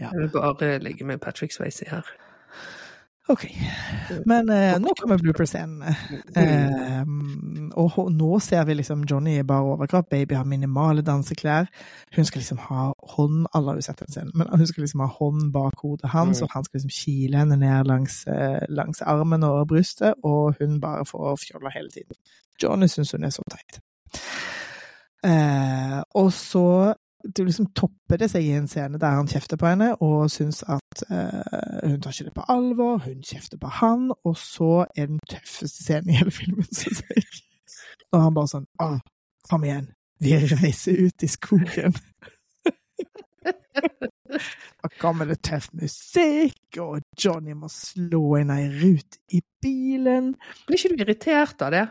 [0.00, 0.08] Ja.
[0.12, 2.02] Jeg vil bare ligge med Patrick Swayze her.
[3.30, 3.44] Ok.
[4.26, 5.82] Men eh, nå kommer blooper-scenen.
[6.36, 7.04] Eh,
[7.78, 11.68] og nå ser vi liksom Johnny i bar overkropp, baby har minimale danseklær.
[12.16, 15.04] Hun skal liksom ha hånd Alle har jo sett den scenen, men hun skal liksom
[15.04, 16.44] ha hånd bak hodet hans, Mm.
[16.44, 20.80] og han skal liksom kile henne ned langs, eh, langs armen og brystet, og hun
[20.80, 22.16] bare får fjolla hele tiden.
[22.62, 23.80] Johnny syns hun er så teit.
[25.24, 26.94] Eh, og så
[27.24, 30.62] det liksom topper det seg i en scene der han kjefter på henne og syns
[30.66, 35.10] at uh, hun tar ikke det på alvor, hun kjefter på han, og så er
[35.12, 37.26] den tøffeste scenen i hele filmen, syns jeg.
[38.12, 38.98] Og han bare sånn ah,
[39.48, 39.88] Kom igjen,
[40.22, 41.96] vi reiser ut i skogen.
[44.82, 50.32] Da kommer det tøff musikk, og Johnny må slå inn ei rute i bilen.
[50.68, 51.82] Blir ikke du irritert av det?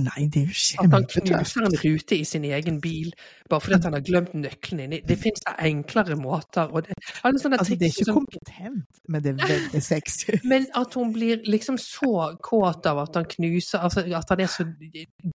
[0.00, 3.10] Nei, det er jo At han knuser en rute i sin egen bil
[3.50, 5.00] bare fordi han har glemt nøkkelen inni.
[5.04, 6.70] Det finnes enklere måter.
[6.86, 6.94] Det,
[7.24, 10.38] Altså, det er ikke kompetent, men det er veldig sexy.
[10.48, 14.48] Men at hun blir liksom så kåt av at han knuser altså At han er
[14.48, 14.64] så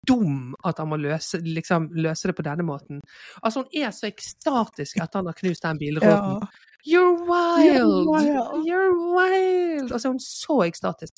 [0.09, 3.03] dum at han må løse, liksom, løse det på denne måten.
[3.43, 6.09] Altså Hun er så ekstatisk at han har knust den bilruten.
[6.09, 6.41] Ja.
[6.87, 8.07] You're wild!
[8.09, 8.65] wild.
[8.65, 9.93] You're wild!
[9.93, 11.13] Altså Hun er så ekstatisk.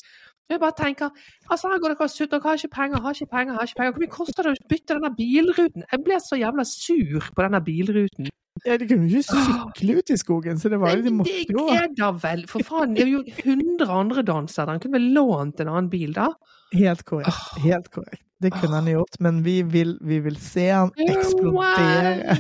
[0.48, 1.10] Jeg bare tenker
[1.50, 3.78] altså her går dere og sutter, dere har ikke penger, har ikke penger, har ikke
[3.80, 3.92] penger.
[3.92, 5.84] Hvor mye koster det å bytte denne bilruten?
[5.92, 8.30] Jeg ble så jævla sur på denne bilruten.
[8.66, 11.34] Ja, de kunne jo ikke sykle ut i skogen, så det var jo De måtte
[11.46, 11.66] jo.
[11.68, 14.72] det er da vel For faen, det er jo 100 andre dansere.
[14.74, 16.32] Han kunne vel lånt en annen bil, da?
[16.74, 17.60] Helt korrekt.
[17.62, 18.24] Helt korrekt.
[18.42, 22.36] Det kunne han gjort, men vi vil, vi vil se han eksplodere.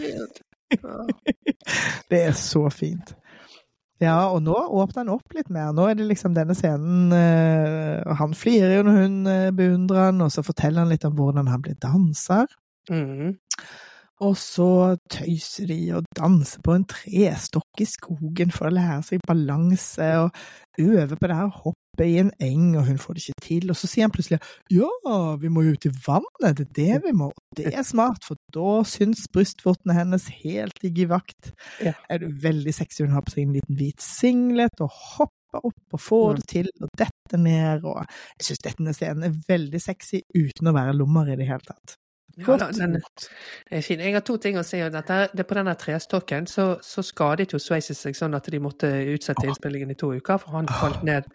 [2.10, 3.14] Det er så fint.
[3.98, 5.72] Ja, og nå åpner han opp litt mer.
[5.74, 10.08] Nå er det liksom denne scenen eh, og Han flirer jo når hun eh, beundrer
[10.08, 12.46] han, og så forteller han litt om hvordan han ble danser.
[12.92, 13.34] Mm.
[14.22, 14.70] Og så
[15.10, 20.78] tøyser de og danser på en trestokk i skogen for å lære seg balanse, og
[20.78, 23.70] øver på det her hoppet i en eng, og hun får det ikke til.
[23.72, 24.38] Og så sier han plutselig
[24.74, 24.90] ja,
[25.40, 27.30] vi må jo ut i vannet, det er det vi må.
[27.32, 31.52] Og det er smart, for da syns brystvortene hennes helt i givakt.
[31.84, 31.96] Ja.
[32.08, 35.96] Er det veldig sexy, hun har på seg en liten hvit singlet og hopper opp
[35.96, 40.20] og får det til og detter ned, og jeg syns denne scenen er veldig sexy
[40.36, 41.96] uten å være lommer i det hele tatt.
[42.38, 42.96] Ja, den
[43.70, 44.00] er fin.
[44.00, 45.16] Jeg har to ting å si om dette.
[45.34, 49.48] Det På denne trestokken så, så skadet jo Swayze seg sånn at de måtte utsette
[49.48, 51.26] innspillingen i to uker, for han falt ned.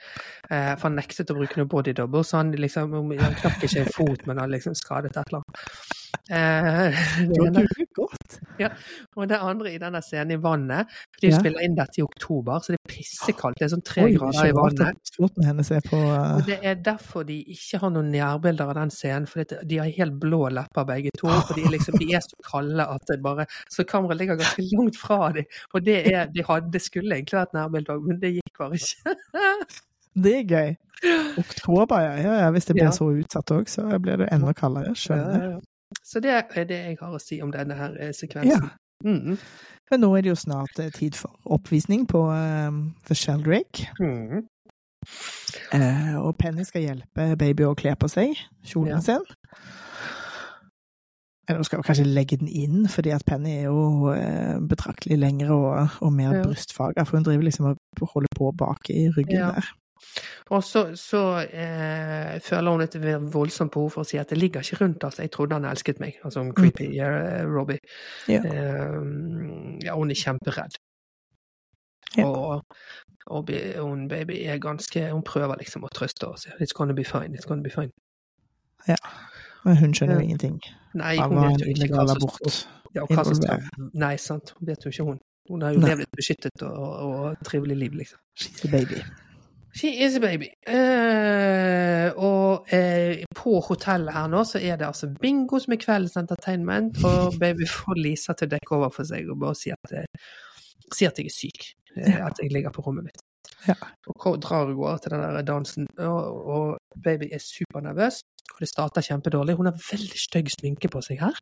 [0.49, 3.83] Eh, for han nektet å bruke noe body double, så han liksom Han knakk ikke
[3.83, 6.01] en fot, men han liksom skadet et eller annet.
[6.29, 6.95] Eh,
[7.27, 7.63] det ene.
[7.97, 8.71] var
[9.17, 10.87] og det andre i denne scenen i vannet
[11.19, 11.39] De Ja.
[11.39, 13.57] spiller inn dette i oktober, så det er pissekaldt.
[13.59, 15.11] Det er sånn tre Oi, grader i vannet.
[15.77, 16.35] er på uh...
[16.37, 19.89] Og det er derfor de ikke har noen nærbilder av den scenen, for de har
[19.97, 21.27] helt blå lepper begge to.
[21.47, 24.97] For de liksom, de er så kalde at det bare Så kameraet ligger ganske langt
[24.99, 25.45] fra dem.
[25.73, 28.79] Og det, er, de hadde, det skulle egentlig vært nærbilde òg, men det gikk bare
[28.79, 29.17] ikke.
[30.13, 30.73] Det er gøy.
[31.41, 32.15] Oktober, ja.
[32.21, 32.49] ja, ja.
[32.53, 32.91] Hvis det blir Ja.
[32.95, 34.93] så utsatt òg, så blir det enda kaldere.
[34.95, 35.59] Skjønner.
[36.03, 38.69] Så det er det jeg har å si om denne her sekvensen.
[38.69, 38.69] sekvensen.
[39.03, 39.37] Mm.
[39.91, 43.89] Men nå er det jo snart eh, tid for oppvisning på um, The Sheldrake.
[43.99, 44.45] Mm.
[45.75, 48.99] Eh, og Penny skal hjelpe baby å kle på seg kjolen Ja.
[49.03, 49.25] sin.
[51.49, 55.17] Eller hun skal jo kanskje legge den inn, fordi at Penny er jo eh, betraktelig
[55.19, 56.43] lengre og, og mer Ja.
[56.47, 59.51] brystfaga, for hun driver liksom og holder på bak i ryggen Ja.
[59.51, 59.67] der.
[60.49, 62.97] Og så, så eh, føler hun et
[63.33, 65.19] voldsomt behov for å si at det ligger ikke rundt oss.
[65.19, 66.19] Jeg trodde han elsket meg.
[66.23, 67.79] Altså om creepy eh, Robbie.
[68.31, 68.43] Ja.
[68.43, 68.99] Eh,
[69.85, 70.77] ja, hun er kjemperedd.
[72.17, 72.27] Ja.
[72.27, 72.61] Og,
[73.33, 73.49] og
[73.79, 76.45] hun baby er ganske Hun prøver liksom å trøste oss.
[76.59, 77.33] It's gonna be fine.
[77.33, 77.91] It's gonna be fine.
[79.63, 80.23] Men hun skjønner jo Ja.
[80.23, 80.61] ingenting.
[80.93, 83.63] Nei, hun var vet jo ikke hva som ja, hva står
[83.93, 84.53] Nei, sant.
[84.59, 85.19] Hun vet jo ikke, hun.
[85.49, 88.19] Hun har jo levd et beskyttet og, og, trivelig liv, liksom.
[88.39, 89.01] She's baby.
[89.75, 90.51] She is a baby.
[90.69, 96.17] Uh, og eh, på hotellet her nå så er det altså bingo som er kveldens
[96.19, 99.95] entertainment, og baby får Lisa til å dekke over for seg og bare si at,
[99.97, 100.33] eh,
[100.93, 101.71] si at jeg er syk.
[101.97, 102.27] Ja.
[102.29, 103.23] At jeg ligger på rommet mitt.
[103.67, 103.77] Ja.
[104.13, 108.21] Og drar og går til den der dansen, og, og baby er supernervøs.
[108.53, 109.55] Og det starter kjempedårlig.
[109.57, 111.37] Hun har veldig stygg sminke på seg her.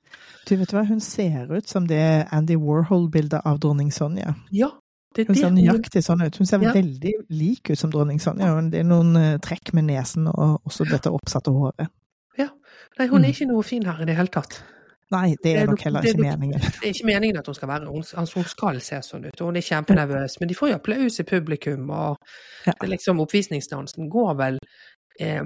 [0.48, 4.36] Du vet hva, hun ser ut som det Andy Warhol-bildet av dronning Sonja.
[4.56, 4.70] Ja,
[5.16, 6.38] det Hun ser nøyaktig sånn ut.
[6.38, 6.72] Hun ser Ja.
[6.74, 8.70] veldig lik ut som dronning Sonja.
[8.72, 11.90] Det er noen eh, trekk med nesen og også dette oppsatte håret.
[13.00, 13.34] Nei, hun er Mm.
[13.34, 14.62] ikke noe fin her i det hele tatt.
[15.12, 16.60] Nei, det er nok heller er ikke meningen.
[16.60, 19.42] Det er ikke meningen at hun skal være Hun, altså hun skal se sånn ut,
[19.42, 20.40] og hun er kjempenervøs.
[20.40, 22.18] Men de får jo applaus i publikum, og
[22.68, 22.74] Ja.
[22.82, 24.60] det liksom oppvisningsdansen går vel
[25.20, 25.42] eh,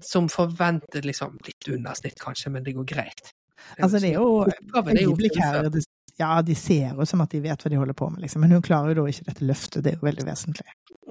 [0.00, 3.32] som forventet, liksom litt under snitt kanskje, men det går greit.
[3.80, 4.46] Altså, det er jo
[4.76, 5.84] øyeblikk her det,
[6.18, 8.42] Ja, de ser ut som at de vet hva de holder på med, liksom.
[8.42, 9.84] Men hun klarer jo da ikke dette løftet.
[9.84, 10.66] Det er jo veldig vesentlig.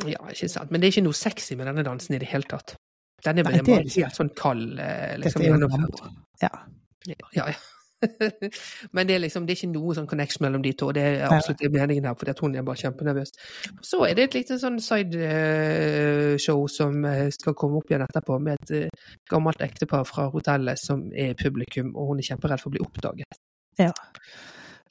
[0.06, 0.72] Ja, ikke sant.
[0.72, 2.76] Men det er ikke noe sexy med denne dansen i det hele tatt.
[3.26, 5.24] Den er bare helt sånn kald, liksom.
[5.24, 6.06] Dette er jo gjennomført.
[6.44, 6.54] Ja.
[7.08, 7.50] Ja, ja.
[8.92, 10.90] Men det er liksom, det er ikke noe sånn connection mellom de to.
[10.92, 13.34] og Det er absolutt det meningen her, at hun er bare kjempenervøs.
[13.86, 18.60] Så er det et lite sånn sideshow som eh, skal komme opp igjen etterpå, med
[18.60, 22.76] et eh, gammelt ektepar fra hotellet som er publikum, og hun er kjemperedd for å
[22.76, 23.42] bli oppdaget.
[23.82, 23.92] Ja.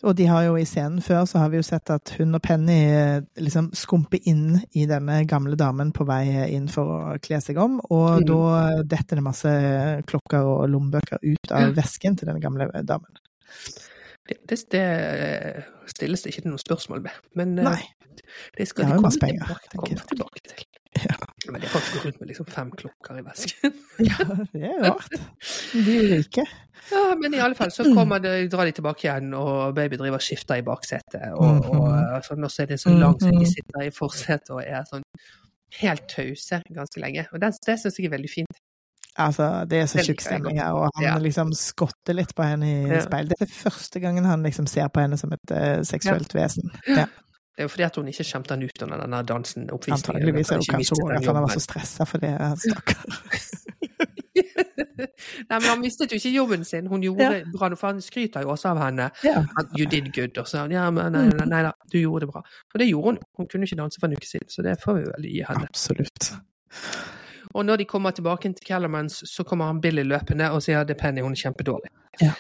[0.05, 2.43] Og de har jo i scenen før så har vi jo sett at hun og
[2.45, 7.41] Penny eh, liksom skumper inn i denne gamle damen på vei inn for å kle
[7.41, 8.27] seg om, og Mm.
[8.29, 9.53] da detter det masse
[10.07, 13.09] klokker og lommebøker ut av vesken til den gamle damen.
[14.27, 14.85] Det, det, det
[15.87, 17.83] stilles det ikke noe spørsmål med, men eh, Nei.
[18.59, 20.67] det skal De komme tilbake, komme tilbake til.
[20.97, 21.17] Ja.
[21.53, 23.75] Men de har ikke gått rundt med liksom fem klokker i vesken.
[24.11, 25.15] Ja, det er rart.
[25.73, 26.45] De er rike.
[26.91, 30.19] Ja, men i alle fall så kommer det, drar de tilbake igjen, og baby driver
[30.21, 31.33] og skifter i baksetet.
[31.35, 32.23] Og, og Mhm.
[32.29, 33.51] sånn, og så er det så langt så de Mhm.
[33.53, 35.03] sitter i forsetet og er sånn
[35.81, 37.27] helt tause ganske lenge.
[37.33, 38.61] Og det, det syns jeg er veldig fint.
[39.19, 41.17] Altså, det er så tjukk stemning her, og han Ja.
[41.19, 43.01] liksom skotter litt på henne i Ja.
[43.01, 43.29] speil.
[43.29, 46.71] Det er første gangen han liksom ser på henne som et uh, seksuelt vesen.
[46.87, 47.07] Ja.
[47.57, 49.71] Det er jo fordi at hun ikke skjemte han ut under denne dansen.
[49.73, 53.07] Antageligvis er hun kanskje den at han var så stressa for det, stakkar.
[54.97, 56.87] Nei, men han mistet jo ikke jobben sin.
[56.91, 59.11] Hun gjorde bra, for han skryter jo også av henne.
[59.25, 59.43] Ja.
[59.79, 60.37] You did good.
[60.41, 62.45] Og så ja, men nei, nei, nei da, du gjorde det bra.
[62.75, 63.21] Og det gjorde hun.
[63.41, 65.69] Hun kunne ikke danse for en uke siden, så det får vi vel gi henne.
[65.71, 66.33] Absolutt.
[67.55, 70.89] Og når de kommer tilbake til Kellermans, så kommer han Billy løpende og sier at
[70.89, 71.91] det er Penny, hun er kjempedårlig.
[72.21, 72.33] Ja.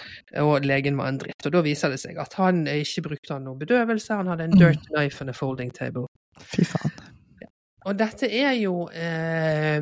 [0.43, 1.47] Og legen var en dritt.
[1.47, 4.59] Og da viser det seg at han ikke brukte noe bedøvelse, han hadde en Mm.
[4.59, 6.07] dirty knife and a folding table.
[6.41, 6.91] Fy faen.
[7.87, 9.79] Og dette er jo eh,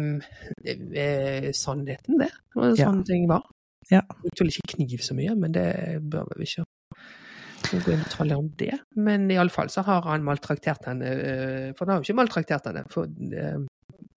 [0.66, 2.30] eh, sannheten, det.
[2.56, 2.86] Og Ja.
[2.90, 3.42] sånne ting var.
[3.90, 4.00] Ja.
[4.20, 6.64] Brukte vel ikke kniv så mye, men det bør vi ikke
[7.70, 8.78] gå i detaljer om det.
[8.96, 12.84] Men iallfall så har han maltraktert henne, eh, for han har jo ikke maltraktert henne.
[12.90, 13.58] For, eh,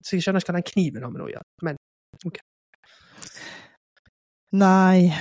[0.04, 1.48] så jeg skjønner ikke hva den kniven har med noe å gjøre.
[1.66, 1.74] Men
[4.58, 5.12] Nei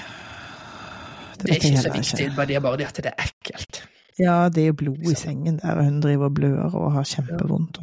[1.38, 3.82] det er ikke så viktig, bare det er bare det at det er ekkelt.
[4.18, 7.06] Ja, det er jo blod i sengen der, og hun driver og blør og har
[7.06, 7.80] kjempevondt.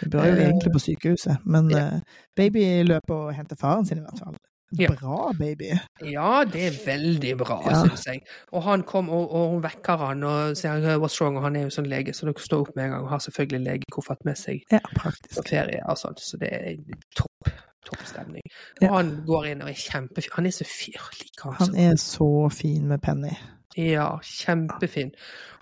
[0.00, 2.00] Det bør jo Eh, egentlig på sykehuset, men eh,
[2.36, 4.36] baby løper og henter faren sin i hvert fall.
[4.78, 4.88] Ja.
[5.00, 5.70] Bra baby.
[6.02, 7.82] Ja, det er veldig bra, Ja.
[7.86, 8.20] syns jeg.
[8.52, 11.62] Og han kom, og, og hun vekker han og sier 'what's wrong', og han er
[11.62, 14.36] jo sånn lege, så dere står opp med en gang og har selvfølgelig legekoffert med
[14.36, 15.48] seg Ja, på praktisk.
[15.48, 16.76] ferie og sånn, så det er
[17.16, 17.54] topp.
[17.84, 18.42] Topp stemning.
[18.80, 18.92] Og Ja.
[18.96, 20.30] han går inn og er kjempefin.
[20.32, 23.36] Han er så fyr, liker han, Han er så fin med Penny.
[23.76, 25.10] Ja, kjempefin.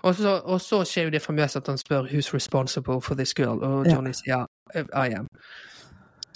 [0.03, 3.33] Og så, og så skjer jo det famøse at han spør 'who's responsible for this
[3.33, 3.85] girl?' og.
[3.87, 4.45] Johnny sier
[4.75, 5.27] 'I am'.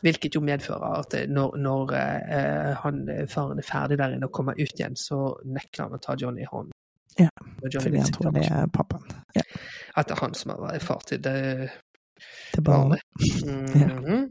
[0.06, 3.00] Hvilket jo medfører at når, når eh, han,
[3.32, 6.44] faren er ferdig der inne og kommer ut igjen, så nekter han å ta Johnny
[6.46, 6.74] i hånden.
[7.18, 7.32] Ja,
[7.66, 9.16] Johnny Fordi han tror det er pappaen.
[9.34, 9.42] Ja,
[9.98, 11.38] At det er han som har vært far til det
[12.54, 13.02] til barnet.
[13.46, 14.28] Mhm.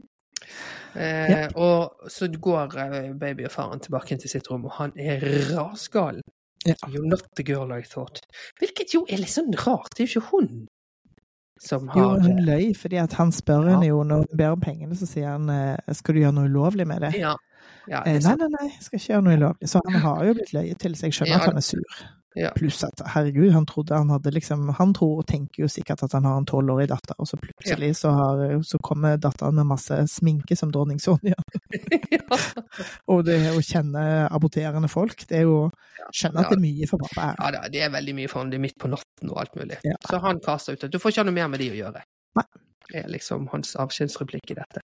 [0.95, 1.49] Eh, Ja.
[1.55, 5.21] Og så går eh, baby og faren tilbake inn til sitt rom, og han er
[5.51, 6.21] rasgal.
[6.65, 6.73] Ja.
[6.87, 8.23] You're not the girl I thought.
[8.59, 9.91] Hvilket jo er litt sånn rart.
[9.93, 10.65] Det er jo ikke hun
[11.59, 13.71] som Jo, har hun løy, fordi at han spør Ja.
[13.75, 16.49] henne jo når hun ber om pengene, så sier han eh, 'skal du gjøre noe
[16.49, 17.13] ulovlig med det'?
[17.19, 17.35] Ja.
[17.87, 19.69] ja det Eh, er nei, nei, nei, jeg skal ikke gjøre noe ulovlig.
[19.69, 21.83] Så han har jo blitt løyet til, så jeg skjønner at han er sur.
[22.37, 22.51] Ja.
[22.53, 26.13] Pluss at herregud, han trodde han hadde liksom Han tror og tenker jo sikkert at
[26.13, 29.97] han har en tolvårig datter, og så plutselig så, har, så kommer datteren med masse
[30.11, 31.37] sminke som dronning Sonja.
[32.13, 32.39] ja.
[33.11, 35.57] Og det å kjenne aborterende folk, det er jo
[36.13, 37.57] Skjønner at det er mye for pappa her.
[37.57, 38.51] ja det er veldig mye for han.
[38.53, 39.79] Det er midt på natten og alt mulig.
[39.87, 39.97] Ja.
[40.07, 42.05] Så han kaster ut at du får ikke ha noe mer med de å gjøre.
[42.37, 42.45] Nei.
[42.95, 44.81] Er liksom hans avskjedsreplikk i dette.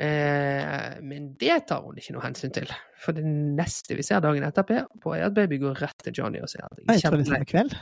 [0.00, 2.70] Eh, men det tar hun ikke noe hensyn til.
[3.00, 4.78] For det neste vi ser dagen etterpå,
[5.16, 7.32] er at baby går rett til Johnny og sier at Jeg jeg tror det er
[7.34, 7.76] samme kveld.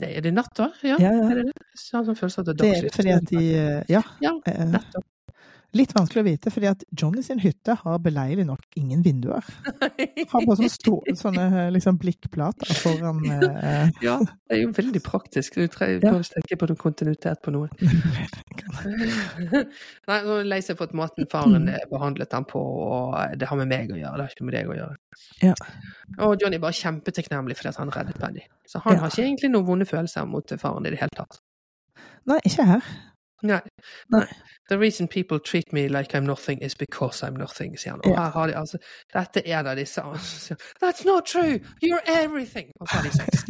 [0.00, 0.68] Det, er det natt, da?
[0.82, 1.30] Ja, Ja, ja.
[1.30, 1.64] er det det?
[1.78, 2.96] Sånn følelse av at det er er dagslyst.
[2.98, 4.02] fordi at de eh, Ja.
[4.24, 5.06] Ja, eh, nettopp.
[5.78, 9.44] Litt vanskelig å vite, fordi at Johnny sin hytte har beleilig nok ingen vinduer.
[9.70, 15.54] Har bare sånne, store, sånne liksom, blikkplater foran eh, Ja, det er jo veldig praktisk.
[15.60, 16.10] Du trenger Ja.
[16.16, 17.68] bare tenke på noe kontinuitet på noe.
[18.80, 23.36] Nei, nå er jeg lei seg for at måten faren eh, behandlet han på, og
[23.38, 24.96] det har med meg å gjøre, det har ikke med deg å gjøre.
[25.44, 25.54] Ja.
[26.26, 28.42] Og Johnny er bare kjempetakknemlig fordi at han reddet Penny.
[28.66, 29.04] Så han Ja.
[29.04, 31.38] har ikke egentlig noen vonde følelser mot faren i det hele tatt.
[32.28, 32.82] Nei, ikke her.
[33.42, 33.60] Nei.
[34.12, 34.26] Nei.
[34.70, 38.00] The reason people treat me like I'm nothing is because I'm nothing, sier han.
[38.04, 38.22] Og Ja.
[38.22, 38.78] her har de altså
[39.14, 40.00] Dette er en av disse
[40.82, 41.58] That's not true!
[41.82, 42.70] You're everything!
[42.80, 43.44] Og så har de sex.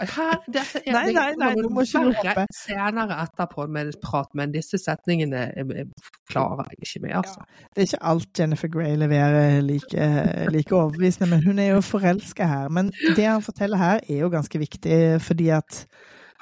[0.00, 2.44] Her, dette er, Nei, nei, nei, du må ikke rope.
[2.66, 5.86] senere etterpå med prat, men disse setningene eh, eh,
[6.28, 7.40] klarer jeg ikke med, altså.
[7.74, 10.08] Det er ikke alt Jennifer Grey leverer like,
[10.52, 12.68] like overbevisende, men hun er jo forelska her.
[12.68, 15.86] Men det han forteller her, er jo ganske viktig, fordi at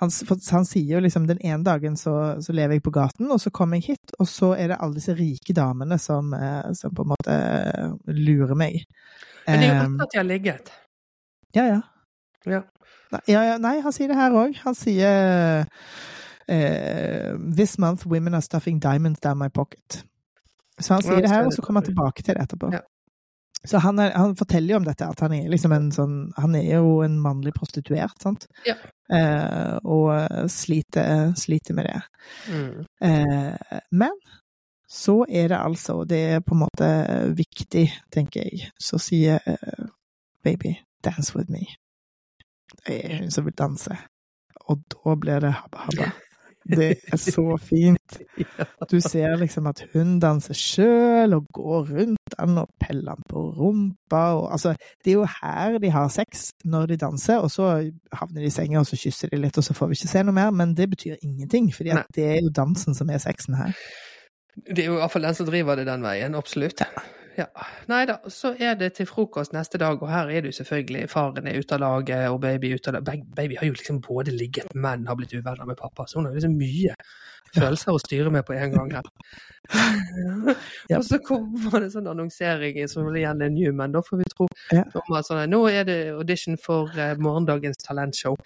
[0.04, 2.14] han, han sier jo liksom den ene dagen så,
[2.44, 4.98] så lever jeg på gaten, og så kommer jeg hit, og så er det alle
[4.98, 8.84] disse rike damene som, eh, som på en måte eh, lurer meg.
[9.48, 10.72] Men det er jo Um, etter at de har ligget.
[11.56, 11.82] ja, ja.
[12.44, 12.60] Ja.
[13.14, 14.56] Nei, ja, ja, nei, han sier det her òg.
[14.66, 20.04] Han sier uh, This month women are stuffing diamonds down my pocket.
[20.80, 22.72] Så han sier det her, og så kommer han tilbake til det etterpå.
[22.74, 22.82] Ja.
[23.64, 26.56] Så han, er, han forteller jo om dette, at han er liksom en sånn Han
[26.58, 28.46] er jo en mannlig prostituert, sant?
[28.68, 28.76] Ja.
[29.12, 32.00] Eh, og sliter, sliter med det.
[32.52, 32.84] Mm.
[33.08, 34.16] Eh, men
[34.94, 36.88] så er det altså, og det er på en måte
[37.36, 39.88] viktig, tenker jeg, så sier eh,
[40.44, 41.64] baby, dance with me.
[42.84, 43.96] Det er hun som vil danse.
[44.68, 46.12] Og da blir det habba habba.
[46.64, 48.18] Det er så fint.
[48.90, 53.42] Du ser liksom at hun danser sjøl og går rundt han og peller han på
[53.56, 54.74] rumpa og altså
[55.04, 58.54] Det er jo her de har sex, når de danser, og så havner de i
[58.54, 60.74] senga og så kysser de litt, og så får vi ikke se noe mer, men
[60.76, 63.74] det betyr ingenting, for det er jo dansen som er sexen her.
[64.54, 66.80] Det er jo iallfall den som driver det den veien, absolutt.
[66.80, 67.04] Ja.
[67.90, 71.08] Nei da, så er det til frokost neste dag, og her er det jo selvfølgelig
[71.10, 73.26] faren er ute av laget, og baby er ute av laget.
[73.36, 76.36] Baby har jo liksom både ligget, men har blitt uvenner med pappa, så hun har
[76.36, 76.94] liksom mye
[77.54, 79.10] følelser å styre med på en gang her.
[80.90, 80.98] Ja.
[80.98, 84.48] Og så kommer det sånn annonsering som igjen er Newman, da får vi tro.
[84.76, 84.82] Ja.
[85.24, 88.36] Sånn, nå er det audition for uh, morgendagens talentshow.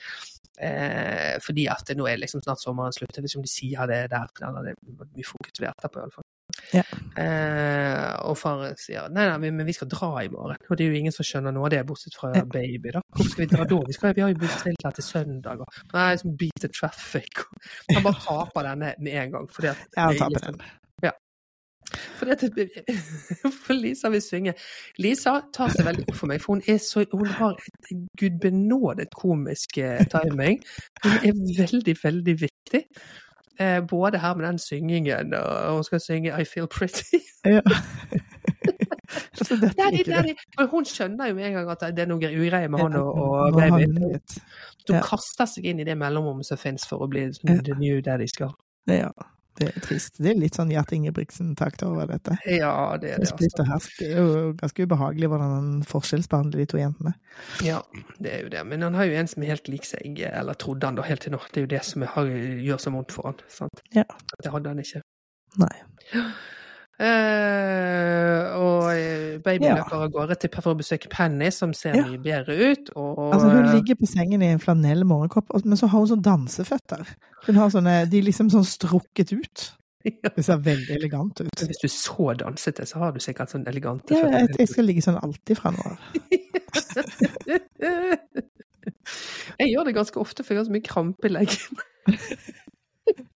[0.58, 3.14] Eh, fordi at det nå er liksom snart sommeren slutt.
[3.14, 4.76] Jeg vet ikke om de sier det der, eller det
[5.14, 6.26] vi fokus vi til etterpå, iallfall.
[6.74, 6.82] Ja.
[7.16, 10.56] Eh, og faren sier nei, nei, men vi skal dra i morgen.
[10.68, 12.44] Og det er jo ingen som skjønner noe av det, bortsett fra Ja.
[12.44, 13.00] baby, da.
[13.14, 13.78] Hvorfor skal vi dra da?
[13.86, 15.62] Vi, skal, vi har jo bestilt her til søndag.
[15.64, 17.44] Og, nei, som beat the traffic.
[17.94, 19.48] Han bare taper denne med en gang.
[19.50, 20.60] Fordi at, Ja, han taper den.
[22.18, 22.42] fordi at
[23.64, 24.52] for Lisa vil synge.
[25.00, 29.78] Lisa tar seg veldig opp for meg, for hun, så, hun har et gudbenådet komisk
[29.80, 30.60] eh, timing.
[31.04, 32.82] Hun er veldig, veldig viktig.
[33.60, 37.18] Eh, både her med den syngingen, og hun skal synge I Feel Pretty.
[37.44, 37.60] Ja.
[39.38, 40.36] altså, det er det, det.
[40.58, 43.14] Men hun skjønner jo med en gang at det er noe ugreie med han og,
[43.14, 43.96] og babyen.
[43.98, 44.20] hun.
[44.88, 45.02] Ja.
[45.04, 47.58] kaster seg inn i det mellomrommet som finnes for å bli Ja.
[47.64, 48.54] the new daddy's girl.
[48.88, 49.10] Ja,
[49.58, 50.16] det er trist.
[50.22, 52.36] Det er litt sånn Gjert Ingebrigtsen-takt over dette.
[52.46, 53.64] Ja, det er Det splitt Altså.
[53.64, 54.02] og hersk.
[54.06, 57.14] Er jo ganske ubehagelig hvordan han forskjellsbehandler de to jentene.
[57.66, 57.80] Ja,
[58.18, 58.64] det er jo det.
[58.70, 61.20] Men han har jo en som er helt lik seg, eller trodde han da helt
[61.26, 61.40] til nå.
[61.52, 62.30] Det er jo det som har,
[62.68, 63.42] gjør så vondt for han.
[63.48, 63.82] Sant?
[63.94, 64.06] Ja.
[64.42, 65.02] Det hadde han ikke.
[65.58, 65.74] Nei.
[66.98, 69.74] Eh, og eh, baby Ja.
[69.78, 72.02] løper av gårde til for å besøke Penny, som ser Ja.
[72.08, 72.90] mye bedre ut.
[72.96, 76.22] Og, Altså, hun ligger på sengen i en flanell morgenkopp, men så har hun sånn
[76.22, 77.06] danseføtter.
[77.46, 79.72] Hun har sånne, De er liksom sånn strukket ut.
[80.04, 80.30] Ja.
[80.34, 81.50] Det ser veldig elegant ut.
[81.54, 84.56] Hvis du så dansete, så har du sikkert sånn elegante Ja, føtter.
[84.58, 85.98] jeg skal ligge sånn alltid fra av.
[89.58, 91.80] Jeg gjør det ganske ofte, for jeg har så mye krampe i leggen.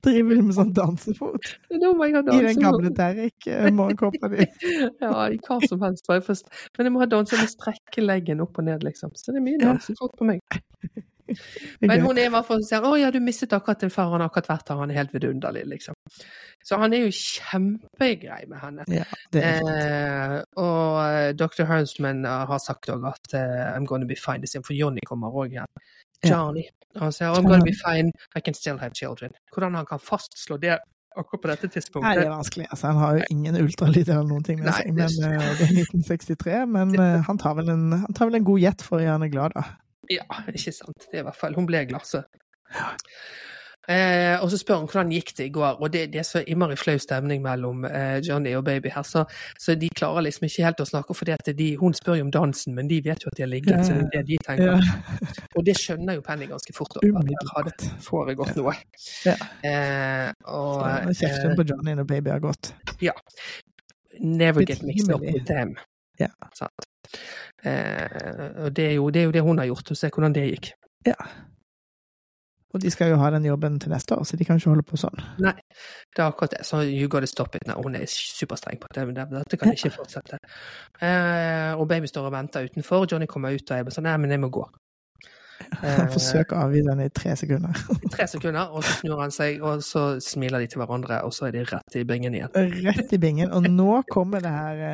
[0.02, 4.46] Driver du med sånn dansefot Da må jeg i den gamle Derrick-morgenkåpa di?
[5.04, 6.06] Ja, i hva som helst.
[6.08, 6.50] bare først.
[6.76, 9.14] Men jeg må ha danse med strekke leggen opp og ned, liksom.
[9.18, 10.42] Så det er mye dansefot på meg.
[11.80, 14.20] Men hun er i hvert fall sånn Å ja, du mistet akkurat din far, han
[14.20, 15.96] har akkurat vært her, han er helt vidunderlig, liksom.
[16.66, 18.86] Så han er jo kjempegrei med henne.
[18.92, 19.42] Ja, det.
[19.42, 21.64] Eh, og Dr.
[21.70, 24.46] Hernsman eh, har sagt òg at eh, I'm gonna be fine.
[24.60, 25.82] For Johnny kommer òg igjen.
[26.28, 26.68] Johnny.
[27.00, 29.32] Han sier I'm gonna be fine, I can still have children.
[29.54, 30.78] Hvordan han kan fastslå det
[31.16, 32.66] akkurat på dette Nei, tidspunktet det er vanskelig.
[32.70, 34.92] Altså, han har jo ingen ultralyd eller noen ting med Nei, seg.
[34.96, 38.48] Men, eh, det er 1963, men eh, han tar vel en, han tar vel en
[38.48, 39.66] god gjett for å gjøre henne glad, da.
[40.10, 41.08] Ja, ikke sant.
[41.08, 42.24] Det er i hvert fall Hun ble glad, så.
[43.88, 46.42] Eh, og så spør hun hvordan gikk det i går, og det, det er så
[46.46, 49.24] innmari flau stemning mellom eh, Johnny og baby her, så,
[49.58, 51.32] så, de klarer liksom ikke helt å snakke, for
[51.80, 54.04] hun spør jo om dansen, men de vet jo at de har ligget, så det
[54.06, 54.78] er det de tenker.
[54.78, 55.26] Ja.
[55.58, 58.76] Og det skjønner jo Penny ganske fort, at det hadde foregått noe.
[59.26, 59.34] Ja.
[59.66, 62.74] Eh, og, kjeften på Johnny når baby har gått.
[63.02, 63.16] Ja.
[64.20, 65.74] Never get mixed up with them.
[66.20, 66.30] Ja.
[67.64, 70.38] Eh, og det er, jo, det er, jo, det hun har gjort, og se hvordan
[70.38, 70.70] det gikk.
[71.08, 71.18] Ja.
[72.72, 74.84] Og de skal jo ha den jobben til neste år, så de kan ikke holde
[74.88, 75.18] på sånn.
[75.44, 75.54] Nei,
[76.16, 76.62] det er akkurat det.
[76.64, 77.66] Så you gotta stop it.
[77.68, 80.40] Nei, hun er superstreng på det, men dette kan ikke fortsette.
[81.00, 84.32] Eh, og baby står og venter utenfor, Johnny kommer ut og er sånn Nei, men
[84.32, 84.64] jeg må gå.
[85.82, 87.84] Han forsøker å avvise henne i tre sekunder.
[87.94, 91.34] I tre sekunder, og så snur han seg, og så smiler de til hverandre, og
[91.36, 92.52] så er de rett i bingen igjen.
[92.88, 93.52] Rett i bingen.
[93.54, 94.84] Og nå kommer det her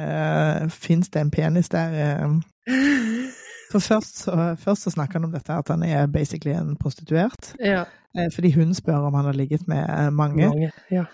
[0.63, 1.97] uh, Fins det en penis der?
[2.29, 2.39] Uh,
[3.73, 7.53] for først så, først så snakker han om dette, at han er basically en prostituert.
[7.61, 7.85] Ja.
[8.17, 10.49] Eh, fordi hun spør om han har ligget med eh, mange.
[10.49, 11.05] mange ja.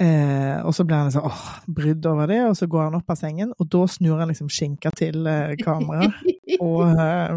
[0.00, 1.42] eh, og så blir han liksom åh,
[1.74, 4.50] brydd over det, og så går han opp av sengen, og da snur han liksom
[4.50, 6.12] skinka til eh, kameraet.
[6.66, 7.36] og eh,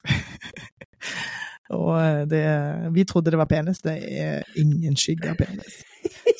[1.78, 2.44] og eh, det
[2.94, 5.82] Vi trodde det var penis, det er ingen skygge av penis.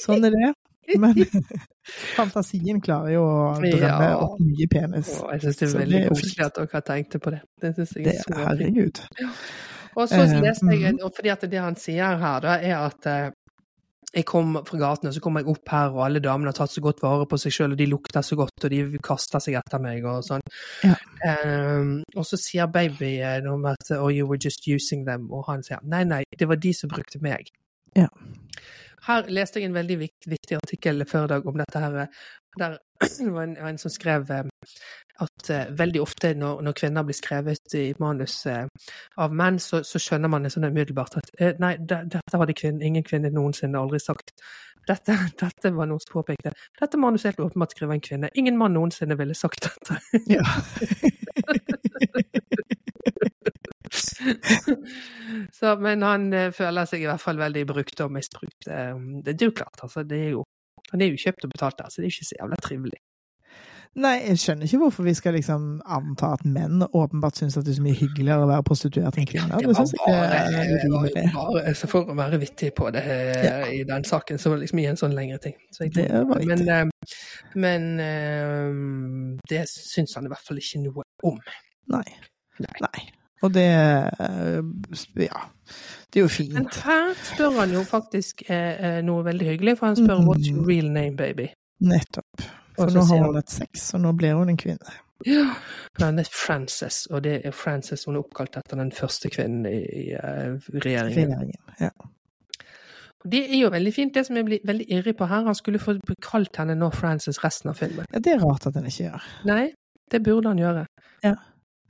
[0.03, 0.53] Sånn er det.
[0.99, 1.19] Men
[2.19, 4.15] fantasien klarer jo å drømme ja.
[4.21, 5.13] opp mye penis.
[5.21, 7.43] Å, jeg syns det er så veldig koselig at dere har tenkt på det.
[7.63, 9.03] Det syns jeg er så Herregud.
[9.21, 9.35] Ja.
[9.99, 13.33] Og så leste jeg, og fordi at det han sier her, da, er at eh,
[14.11, 16.73] jeg kom fra gaten, og så kom jeg opp her, og alle damene har tatt
[16.73, 19.59] så godt vare på seg sjøl, og de lukter så godt, og de kaster seg
[19.61, 20.43] etter meg, og sånn.
[20.87, 20.97] Ja.
[21.23, 25.47] Um, og så sier baby noe om at Oh, you were just using them, og
[25.51, 27.53] han sier nei, nei, det var de som brukte meg.
[27.99, 28.09] Ja.
[29.07, 31.99] Her leste jeg en veldig viktig, artikkel før i dag om dette her.
[32.59, 32.79] Der
[33.19, 34.45] det var en, en som skrev eh,
[35.25, 38.67] at uh, veldig ofte når, når, kvinner blir skrevet i manus uh,
[39.17, 41.31] av menn, så, så, skjønner man det sånn umiddelbart at
[41.63, 44.35] nei, de, dette hadde kvinne, ingen kvinne noensinne aldri sagt.
[44.89, 46.53] Dette, dette var noen som påpekte.
[46.81, 48.33] Dette manuset helt åpenbart skrevet en kvinne.
[48.35, 50.01] Ingen mann noensinne ville sagt dette.
[50.29, 50.45] Ja.
[55.59, 58.67] Så, men han uh, føler seg i hvert fall veldig brukt og misbrukt.
[58.67, 60.05] Um, det er jo klart, altså.
[60.07, 60.45] Det er jo,
[60.91, 63.01] han er jo kjøpt og betalt der, så det er jo ikke så jævla trivelig.
[63.99, 67.73] Nei, jeg skjønner ikke hvorfor vi skal liksom anta at menn åpenbart syns at det
[67.73, 69.59] er så mye hyggeligere å være prostituert enn kvinner.
[69.59, 73.57] Det, det var bare, bare, for å være vittig på det eh, ja.
[73.75, 75.59] i den saken, så var det liksom i en sånn lengre ting.
[75.75, 76.93] Jeg, det var men,
[77.67, 77.89] men
[79.51, 81.41] det syns han i hvert fall ikke noe om.
[81.91, 82.07] Nei.
[82.63, 82.77] Nei.
[82.87, 83.09] Nei.
[83.43, 84.63] Og det eh,
[85.17, 85.47] Ja.
[86.11, 86.55] Det er jo fint.
[86.55, 90.29] Men her spør han jo faktisk eh, eh noe veldig hyggelig, for han spør mm.
[90.29, 92.43] 'What's your real name, baby?' Nettopp.
[92.75, 94.97] For nå har hun et sex, og nå blir hun en kvinne.
[95.27, 95.55] Ja.
[96.01, 99.79] Hun er Frances, og det er Frances hun er oppkalt etter den første kvinnen i,
[99.79, 101.17] i uh, regjeringen.
[101.17, 101.91] regjeringen ja.
[103.25, 104.15] Det er jo veldig fint.
[104.15, 107.45] Det som jeg blir veldig irrig på her, han skulle få kalt henne nå Frances
[107.45, 108.07] resten av filmen.
[108.13, 109.27] Ja, Det er rart at han ikke gjør.
[109.45, 109.73] Nei,
[110.11, 110.87] det burde han gjøre.
[111.25, 111.35] Ja.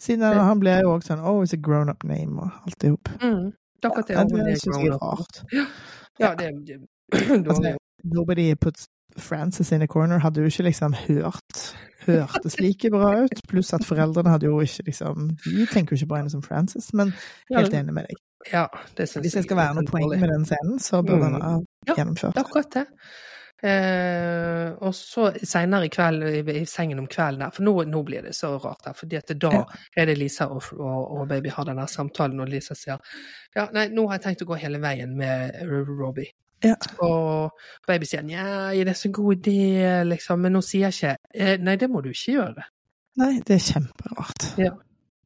[0.01, 2.87] Siden han, han ble jo også sånn Oh, it's a grown up name og alt
[2.87, 3.11] i hop.
[3.21, 3.51] Mm.
[3.81, 5.43] Det, ja, det syns jeg er rart.
[6.21, 6.81] Ja, ja det, det,
[7.49, 11.63] altså, Nobody puts Frances in a corner hadde jo ikke liksom hørt
[12.07, 13.41] hørtes like bra ut.
[13.49, 16.93] Pluss at foreldrene hadde jo ikke liksom De tenker jo ikke på henne som Frances,
[16.95, 17.13] men
[17.51, 18.21] helt enig med deg.
[18.53, 18.67] Ja,
[18.97, 21.59] det Hvis det skal være noe poeng med den scenen, så bør den ha
[21.97, 22.39] gjennomført.
[22.41, 22.87] Akkurat det.
[23.63, 28.03] Eh, og så seinere i kveld, i, i, sengen om kvelden der, for nå, nå
[28.09, 29.65] blir det så rart der, at da
[29.97, 33.01] er det Lisa og, og, og baby har denne samtalen, og Lisa sier
[33.57, 36.33] ja, nei, nå har jeg tenkt å gå hele veien med Robbie.
[36.65, 36.77] Ja.
[37.05, 37.57] Og
[37.89, 41.77] baby sier nja, det er så god idé, liksom, men hun sier ikke eh, nei,
[41.81, 42.69] det må du ikke gjøre.
[43.21, 44.53] Nei, det er kjemperart.
[44.61, 44.77] Ja.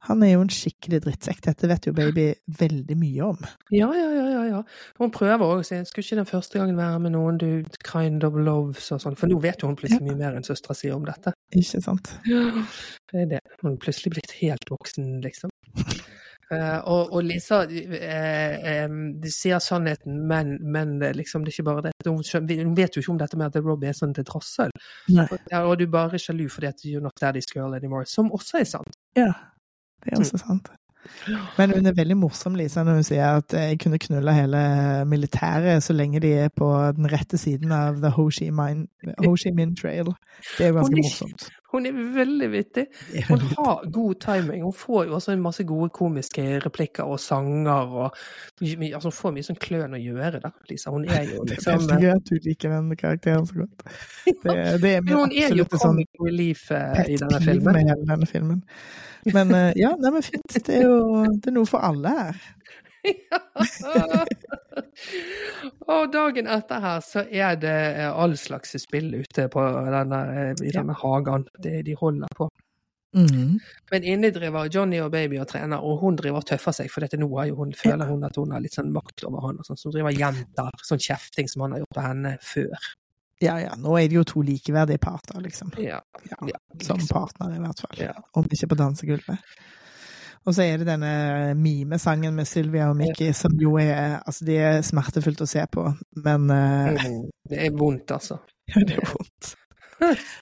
[0.09, 1.41] Han er jo en skikkelig drittsekk.
[1.47, 2.27] Dette vet jo baby
[2.59, 3.39] veldig mye om.
[3.73, 4.25] Ja, ja, ja.
[4.35, 4.63] ja, ja.
[5.01, 7.49] Hun prøver òg å si skulle ikke den første gangen være med noen du
[7.87, 10.11] kind of loves og sånn, for nå vet jo hun plutselig ja.
[10.11, 11.33] mye mer enn søstera si om dette.
[11.57, 12.13] Ikke sant.
[12.29, 12.45] Ja,
[13.13, 13.43] det er det.
[13.63, 15.53] Hun er plutselig blitt helt voksen, liksom.
[16.53, 21.67] Uh, og, og, Lisa uh, um, de sier sannheten, men, men liksom, det er ikke
[21.71, 21.95] bare det.
[22.05, 24.75] Hun, hun, vet jo ikke om dette med at Rob er sånn til trossel.
[25.17, 28.61] Og, og, du er bare sjalu fordi at you're not daddy's girl anymore, som også
[28.61, 29.01] er sant.
[29.17, 29.33] Ja.
[30.05, 30.73] Det er også sant.
[31.59, 34.61] Men hun er veldig morsom, Lisa, når hun sier at jeg kunne knulla hele
[35.09, 38.87] militæret så lenge de er på den rette siden av The Ho Chi Minh,
[39.25, 40.15] Ho Chi Minh Trail.
[40.57, 41.47] Det er jo ganske morsomt.
[41.75, 42.85] Hun er veldig vittig.
[43.27, 44.63] Hun har god timing.
[44.63, 47.71] Hun får jo også en masse gode komiske replikker og sanger.
[47.73, 48.05] og
[48.63, 50.93] altså Hun får mye sånn kløn å gjøre, da, Lisa.
[50.95, 53.89] Hun er jo liksom Det er veldig gøy at du liker den karakteren så godt.
[54.45, 54.55] Det,
[54.85, 57.73] det er er jo sånn i denne filmen.
[57.73, 58.63] Med hele denne filmen.
[59.33, 60.59] Men uh, ja, nei, men fint.
[60.67, 60.99] Det er jo
[61.39, 62.43] det er noe for alle her.
[65.93, 70.53] Og dagen etter her så er det eh, all slags spill ute på denne, eh,
[70.65, 70.81] i Ja.
[70.81, 72.49] denne hagen det de holder på.
[73.15, 73.61] Mm.
[73.93, 77.05] Men inne driver Johnny og baby og trener, og hun driver og tøffer seg, for
[77.05, 79.61] dette nå har jo hun, føler hun at hun har litt sånn makt over han,
[79.61, 82.33] og sånn, så hun driver og gjentar sånn kjefting som han har gjort på henne
[82.43, 82.89] før.
[83.45, 83.77] Ja, ja.
[83.81, 85.73] Nå er de jo to likeverdige parter, liksom.
[85.81, 86.01] Ja,
[86.31, 88.25] Ja, ja, Som partner partnere, i hvert fall.
[88.41, 89.57] Om ikke på dansegulvet.
[90.45, 94.59] Og så er det denne mimesangen med Sylvia og Mickey, som jo er Altså, det
[94.61, 95.87] er smertefullt å se på,
[96.25, 98.39] men eh, Mm, Det er vondt, altså.
[98.75, 99.55] Ja, det er vondt.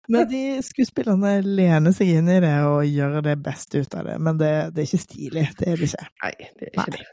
[0.09, 4.19] Men de skuespillerne lener seg inn i det og gjør det beste ut av det.
[4.19, 5.45] Men det, det er ikke stilig.
[5.59, 6.07] Det er det ikke.
[6.25, 6.97] Nei, det er ikke Nei.
[6.97, 7.11] det.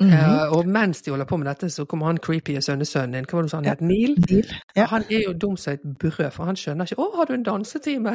[0.00, 0.12] Mhm.
[0.12, 3.24] uh, og mens de holder på med dette, så kommer han creepy sønnesønnen din.
[3.28, 3.70] Hva var det du sa han Ja.
[3.70, 3.80] het?
[3.80, 4.14] Neil?
[4.30, 4.46] Neil.
[4.76, 4.86] Ja.
[4.86, 7.42] Han er jo dum som et brød, for han skjønner ikke 'Å, har du en
[7.44, 8.14] dansetime?'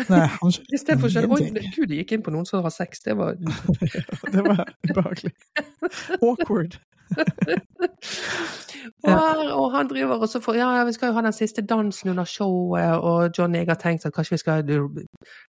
[0.74, 3.04] Istedenfor å skjønne 'Oi, gud, de gikk inn på noen som har sex'.
[3.06, 3.36] Det var
[4.34, 5.32] Det var ubehagelig.
[6.24, 6.78] Awkward.
[9.06, 12.10] og, og han driver og så får Ja, vi skal jo ha den siste dansen
[12.14, 14.72] under showet, og Johnny jeg har tenkt at kanskje vi skal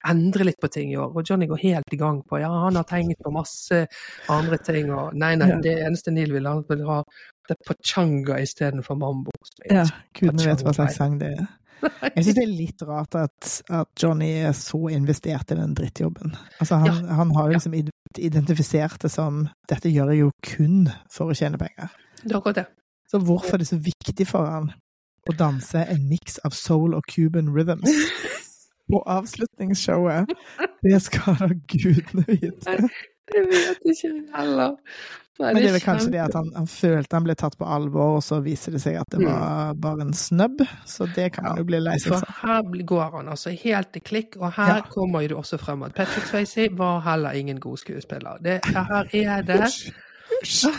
[0.09, 1.13] endre litt på ting i år.
[1.15, 3.87] Og Johnny går helt i gang på Ja, han har tenkt på masse
[4.33, 7.03] andre ting, og Nei, nei, det eneste Neil vil, han vil ha
[7.45, 9.33] det er pachanga istedenfor mambo.
[9.69, 9.85] Ja,
[10.17, 11.45] gudene vet hva slags sang det er.
[11.83, 16.33] Jeg syns det er litt rart at, at Johnny er så investert i den drittjobben.
[16.61, 20.89] Altså, han, han har jo liksom id- identifisert det som 'dette gjør jeg jo kun
[21.13, 21.91] for å tjene penger'.
[22.23, 22.67] Det er akkurat det.
[23.11, 24.71] Så hvorfor er det så viktig for han
[25.29, 27.91] å danse en miks av soul og cuban rhythms?
[28.93, 30.29] Og avslutningsshowet,
[30.85, 32.75] det skal da gudene vite.
[33.33, 34.75] Det vet ikke jeg heller.
[35.41, 38.19] Men det er vel kanskje det at han, han følte han ble tatt på alvor,
[38.21, 40.63] og så viser det seg at det var bare en snøbb.
[40.87, 44.05] Så det kan man jo bli lei seg For her går han altså helt til
[44.07, 44.81] klikk, og her Ja.
[44.95, 48.39] kommer jo det også frem at Patrick Swayze var heller ingen god skuespiller.
[48.45, 49.65] Det, her er det.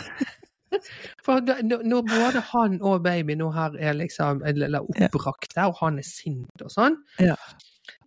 [1.24, 6.06] For når både han og baby nå her er liksom eller oppbrakte, og han er
[6.08, 6.96] sint og sånn.
[7.22, 7.36] Ja.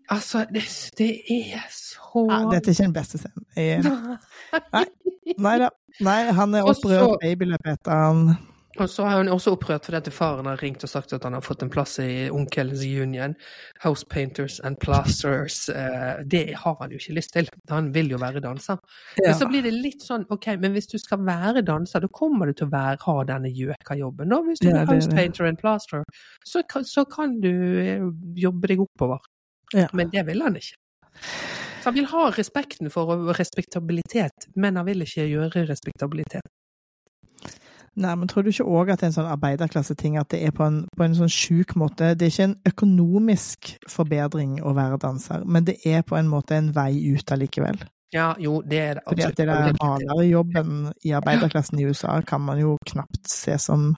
[0.10, 0.64] Altså, det,
[0.98, 3.46] det er så Ja, dette er ikke den beste scenen.
[3.56, 3.84] Jeg-
[5.38, 5.70] Nei da.
[6.02, 7.20] Nei, han er opprørt.
[7.22, 8.38] Babyløpet etter han.
[8.80, 11.34] Og så er han også opprørt fordi at faren har ringt og sagt at han
[11.36, 13.34] har fått en plass i Onkelens Union.
[13.84, 15.68] House Painters and Plasters.
[15.70, 17.50] Eh, det har han jo ikke lyst til.
[17.70, 18.80] Han vil jo være danser.
[19.20, 22.46] Men så blir det litt sånn, ok, men hvis du skal være danser, da kommer
[22.48, 24.32] du til å være, ha denne gjøkajobben.
[24.48, 25.16] Hvis du Ja, er House det.
[25.18, 26.04] Painter and Plaster,
[26.46, 28.00] så så kan du eh,
[28.40, 29.20] jobbe deg oppover.
[29.76, 29.88] Ja.
[29.94, 30.78] Men det vil han ikke.
[31.80, 36.48] Så han vil ha respekten for respektabilitet, men han vil ikke gjøre respektabilitet.
[38.00, 40.54] Nei, men tror du ikke òg at det er en sånn arbeiderklasseting at det er
[40.56, 45.00] på en, på en sånn sjuk måte Det er ikke en økonomisk forbedring å være
[45.02, 47.82] danser, men det er på en måte en vei ut allikevel.
[48.14, 52.42] Ja, jo, det er det Fordi at det der malerjobben i arbeiderklassen i USA kan
[52.42, 53.92] man jo knapt se som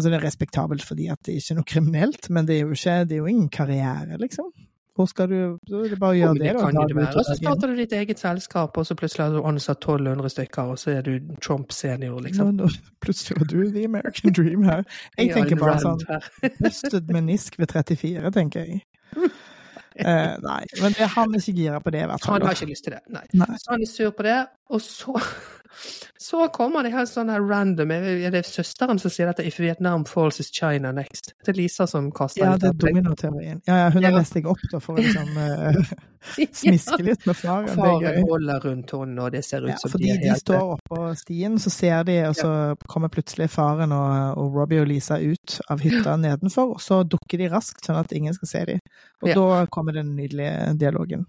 [0.00, 2.72] Altså, det er respektabelt fordi at det ikke er noe kriminelt, men det er jo
[2.74, 4.48] ikke Det er jo ingen karriere, liksom.
[4.96, 5.36] Hvor skal du
[5.68, 6.64] Så er det bare å gjøre det, det da.
[6.66, 7.12] kan jo det være.
[7.20, 10.72] Og så starter du ditt eget selskap, og så plutselig har du ansatt 1200 stykker,
[10.74, 12.50] og så er du Trump senior, liksom.
[12.56, 14.82] Nå- nå- Plutselig var du the American dream her.
[15.16, 16.26] Jeg tenker bare sånn her.
[16.60, 18.82] Busted menisk ved 34, tenker jeg.
[20.00, 22.36] Eh, nei, men det, han er ikke gira på det, i hvert fall.
[22.38, 23.24] Han har ikke lyst til det, nei.
[23.36, 23.56] Nei.
[23.58, 24.36] Så han er sur på det,
[24.70, 25.16] og så
[26.20, 29.44] så kommer det helt sånn her random Er det søsteren som sier dette?
[29.46, 31.32] 'If Vietnam falls, is China next'?
[31.44, 33.62] Det er Lisa som kaster Ja, det er dominoteorien.
[33.66, 34.18] Ja, ja, hun har Ja.
[34.18, 35.94] lest deg opp da, for å liksom uh,
[36.62, 37.72] smiske litt med faren.
[37.74, 40.76] Faren holder rundt henne, og det ser ut Ja, som fordi de er de står
[40.76, 42.52] oppå stien, så ser de, og så
[42.86, 47.38] kommer plutselig faren og, og Robbie og Lisa ut av hytta nedenfor, og så dukker
[47.40, 48.80] de raskt, sånn at ingen skal se dem.
[49.22, 51.26] Og da kommer den nydelige dialogen.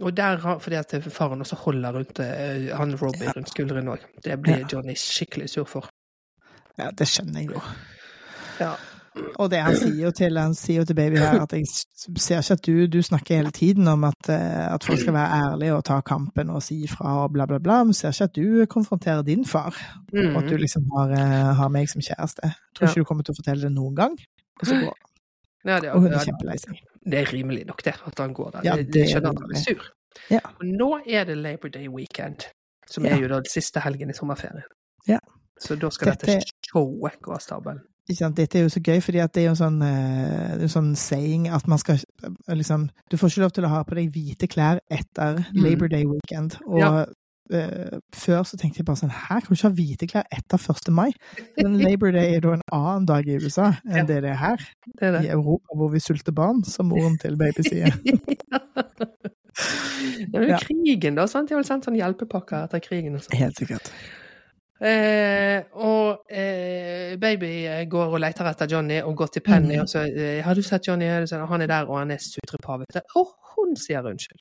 [0.00, 3.32] Og der har, fordi at faren også holder rundt eh, han Robbie Ja.
[3.36, 3.98] rundt skulderen òg.
[4.24, 4.66] Det blir Ja.
[4.72, 5.88] Johnny skikkelig sur for.
[6.78, 7.60] Ja, det skjønner jeg jo.
[8.60, 8.74] Ja.
[9.36, 11.66] Og det han sier jo til, han sier jo til baby her at jeg
[12.16, 15.40] ser ikke at du, du snakker hele tiden om at, eh, at folk skal være
[15.52, 18.34] ærlige og ta kampen og si ifra og bla, bla, bla, men ser ikke at
[18.36, 19.74] du konfronterer din far,
[20.14, 20.60] og at du Mm.
[20.64, 22.54] liksom har, eh, har meg som kjæreste.
[22.74, 22.88] Tror Ja.
[22.88, 24.16] ikke du kommer til å fortelle det noen gang.
[24.60, 24.94] Og så går
[25.64, 26.78] Ja, det, er, Og hun er ja, kjempelei seg.
[27.04, 28.60] Det er rimelig nok, det, at han går der.
[28.64, 29.86] Ja, det er skjønner at han er sur.
[30.30, 30.40] Ja.
[30.60, 32.46] Og nå er det Labor Day weekend,
[32.86, 33.16] som Ja.
[33.16, 34.62] er jo da den siste helgen i sommerferien.
[35.08, 35.18] Ja.
[35.58, 37.80] Så da skal Dette- dette showet gå av stabelen.
[38.08, 41.48] Dette er jo så gøy, fordi det er jo en sånn, det en sånn saying
[41.48, 44.48] at man skal eh, liksom Du får ikke lov til å ha på deg hvite
[44.48, 45.62] klær etter Mm.
[45.62, 46.56] Labor Day weekend.
[46.66, 47.06] Og.
[47.52, 50.58] Eh, før så tenkte jeg bare sånn Her kan du ikke ha hvite klær etter
[50.58, 50.90] 1.
[50.94, 51.10] mai?
[51.60, 54.06] Men Labor Day er da en annen dag i USA enn Ja.
[54.08, 54.64] det det er her.
[54.98, 55.28] Det er I.
[55.36, 57.92] Europa hvor vi sulter barn, som moren til baby sier.
[58.52, 58.58] ja.
[59.52, 60.58] Det er jo Ja.
[60.58, 61.26] krigen, da.
[61.26, 61.48] sant?
[61.48, 63.36] De har vel sendt sånn hjelpepakker etter krigen og sånn.
[63.38, 63.92] Helt sikkert.
[64.82, 69.82] Eh, og eh, baby går og leter etter Johnny og går til Penny, mm.
[69.84, 73.02] og så eh, 'Har du sett Johnny?' Han er der, og han er sutrepavete.
[73.14, 74.40] Og hun sier unnskyld.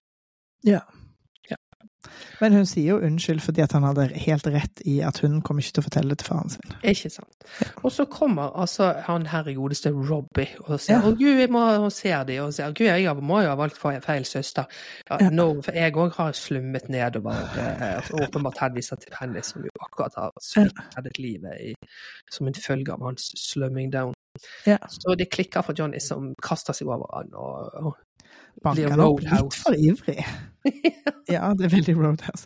[2.41, 5.59] Men hun sier jo unnskyld fordi at han hadde helt rett i at hun kom
[5.61, 6.73] ikke til å fortelle det til faren sin.
[6.83, 7.45] Ikke sant.
[7.83, 11.01] Og så kommer altså han her godeste Robbie og sier Ja.
[11.01, 13.77] 'Å, gud, jeg må', og ser de og sier 'Gud, jeg må jo ha valgt
[13.77, 14.65] feil, søster'.
[15.09, 15.29] Ja, Ja.
[15.29, 17.31] nå- for jeg òg har slummet nedover.
[17.57, 21.73] Eh, åpenbart henviser til Penny, som jo akkurat har smittet livet i,
[22.31, 24.13] som en følge av hans slumming down.
[24.65, 24.77] Ja.
[24.87, 27.97] Så det klikker for Johnny, som kaster seg over han og, og
[28.63, 30.23] Banker han opp litt for ivrig.
[31.31, 32.45] Ja, det er veldig Roadhouse.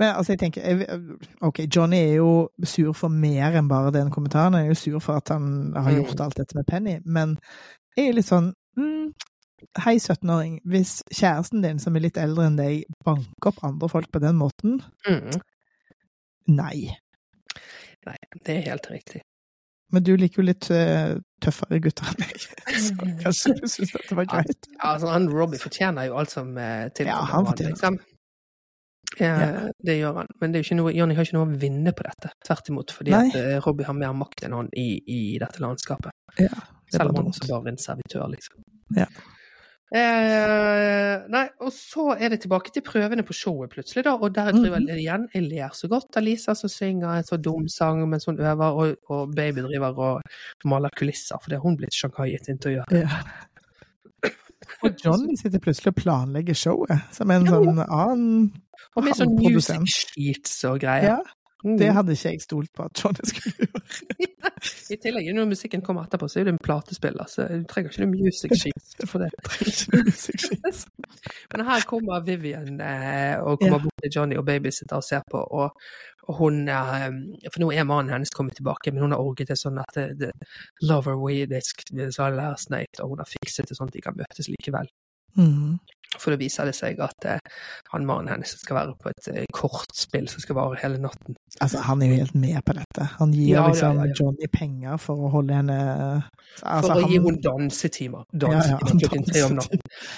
[0.00, 1.04] Men altså, jeg tenker
[1.46, 4.56] OK, Johnny er jo sur for mer enn bare den kommentaren.
[4.56, 6.00] Han er jo sur for at han har Mm.
[6.00, 6.96] gjort alt dette med Penny.
[7.04, 7.36] Men
[7.96, 9.12] jeg er litt sånn mm,
[9.84, 10.56] Hei, 17-åring.
[10.66, 14.34] Hvis kjæresten din, som er litt eldre enn deg, banker opp andre folk på den
[14.40, 15.38] måten, mm,
[16.58, 16.96] nei.
[18.08, 19.22] Nei, det er helt riktig.
[19.92, 22.46] Men du liker jo litt eh, tøffere gutter enn meg,
[22.86, 24.68] så kanskje du syns dette var greit.
[24.78, 28.00] Ja, altså, han Robbie fortjener jo alt som eh, tilkommer Ja, han fortjener liksom.
[29.20, 29.68] Ja, Ja.
[29.84, 30.30] Det gjør han.
[30.40, 32.30] Men det er jo ikke noe, Johnny har ikke noe å vinne på dette.
[32.46, 32.94] Tvert imot.
[32.96, 33.26] Fordi Nei.
[33.28, 36.14] at eh, Robbie har mer makt enn han i, i dette landskapet.
[36.40, 38.64] Ja, det Selv om han også var bare er en servitør, liksom.
[38.96, 39.08] Ja.
[39.94, 44.14] Eh, nei, og så er det tilbake til prøvene på showet plutselig, da.
[44.16, 44.86] Og der driver Mhm.
[44.86, 45.26] det igjen.
[45.34, 48.72] Jeg ler så godt av Lisa som synger en så dum sang mens hun øver,
[48.72, 50.22] og, og baby driver og
[50.64, 52.84] maler kulisser, fordi hun blitt gjøre.
[52.90, 53.08] Ja.
[54.84, 57.50] Og Johnny sitter plutselig og planlegger showet, som en Ja.
[57.52, 58.52] sånn annen
[58.96, 61.02] Og med sånn music sheets og greier.
[61.02, 61.18] Ja,
[61.62, 61.76] Mm.
[61.78, 63.82] det hadde ikke jeg stolt på at Johnny skulle gjøre.
[64.94, 68.02] I tillegg, når musikken kommer etterpå, så er det en platespiller, så du trenger ikke
[68.04, 69.30] noe music sheets for det.
[70.06, 70.82] Musikkskitt.
[71.52, 73.82] Men her kommer Vivian eh, og kommer Ja.
[73.86, 75.78] bort til Johnny og babysitter og ser på, og,
[76.28, 77.08] og hun er,
[77.50, 80.32] For nå er mannen hennes kommet tilbake, men hun har orget det sånn at det,
[80.82, 84.50] Lover we our last night, og hun har fikset det sånn at de kan møtes
[84.50, 84.86] likevel.
[85.38, 85.78] Mm.
[86.20, 87.38] For da viser det seg at eh,
[87.94, 91.38] han mannen hennes skal være på et eh, kortspill som skal vare hele natten.
[91.60, 93.04] Altså, han er jo helt med på dette.
[93.18, 94.14] Han gir Ja, liksom ja, ja.
[94.18, 95.76] Johnny penger for å holde henne
[96.62, 98.24] altså, For å gi henne dansetimer.
[98.32, 99.66] Dansetimer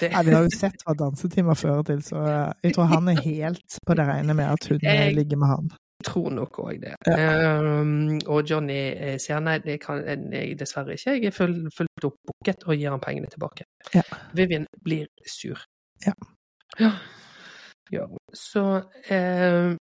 [0.05, 3.19] Ja, vi har jo sett hva dansetimer fører til, så eh, jeg tror han er
[3.25, 5.73] helt på det rene med at hun eh, Jeg- ligger med han.
[6.05, 6.95] Jeg tror nok òg det.
[7.09, 11.15] Um, og Johnny eh, sier nei, det kan jeg dessverre ikke.
[11.17, 13.65] Jeg er fulgt opp booket og gir han pengene tilbake.
[13.95, 14.03] Ja.
[14.37, 15.63] Vivian blir sur.
[16.05, 16.13] Ja.
[16.83, 18.07] Ja.
[18.37, 18.65] Så
[19.09, 19.75] eh,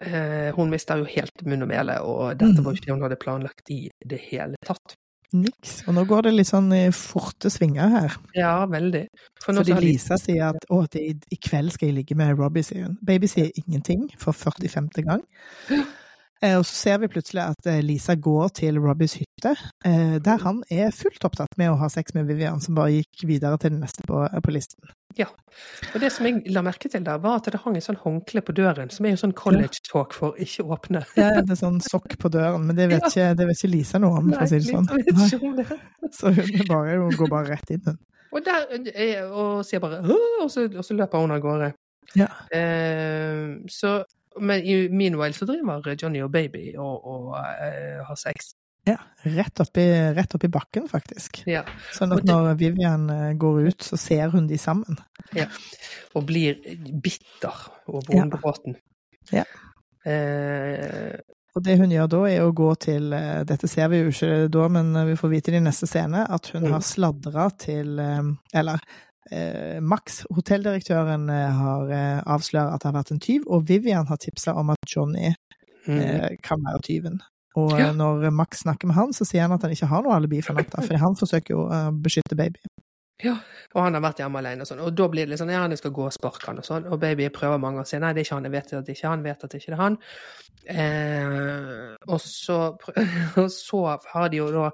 [0.00, 2.64] eh, hun mister jo helt munn og mæle, og dette Mm.
[2.64, 4.94] var jo ikke det hun hadde planlagt i det hele tatt.
[5.34, 5.82] Niks.
[5.88, 8.12] Og nå går det litt sånn i forte svinger her.
[8.34, 9.06] Ja, veldig.
[9.42, 12.84] For Fordi Lisa sier at å, er- i kveld skal jeg ligge med Robbie, sier
[12.86, 12.96] hun.
[13.04, 14.88] Baby sier ingenting for 45.
[15.04, 15.22] gang.
[16.44, 19.54] Eh, og så ser vi plutselig at eh, Lisa går til Robbies hytte,
[19.88, 23.24] eh, der han er fullt opptatt med å ha sex med Vivian, som bare gikk
[23.28, 24.94] videre til den neste på, på listen.
[25.94, 28.42] Og det som jeg la merke til der, var at det hang et sånn håndkle
[28.44, 31.00] på døren, som er jo sånn college talk for ikke åpne.
[31.16, 34.00] Ja, det er sånn sokk på døren, men det vet, ikke, det vet ikke Lisa
[34.02, 34.90] noe om, for å si det sånn.
[34.92, 35.66] Vet ikke om det.
[36.12, 37.82] Så hun, bare, hun går bare rett inn.
[37.86, 37.96] hun.
[38.34, 38.68] Og, der,
[39.30, 41.72] og sier bare og så, og så løper hun av gårde.
[42.18, 42.28] Ja.
[42.54, 43.96] Eh, så,
[44.40, 48.54] men i meanwhile så driver Johnny og Baby og, og uh, har sex.
[48.86, 49.82] Ja, rett oppi,
[50.14, 51.40] rett oppi bakken, faktisk.
[51.50, 51.64] Ja.
[51.92, 54.96] Sånn at det- når Vivian eh, går ut, så ser hun de sammen.
[55.34, 55.48] Ja.
[56.14, 56.54] Og blir
[57.02, 57.50] bitter
[57.88, 58.20] og Ja.
[58.22, 58.76] vondbråten.
[59.32, 59.42] Ja.
[60.06, 61.16] Eh,
[61.56, 64.48] Og det hun gjør da, er å gå til eh, Dette ser vi jo ikke
[64.52, 66.72] da, men vi får vite det i neste scene, at hun Mm.
[66.72, 67.98] har sladra til
[68.54, 68.78] Eller
[69.82, 74.20] Max, hotelldirektøren, eh, har eh, avslørt at det har vært en tyv, og Vivian har
[74.22, 75.32] tipsa om at Johnny
[75.86, 75.98] mm.
[75.98, 77.20] eh, kan være tyven.
[77.56, 77.88] Og Ja.
[77.88, 80.42] eh, når Max snakker med han, så sier han at han ikke har noe alibi
[80.44, 82.60] for natta, for han forsøker jo å beskytte baby.
[83.24, 83.32] Ja,
[83.72, 84.80] og han har vært hjemme alene og sånn.
[84.84, 86.84] Og da blir det litt sånn, ja, han skal gå og sparke han og sånn.
[86.92, 88.84] Og baby prøver mange ganger å si nei, det er ikke han, jeg vet at
[88.90, 89.96] det ikke er han, vet at det ikke er han.
[90.66, 92.56] Eh, og, så,
[93.40, 93.80] og så
[94.12, 94.64] har de jo da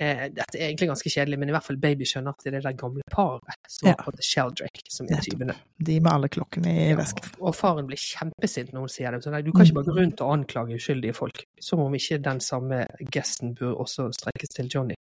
[0.00, 2.56] eh, Dette er egentlig ganske kjedelig, men i hvert fall baby skjønner at det er
[2.58, 3.94] det der gamle paret som Ja.
[4.02, 5.54] på The Sheldrake, som er tyvene.
[5.78, 7.30] De med alle klokkene i Ja, vesken.
[7.40, 9.22] og faren blir kjempesint når hun sier det.
[9.24, 11.44] Så nei, du kan ikke bare gå rundt og anklage uskyldige folk.
[11.62, 12.84] Som om ikke den samme
[13.14, 14.98] gesten bør også strekkes til Johnny.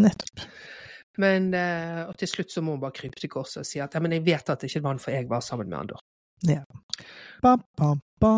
[0.00, 0.46] Nettopp.
[1.22, 3.94] Men eh, og til slutt så må hun bare krype til korset og si at
[3.94, 5.92] ja, men jeg vet at det ikke var han, for jeg var sammen med han
[5.94, 6.02] da.
[7.42, 8.32] Ba, ba, ba.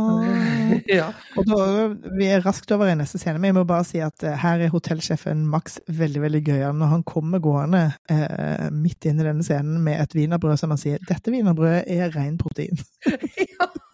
[0.98, 1.08] ja.
[1.38, 1.86] Og da,
[2.18, 4.66] Vi er raskt over i neste scene, men jeg må bare si at eh, her
[4.66, 6.76] er hotellsjefen Max veldig veldig gøyal.
[6.76, 10.82] Når han kommer gående eh, midt inn i denne scenen med et wienerbrød som han
[10.82, 12.82] sier 'Dette wienerbrødet er ren protein'.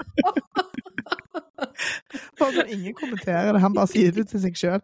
[2.40, 4.81] Bare sånn ingen kommenterer det, han bare sier det til seg sjøl.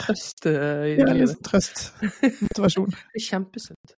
[0.00, 1.28] Trøst uh, i Ja, det.
[1.46, 1.86] Trøst.
[2.42, 2.90] Motivasjon.
[3.16, 3.94] Det er kjempesunt.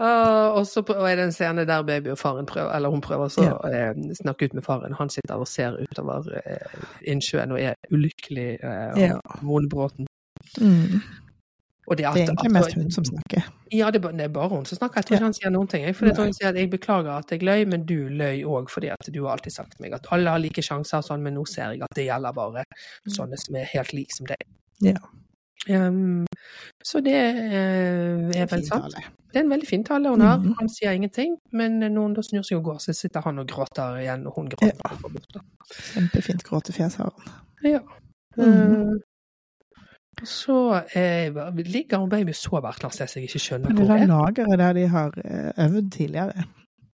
[0.00, 3.28] uh, og så er det en scene der baby og faren prøver, eller hun prøver
[3.32, 4.94] så å uh, snakke ut med faren.
[4.98, 9.16] Han sitter og ser utover uh, innsjøen og er ulykkelig eh, Ja.
[9.24, 10.06] og vonbråten.
[10.60, 11.00] Mm.
[11.90, 13.46] Det, er Det er egentlig mest hun som snakker.
[13.72, 15.00] Ja, det er, bare hun som snakker.
[15.00, 15.86] Jeg tror ikke han sier noen ting.
[15.94, 18.70] For jeg tror han sier at jeg beklager at jeg løy, men du løy òg
[18.70, 21.34] fordi at du har alltid sagt til meg at alle har like sjanser, sånn, men
[21.34, 22.64] nå ser jeg at det gjelder bare
[23.08, 24.46] sånne som er helt like som deg.
[24.86, 25.02] Ja.
[25.68, 26.24] Um,
[26.86, 28.94] så det uh, er vel sant.
[29.30, 30.38] Det er en veldig fin tale hun har.
[30.38, 30.54] Mhm.
[30.58, 33.50] Han sier ingenting, men når hun da snur seg og går, så sitter han og
[33.50, 34.78] gråter igjen, og hun gråter.
[34.78, 35.44] Ja.
[35.92, 37.38] Kjempefint gråtefjes har hun.
[37.66, 37.82] Ja.
[37.82, 38.00] Mm
[38.38, 39.09] Eh,
[40.24, 41.32] så eh,
[41.64, 43.92] ligger hun baby og sover et sted jeg ikke skjønner Det er.
[43.92, 44.06] Det er.
[44.06, 46.44] lageret der de har eh, øvd tidligere.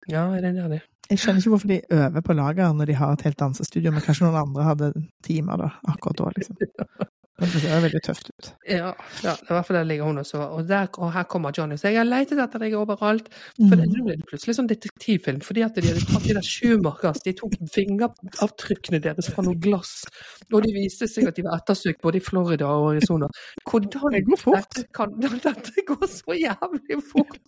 [0.09, 0.81] Ja, er det der det?
[1.09, 4.01] Jeg skjønner ikke hvorfor de øver på lager når de har et helt dansestudio, men
[4.01, 4.93] kanskje noen andre hadde
[5.23, 6.55] timer da, akkurat da, liksom.
[7.41, 8.47] Det ser veldig tøft ut.
[8.69, 8.91] Ja,
[9.25, 10.37] ja, det er i hvert fall der ligger hun også.
[10.57, 13.27] Og, der, og her kommer Johnny og sier 'jeg har lett etter deg overalt'.
[13.57, 13.81] For Mm.
[13.91, 17.53] det ble plutselig sånn detektivfilm, fordi at de hadde tatt de der sjumarkers, de tok
[17.73, 20.05] fingeravtrykkene deres fra noe glass,
[20.53, 23.27] og det viste seg at de var ettersøkt både i Florida og Arizona.
[23.65, 24.69] Hvordan Det går fort.
[24.75, 27.39] Dette, kan, dette går så jævlig fort!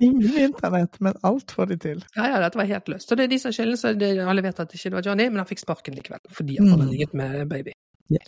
[0.00, 2.04] Ingen internett, men alt får de til.
[2.16, 3.08] Ja, ja, dette var helt løst.
[3.10, 3.88] Så det er de som skylder, så
[4.30, 6.80] alle vet at det ikke var Johnny, men han fikk sparken likevel, fordi han Mm.
[6.80, 7.72] har ligget med baby.
[8.10, 8.24] Ja.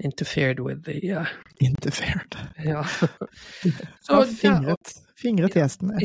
[0.00, 1.26] Interfered with the uh,
[1.60, 2.36] Interfered.
[2.64, 2.84] Ja.
[4.00, 5.92] Så ja, fingret, fingret gjesten.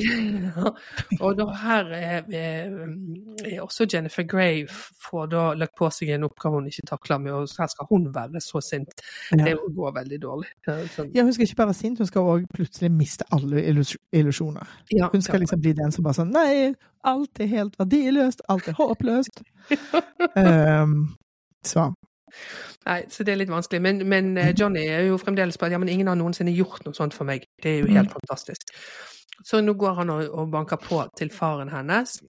[0.56, 0.74] Ja,
[1.20, 4.68] og da her er, er, også Jennifer Grey
[5.10, 8.10] får da lagt på seg en oppgave hun ikke takler med, og her skal hun
[8.16, 9.02] være så sint.
[9.32, 9.44] Ja.
[9.44, 10.52] Det går veldig dårlig.
[10.96, 11.10] Sånn.
[11.16, 14.70] Ja, hun skal ikke bare være sint, hun skal òg plutselig miste alle illus illusjoner.
[15.10, 16.76] Hun skal liksom bli den som bare sånn Nei,
[17.10, 19.42] alt er helt verdiløst, alt er håpløst.
[20.38, 21.02] um,
[21.66, 21.90] så
[22.88, 23.82] Nei, så det er litt vanskelig.
[23.84, 26.86] Men, men eh, Johnny er jo fremdeles på at ja, men ingen har noensinne gjort
[26.88, 27.48] noe sånt for meg.
[27.62, 28.74] Det er jo helt fantastisk.
[29.46, 32.20] Så nå går han og, og banker på til faren hennes.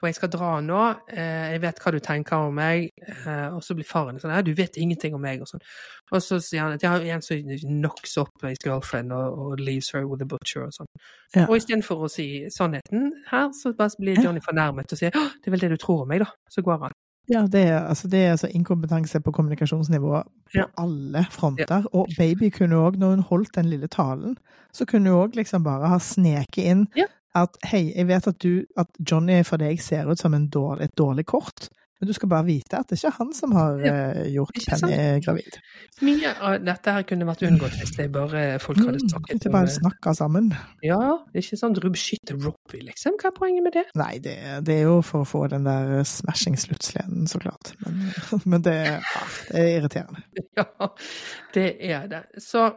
[0.00, 0.80] Og jeg skal dra nå.
[1.12, 2.88] Eh, jeg vet hva du tenker om meg.
[3.04, 5.42] Eh, og så blir faren sånn du vet ingenting om meg.
[5.44, 5.64] Og sånn.
[6.10, 9.60] Og så sier han at jeg har en som knocks up his girlfriend og, og
[9.60, 10.88] leaves her with a butcher og sånn.
[11.36, 11.44] Ja.
[11.46, 15.50] Og istedenfor å si sannheten her, så bare blir Johnny fornærmet og sier «Åh, det
[15.50, 16.32] er vel det du tror om meg, da.
[16.50, 16.96] Så går han.
[17.30, 20.64] Ja, det er, altså, det er altså inkompetanse på kommunikasjonsnivå på Ja.
[20.82, 21.84] alle fronter.
[21.94, 24.36] Og baby kunne òg, når hun holdt den lille talen,
[24.74, 27.04] så kunne hun òg liksom bare ha sneket inn Ja.
[27.34, 30.82] at hei, jeg vet at du, at Johnny for deg ser ut som en dårlig,
[30.88, 31.68] et dårlig kort,
[32.00, 33.92] men du skal bare vite at det er ikke han som har Ja.
[34.16, 34.56] eh, gjort?
[34.70, 35.58] Penny gravid.
[36.02, 39.42] Mye av dette her kunne vært unngått hvis det bare folk hadde Mm, snakket mm,
[39.44, 39.74] det bare det.
[39.76, 40.50] snakka sammen.
[40.82, 40.98] Ja,
[41.32, 43.18] det er ikke sånn Rub skyter Robbie, liksom.
[43.20, 43.84] Hva er poenget med det?
[44.00, 47.74] Nei, det, det er jo for å få den der smashing-sluttscenen, så klart.
[47.84, 48.00] Men,
[48.46, 50.24] men det, ja, det er irriterende.
[50.60, 50.88] Ja,
[51.54, 52.22] det er det.
[52.42, 52.70] Så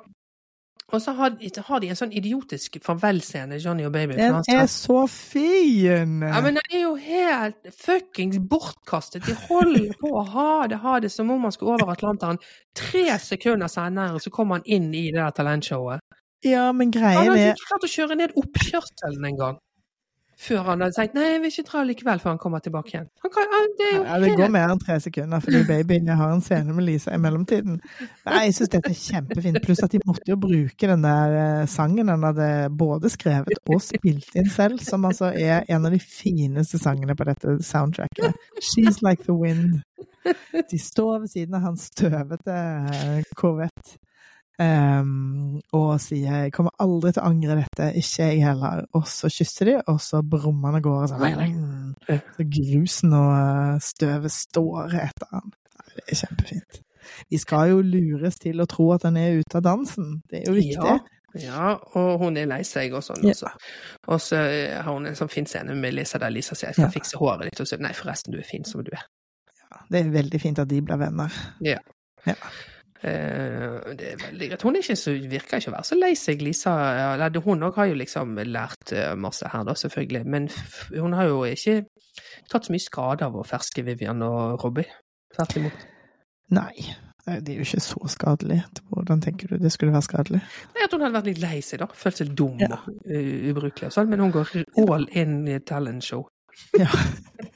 [0.92, 1.36] Og så har,
[1.68, 4.18] har de en sånn idiotisk farvelscene, Johnny og Baby.
[4.20, 6.20] Den er så fin!
[6.22, 9.26] ja, men den er jo helt fuckings bortkastet.
[9.26, 12.42] De holder på å ha det, ha det som om han skulle over Atlanteren.
[12.78, 16.04] Tre sekunder senere så kommer han inn i det der talentshowet.
[16.44, 19.62] Ja, men greia er Han har ikke klart å kjøre ned oppkjørselen engang.
[20.44, 23.08] Før han hadde sagt 'nei, jeg vil ikke dra likevel', før han kommer tilbake igjen.
[23.24, 26.34] Han kan, ah, det jo ja, Det går mer enn tre sekunder, fordi babyen har
[26.34, 27.80] en scene med Lisa i mellomtiden.
[28.26, 29.62] Nei, jeg syns dette er kjempefint.
[29.64, 32.50] Pluss at de måtte jo bruke den der eh, sangen han hadde
[32.84, 37.28] både skrevet og spilt inn selv, som altså er en av de fineste sangene på
[37.30, 38.36] dette soundtracket.
[38.60, 39.82] 'She's Like The Wind'.
[40.72, 42.58] De står ved siden av hans støvete
[43.36, 43.36] korvett.
[43.36, 44.00] Corvette.
[44.60, 48.86] Um, og sier 'jeg kommer aldri til å angre dette', ikke jeg heller.
[48.94, 51.96] Og så kysser de, og så brummer han av gårde sånn.
[52.38, 55.54] Så grusen og eh, støvet står etter han.
[55.96, 56.82] Det er kjempefint.
[57.30, 60.22] Vi skal jo lures til å tro at han er ute av dansen.
[60.30, 60.86] Det er jo viktig.
[60.86, 61.00] Ja,
[61.34, 63.50] ja, og hun er lei seg og sånn Ja.
[64.08, 66.86] Og så har hun en sånn fin scene med Lisa der Lisa sier 'jeg skal
[66.86, 66.90] Ja.
[67.00, 69.06] fikse håret ditt', og så 'nei, forresten, du er fin som du er'.
[69.90, 71.32] Det er veldig fint at de blir venner.
[71.62, 71.78] Ja.
[72.26, 72.36] er
[73.04, 74.64] veldig greit.
[74.64, 76.74] Hun er ikke så, virker ikke å være så lei seg, Lisa.
[77.14, 80.24] Eller hun òg har jo liksom lært eh, masse her, da, selvfølgelig.
[80.30, 80.50] Men
[80.96, 81.82] hun har jo ikke
[82.52, 84.88] tatt så mye skade av å ferske Vivian og Robbie.
[85.34, 85.88] Tvert imot.
[86.54, 86.86] Nei,
[87.26, 88.60] det er jo ikke så skadelig.
[88.92, 90.44] Hvordan tenker du det skulle være skadelig?
[90.76, 91.90] Nei, at hun hadde vært litt lei seg, da.
[91.98, 92.78] Følt seg dum Ja.
[92.78, 94.12] og uh, ubrukelig og sånn.
[94.12, 94.54] Men hun går
[94.86, 96.28] all in i talentshow.
[96.78, 96.90] Ja.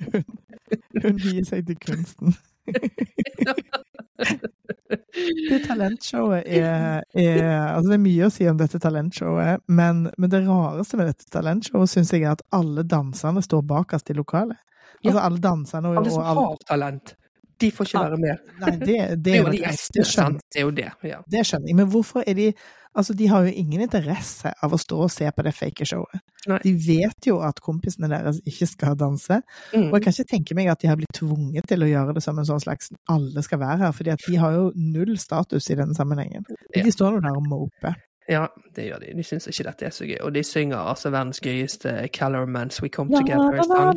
[0.07, 0.23] Hun,
[1.03, 2.33] hun gir seg til kunsten.
[4.87, 7.41] Det talentshowet er, er
[7.73, 11.29] Altså, det er mye å si om dette talentshowet, men, men det rareste med dette
[11.33, 14.59] talentshowet syns jeg er at alle danserne står bakerst i lokalet.
[15.05, 17.13] Altså alle danserne og Alle som har talent,
[17.59, 18.49] de får ikke være med.
[18.61, 20.41] Nei, det, det, Det er jo de gjestene, sant?
[20.53, 20.89] Det er jo det.
[21.09, 21.21] Ja.
[21.27, 22.51] Det skjønner jeg, men hvorfor er de
[22.97, 26.17] Altså, de har jo ingen interesse av å stå og se på det fake showet.
[26.49, 26.57] Nei.
[26.63, 29.37] De vet jo at kompisene deres ikke skal danse,
[29.69, 29.91] Mm.
[29.91, 32.23] og jeg kan ikke tenke meg at de har blitt tvunget til å gjøre det
[32.25, 35.69] som en sånn slags alle skal være her, fordi at de har jo null status
[35.69, 36.47] i denne sammenhengen.
[36.73, 37.99] De står nå der og moper.
[38.29, 38.45] Ja,
[38.75, 39.13] det gjør de.
[39.15, 40.17] De syns ikke dette er så gøy.
[40.19, 43.95] Og de synger altså verdens gøyeste 'Calormans We Come Together'-sang.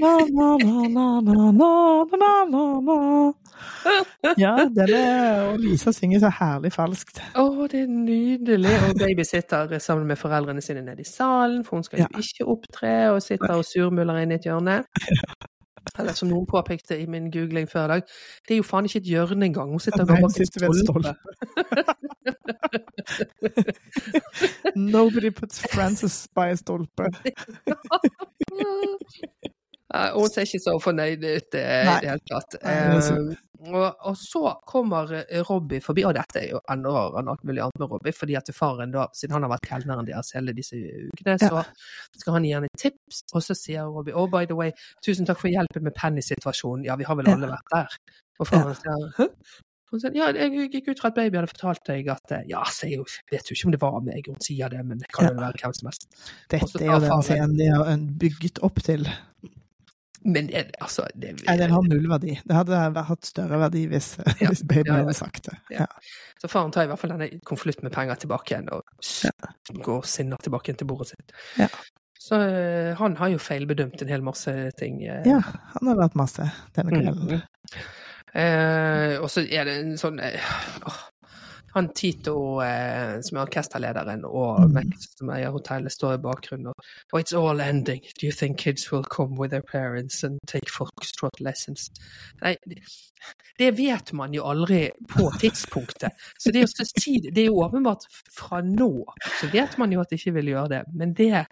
[4.44, 7.20] ja, den er, og Lisa synger så herlig falskt.
[7.34, 8.74] Å, oh, det er nydelig.
[8.88, 12.18] Og baby sitter sammen med foreldrene sine nede i salen, for hun skal jo ja.
[12.18, 14.82] ikke opptre, og sitter og surmuler inne i et hjørne.
[15.98, 18.02] Eller som noen påpekte i min googling før i dag,
[18.48, 19.68] det er jo faen ikke et hjørne engang.
[19.70, 21.12] Hun sitter bare sitter ved en stolpe.
[24.96, 27.04] Nobody puts Frances by a stolpe.
[29.90, 32.56] Nei, Hun ser ikke så fornøyd ut eh, i det hele tatt.
[32.62, 37.30] Eh, og, og så kommer Robby Robbie forbi, og dette er jo enda rarere enn
[37.32, 40.32] alt mulig annet med Robbie, fordi at faren da, siden han har vært kelneren deres
[40.36, 41.64] hele disse ukene, så
[42.16, 44.72] skal han gi henne tips, og så sier Robbie oh by the way,
[45.04, 47.98] tusen takk for hjelpen med Penny-situasjonen, ja vi har vel alle vært der.
[48.40, 49.28] Og faren sier hæ?
[49.90, 52.60] Hun sier, ja, jeg gikk ut fra at baby hadde fortalt deg at eh, Ja,
[52.70, 53.02] så jeg
[53.32, 55.58] vet jo ikke om det var meg, hun sier det, men det kan jo være
[55.58, 56.06] hvem som helst.
[56.52, 59.08] Dette er jo den scenen de har bygget opp til.
[60.24, 62.34] Men det, altså det, Nei, den har null verdi.
[62.44, 64.10] Det hadde hatt større verdi hvis,
[64.40, 65.04] Ja, hvis babyen ja, ja.
[65.06, 65.54] hadde sagt det.
[65.78, 65.86] Ja.
[66.42, 70.36] Så faren tar i hvert fall denne konvolutten med penger tilbake igjen, og går sinna
[70.44, 71.32] tilbake igjen til bordet sitt.
[71.60, 71.70] Ja.
[72.20, 75.00] Så eh, han har jo feilbedømt en hel masse ting.
[75.08, 75.24] eh.
[75.28, 75.40] Ja,
[75.74, 77.40] han har lært masse denne kvelden.
[77.40, 77.86] Mm.
[78.34, 80.36] Eh, og så er det en sånn eh,
[80.86, 80.98] åh,
[81.74, 84.72] Han Tito, eh, som er orkesterlederen, og Mm.
[84.74, 86.74] Max, som eier hotellet, står i bakgrunnen og
[87.12, 88.02] oh, It's all ending.
[88.18, 91.90] Do you think kids will come with their parents and take foxtrot lessons?
[92.42, 92.56] Nei,
[93.58, 96.12] det, vet man jo aldri på tidspunktet.
[96.38, 98.90] Så det, er si, det er jo åpenbart fra nå,
[99.40, 100.82] så vet man jo at de ikke vil gjøre det.
[100.94, 101.44] Men det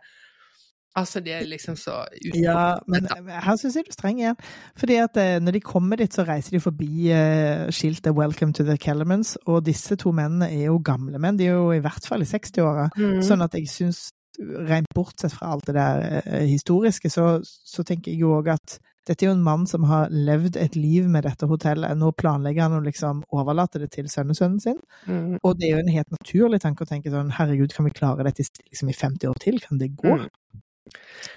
[0.98, 4.36] Altså, de er liksom så utenfor- Ja, men her syns jeg du er streng igjen.
[4.76, 8.64] Fordi at eh, når de kommer dit, så reiser de forbi eh, skiltet 'Welcome to
[8.64, 11.38] the Kellermans', og disse to mennene er jo gamle menn.
[11.38, 12.88] De er jo i hvert fall i 60-åra.
[12.98, 13.22] Mm.
[13.22, 18.12] Sånn at jeg syns, rent bortsett fra alt det der eh, historiske, så, så tenker
[18.12, 21.24] jeg jo òg at dette er jo en mann som har levd et liv med
[21.24, 21.96] dette hotellet.
[21.96, 24.76] Nå planlegger han å liksom overlate det til sønnesønnen sin.
[25.08, 25.38] Mm.
[25.42, 28.22] Og det er jo en helt naturlig tanke å tenke sånn herregud, kan vi klare
[28.28, 29.58] dette i- liksom i 50 år til?
[29.64, 30.12] Kan det gå?
[30.18, 30.28] Mm.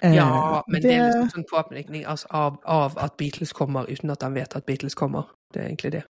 [0.02, 4.10] Eh, Ja, men det, er liksom sånn påpekning altså, av, av at Beatles kommer uten
[4.10, 5.30] at han vet at Beatles kommer.
[5.54, 6.02] Det er egentlig det.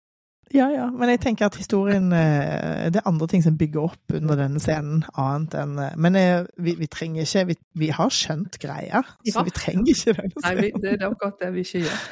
[0.53, 4.13] Ja, ja, men jeg tenker at historien eh, Det er andre ting som bygger opp
[4.13, 8.13] under denne scenen, annet enn eh, Men eh, vi, vi trenger ikke vi, vi har
[8.13, 9.33] skjønt greia, Ja.
[9.33, 12.03] så vi trenger ikke denne Nei, vi, det er akkurat det vi ikke gjør.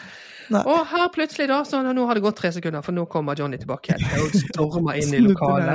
[0.50, 0.62] Nei.
[0.66, 3.58] Og her plutselig, da, så nå har det gått tre sekunder, for nå kommer Johnny
[3.60, 5.70] tilbake igjen og stormer inn i lokalet.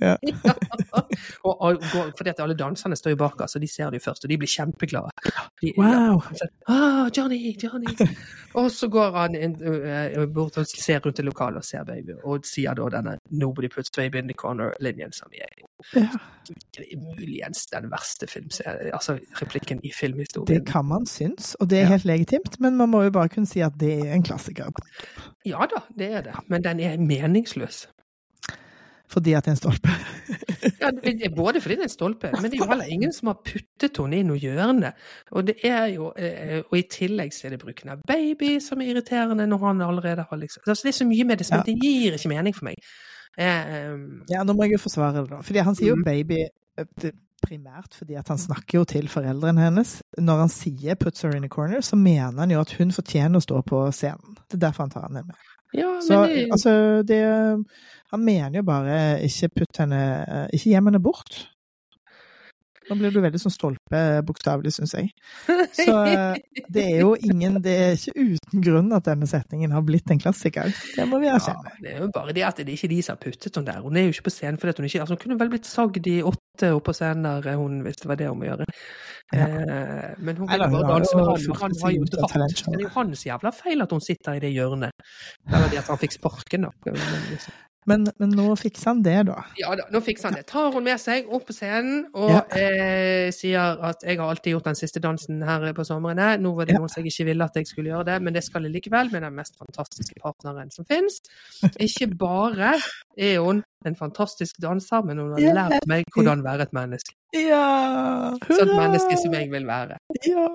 [0.00, 0.14] Ja.
[0.24, 0.54] Ja.
[1.48, 1.84] og, og,
[2.16, 4.38] fordi at alle danserne står jo bak oss, og de ser det først, og de
[4.40, 5.12] blir kjempeglade.
[5.60, 6.22] De, Wow!
[6.36, 7.92] Så, ah, Johnny, Johnny.
[8.58, 12.16] Og så går han inn, uh, bort og ser rundt i lokalet og ser baby,
[12.24, 15.66] og sier da denne 'Nobody puts baby in the corner'-linjen, som er jo
[15.96, 16.08] Ja.
[16.96, 19.92] muligens den verste filmserien, altså replikken i
[20.46, 21.88] Det kan man synes, og det er Ja.
[21.88, 24.70] helt legitimt, men man må jo bare kunne si at det er en klassiker.
[25.46, 27.86] Ja da, det er det, men den er meningsløs.
[29.10, 29.90] Fordi at det er en stolpe.
[30.80, 30.90] Ja,
[31.34, 33.98] både fordi det er en stolpe, men det er jo heller ingen som har puttet
[33.98, 34.92] henne i noe hjørne.
[35.34, 38.80] Og det er jo, eh, og i tillegg så er det bruken av baby som
[38.80, 41.58] er irriterende når han allerede har liksom altså Det er så mye med det som
[41.58, 41.62] Ja.
[41.66, 42.78] det gir ikke mening for meg.
[43.38, 45.40] Um, Ja, nå må jeg jo forsvare det, da.
[45.42, 46.04] Fordi han sier jo Mhm.
[46.04, 46.38] baby
[46.78, 47.10] eh,
[47.44, 50.02] primært fordi at han snakker jo til foreldrene hennes.
[50.18, 53.36] Når han sier 'puts her in a corner', så mener han jo at hun fortjener
[53.38, 54.36] å stå på scenen.
[54.48, 55.34] Det er derfor han tar henne med.
[55.74, 57.20] ja, Så men det, altså, det
[58.10, 61.48] Han mener jo bare ikke putt henne eh, Ikke gjem henne bort.
[62.90, 65.12] Nå blir du veldig sånn stolpe, bokstavelig, syns jeg.
[65.78, 69.84] Så eh, det er jo ingen Det er ikke uten grunn at denne setningen har
[69.86, 70.72] blitt en klassiker.
[70.96, 71.76] Det må vi ja, erkjenne.
[71.84, 73.84] det er jo bare det at det er ikke de som har puttet henne der.
[73.84, 76.10] Hun er jo ikke på scenen fordi hun ikke altså Hun kunne vel blitt sagd
[76.10, 78.66] i åtte oppe på scenen der, hun, hvis det var det hun må gjøre.
[79.30, 79.46] Ja.
[79.46, 82.38] Eh, men hun kan bare danse med han, han har jo dratt.
[82.66, 85.10] Det er jo hans jævla feil at hun sitter i det hjørnet.
[85.46, 86.94] Eller det at han fikk sparken, da.
[87.86, 89.42] Men Men, nå fikser han det, da.
[89.58, 90.46] Ja da, nå fikser han det.
[90.46, 92.42] Tar hun med seg opp på scenen og Ja.
[92.52, 96.38] eh, sier at 'jeg har alltid gjort den siste dansen her på somrene'.
[96.40, 96.78] Nå var det Ja.
[96.78, 99.10] noen som jeg ikke ville at jeg skulle gjøre det, men det skal jeg likevel
[99.12, 101.20] med den mest fantastiske partneren som finnes.
[101.80, 102.74] Ikke bare
[103.18, 107.14] er hun en fantastisk danser, men hun har lært meg hvordan være et menneske.
[107.32, 108.32] Ja!
[108.44, 109.96] Sånn menneske som jeg vil være.
[110.26, 110.48] Ja!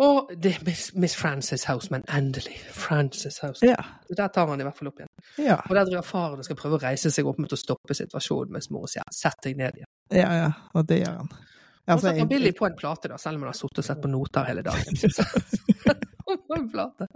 [0.00, 2.04] Og det er Miss, Miss Frances Houseman.
[2.16, 2.56] Endelig.
[2.72, 3.74] Frances Houseman.
[3.74, 4.14] Ja.
[4.16, 5.12] Der tar han i hvert fall opp igjen.
[5.38, 7.96] Ja, Og der driver faren og skal prøve å reise seg opp mot å stoppe
[7.96, 9.92] situasjonen, mens mor sier 'sett deg ned igjen'.
[10.22, 10.52] ja, ja.
[10.74, 11.30] Og det gjør han.
[11.30, 13.84] Og Altså, så tar Billy på en plate, da, selv om han har sittet og
[13.84, 14.94] sett på noter hele dagen.
[16.48, 17.06] på en plate.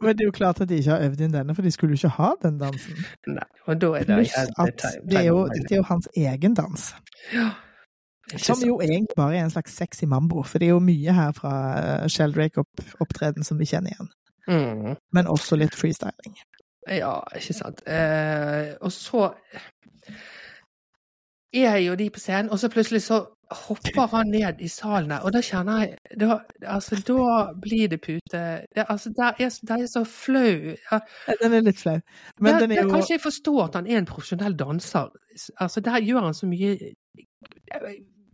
[0.00, 1.94] Men det er jo klart at de ikke har øvd inn denne, for de skulle
[1.94, 3.04] jo ikke ha den dansen.
[3.26, 6.54] Nei, og da er det Pluss at det er jo, dette er jo hans egen
[6.58, 6.88] dans.
[7.34, 7.50] Ja.
[8.38, 11.32] Som jo egentlig bare er en slags sexy mambo, for det er jo mye her
[11.36, 11.52] fra
[12.08, 14.10] Sheldrake-opptreden som vi kjenner igjen.
[14.48, 14.94] Mm.
[15.12, 16.38] Men også litt freestyling.
[16.90, 17.82] Ja, ikke sant.
[17.86, 19.28] Eh, og så
[21.52, 25.20] er jo de på scenen, og så plutselig så hopper han ned i salen der,
[25.26, 28.40] og da kjenner jeg da, Altså, da blir det pute.
[28.74, 30.74] Det, altså, der er, der er så flau.
[30.92, 30.98] Ja,
[31.42, 31.98] Den er litt flau.
[32.40, 35.12] Men der, den er jo kan ikke jeg forstå at han er en profesjonell danser.
[35.60, 36.78] Altså, der gjør han så mye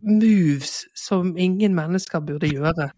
[0.01, 2.89] moves som ingen mennesker burde gjøre.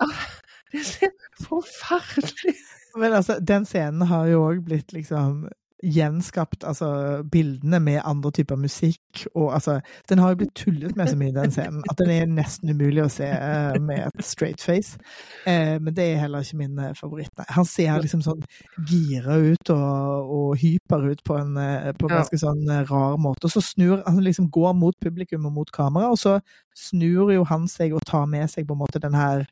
[0.00, 0.24] Ah,
[0.72, 1.12] Det er
[1.44, 2.54] forferdelig.
[2.98, 5.44] Men altså, den scenen har jo òg blitt liksom
[5.84, 6.88] gjenskapt, altså
[7.30, 11.34] bildene med andre typer musikk, og altså Den har jo blitt tullet med så mye,
[11.34, 14.98] den scenen, at den er nesten umulig å se eh, med et straight face.
[15.46, 17.46] Eh, men det er heller ikke min eh, favoritt, nei.
[17.56, 18.42] Han ser liksom sånn
[18.88, 21.54] gira ut og, og hyper ut på en,
[21.98, 23.48] på en ganske sånn rar måte.
[23.48, 26.38] Og så snur Han liksom går mot publikum og mot kamera, og så
[26.74, 29.46] snur jo han seg og tar med seg på en måte den her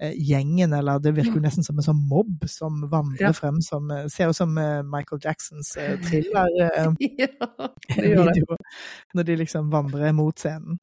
[0.00, 3.32] gjengen, eller det virker jo nesten som en sånn mobb som vandrer Ja.
[3.32, 6.48] frem som eh, Ser ut som eh, Michael Jacksons eh, thriller.
[6.60, 6.88] Eh,
[7.24, 8.32] Ja, det gjør det.
[8.34, 8.56] video,
[9.14, 10.80] når de liksom vandrer mot scenen.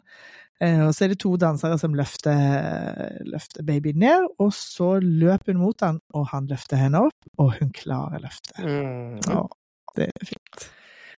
[0.61, 5.53] Eh, og så er det to dansere som løfter, løfter babyen ned, og så løper
[5.55, 8.59] hun mot han, og han løfter henne opp, og hun klarer løftet.
[8.61, 9.17] Mm.
[9.27, 9.41] Ja,
[9.97, 10.67] det er fint.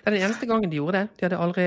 [0.03, 1.09] Det er den eneste gangen de gjorde det.
[1.19, 1.65] De hadde aldri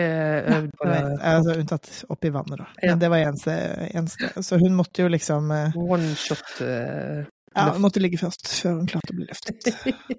[0.55, 0.97] øvd på det.
[1.31, 2.65] altså unntatt oppi vannet, da.
[2.81, 2.89] Ja.
[2.89, 3.53] Men det var eneste,
[3.95, 4.43] eneste.
[4.43, 7.23] Så hun måtte jo liksom eh, One shot Uh,
[7.55, 9.69] Ja, hun måtte ligge først, før hun klarte å bli løftet.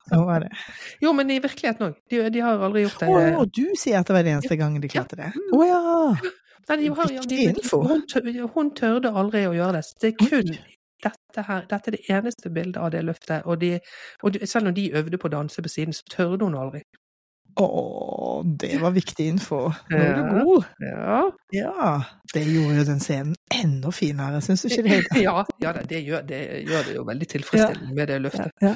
[0.09, 0.49] Sånn var det.
[1.05, 1.99] Jo, men i virkeligheten òg.
[2.09, 3.11] De, de har aldri gjort det.
[3.13, 5.29] Å, du sier at det var den eneste gangen de klarte det?
[5.37, 5.83] Å ja!
[6.71, 7.43] Nei, de har, de.
[7.69, 9.85] Hun, hun tørde aldri å gjøre det.
[10.01, 10.57] Det er kun
[11.05, 11.67] dette her.
[11.71, 13.45] Dette er det eneste bildet av det løftet.
[13.45, 13.77] Og, de,
[14.23, 16.83] og de, selv om de øvde på å danse på siden, så tørde hun aldri.
[17.57, 19.63] Å, det var viktig info.
[19.89, 20.67] Nå er du god.
[20.85, 21.21] Ja,
[21.57, 21.93] Ja.
[22.35, 24.99] Det gjorde jo den scenen enda finere, syns du ikke det?
[25.25, 28.53] Ja, ja det, gjør, det gjør det jo veldig tilfredsstillende med det løftet.
[28.61, 28.75] Ja.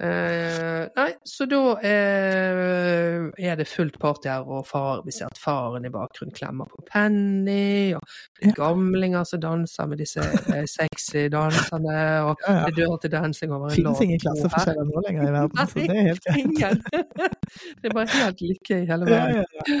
[0.00, 5.38] Eh, nei, så da eh, er det fullt party her, og far, vi ser at
[5.38, 8.02] faren i bakgrunnen klemmer på Penny, og
[8.42, 11.94] er gamlinger som danser med disse eh, sexy danserne,
[12.26, 12.64] og Ja, ja.
[12.66, 15.78] det dør til dansing over en Finnes Fins ingen klasseforskjeller nå lenger i verden, så
[15.78, 16.42] det er helt greit.
[16.42, 16.82] Ingen.
[17.78, 19.44] det er bare helt lykke i hele verden.
[19.70, 19.78] ja.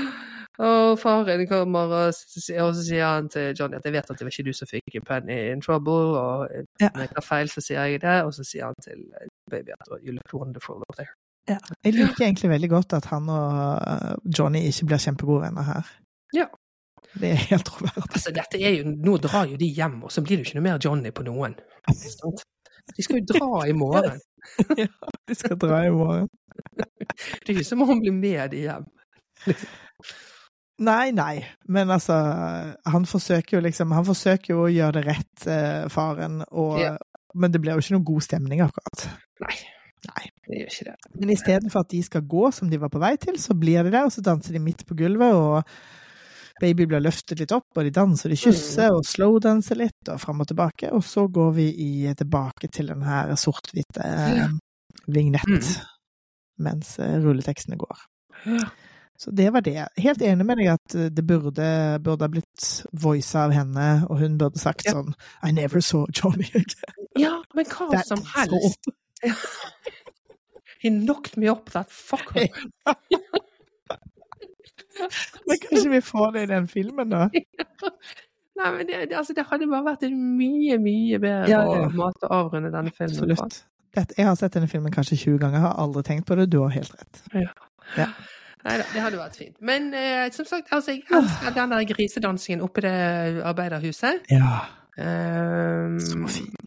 [0.62, 4.18] Og faren kommer, og så, og så sier han til Johnny at jeg vet at
[4.18, 6.48] det var ikke du som fikk Penny in trouble, og
[6.80, 6.88] Ja.
[6.94, 9.74] når jeg tar feil, så sier jeg det, og så sier han til eh, baby
[9.74, 11.10] at you look wonderful up there.
[11.48, 11.58] Ja.
[11.84, 15.90] Jeg liker egentlig veldig godt at han og uh, Johnny ikke blir kjempegode venner her.
[16.32, 16.46] Ja.
[17.14, 18.06] Det er helt troverdig.
[18.10, 20.60] Altså, dette er jo, nå drar jo de hjem, og så blir det jo ikke
[20.60, 21.58] noe mer Johnny på noen.
[22.96, 24.18] De skal jo dra i morgen.
[24.82, 24.86] ja,
[25.28, 26.28] de skal dra i morgen.
[27.46, 28.84] Det er jo som om han blir med de hjem.
[30.82, 32.14] Nei, nei, men altså
[32.90, 36.96] Han forsøker jo liksom Han forsøker jo å gjøre det rett, eh, faren, og, Ja.
[37.34, 39.04] men det blir jo ikke noen god stemning, akkurat.
[39.40, 39.54] Nei,
[40.08, 40.24] Nei.
[40.48, 40.96] det gjør ikke det.
[41.20, 43.90] Men istedenfor at de skal gå som de var på vei til, så blir de
[43.94, 45.64] der, og så danser de midt på gulvet, og
[46.60, 50.40] baby blir løftet litt opp, og de danser, de kysser, og slowdanser litt, og fram
[50.40, 54.48] og tilbake, og så går vi i, tilbake til den her sort-hvite eh,
[55.08, 55.82] vignett, Mm.
[56.58, 58.04] mens eh, rulletekstene går.
[58.46, 58.68] Ja.
[59.16, 59.86] Så det var det.
[60.02, 61.66] Helt enig med deg at eh, det burde,
[62.02, 64.96] burde ha blitt voisa av henne, og hun burde sagt Ja.
[64.98, 65.14] sånn
[65.46, 67.08] I never saw Johnny again.
[67.18, 68.90] Ja, men hva That som helst.
[70.84, 72.48] He knocked me up, that fucker.
[75.46, 77.24] Men kanskje vi får det i den filmen, da?
[78.54, 81.88] Nei, men det, det, altså, det hadde bare vært en mye, mye bedre Ja, ja.
[81.90, 83.32] måte å avrunde denne filmen på.
[83.34, 83.64] Absolutt.
[83.94, 86.46] Dette, jeg har sett denne filmen kanskje 20 ganger, har aldri tenkt på det.
[86.52, 87.22] Du har helt rett.
[87.34, 88.06] Ja.
[88.64, 89.56] Nei da, det hadde vært fint.
[89.60, 94.24] Men eh, som sagt, altså, jeg elsker den der grisedansingen oppe i det arbeiderhuset.
[94.32, 94.64] Ja.
[94.96, 96.64] Um, Så fint.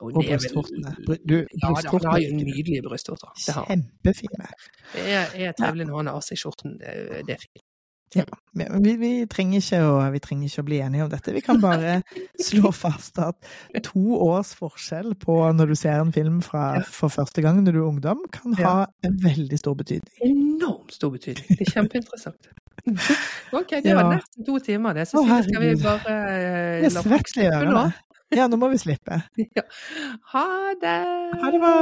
[0.00, 0.92] Og Og brystvortene.
[1.06, 3.30] Du, Ja, da, han har jo brystvortene nydelige brystvorter.
[3.46, 4.50] Kjempefine.
[4.92, 6.76] Det er, er trivelig når han har seg skjorten.
[6.82, 7.64] Det det er fint.
[8.56, 11.34] Men Vi, vi, trenger å, vi trenger ikke å bli enige om dette.
[11.34, 11.98] Vi kan bare
[12.48, 13.36] slå fast at
[13.84, 17.80] to års forskjell på når du ser en film fra, for første gang når du
[17.82, 18.76] er ungdom, kan ha
[19.06, 20.14] en veldig stor betydning.
[20.30, 21.58] Enormt stor betydning.
[21.58, 22.52] Det er kjempeinteressant.
[23.56, 23.96] Ok, det Ja.
[23.98, 25.08] var nesten to timer, det.
[25.10, 26.16] Så Å, skal vi bare
[26.84, 27.84] uh, la folk slippe nå?
[28.36, 29.20] Ja, nå må vi slippe.
[29.58, 29.64] Ja.
[30.34, 30.46] Ha
[30.82, 30.98] det!
[31.42, 31.74] Ha det bra!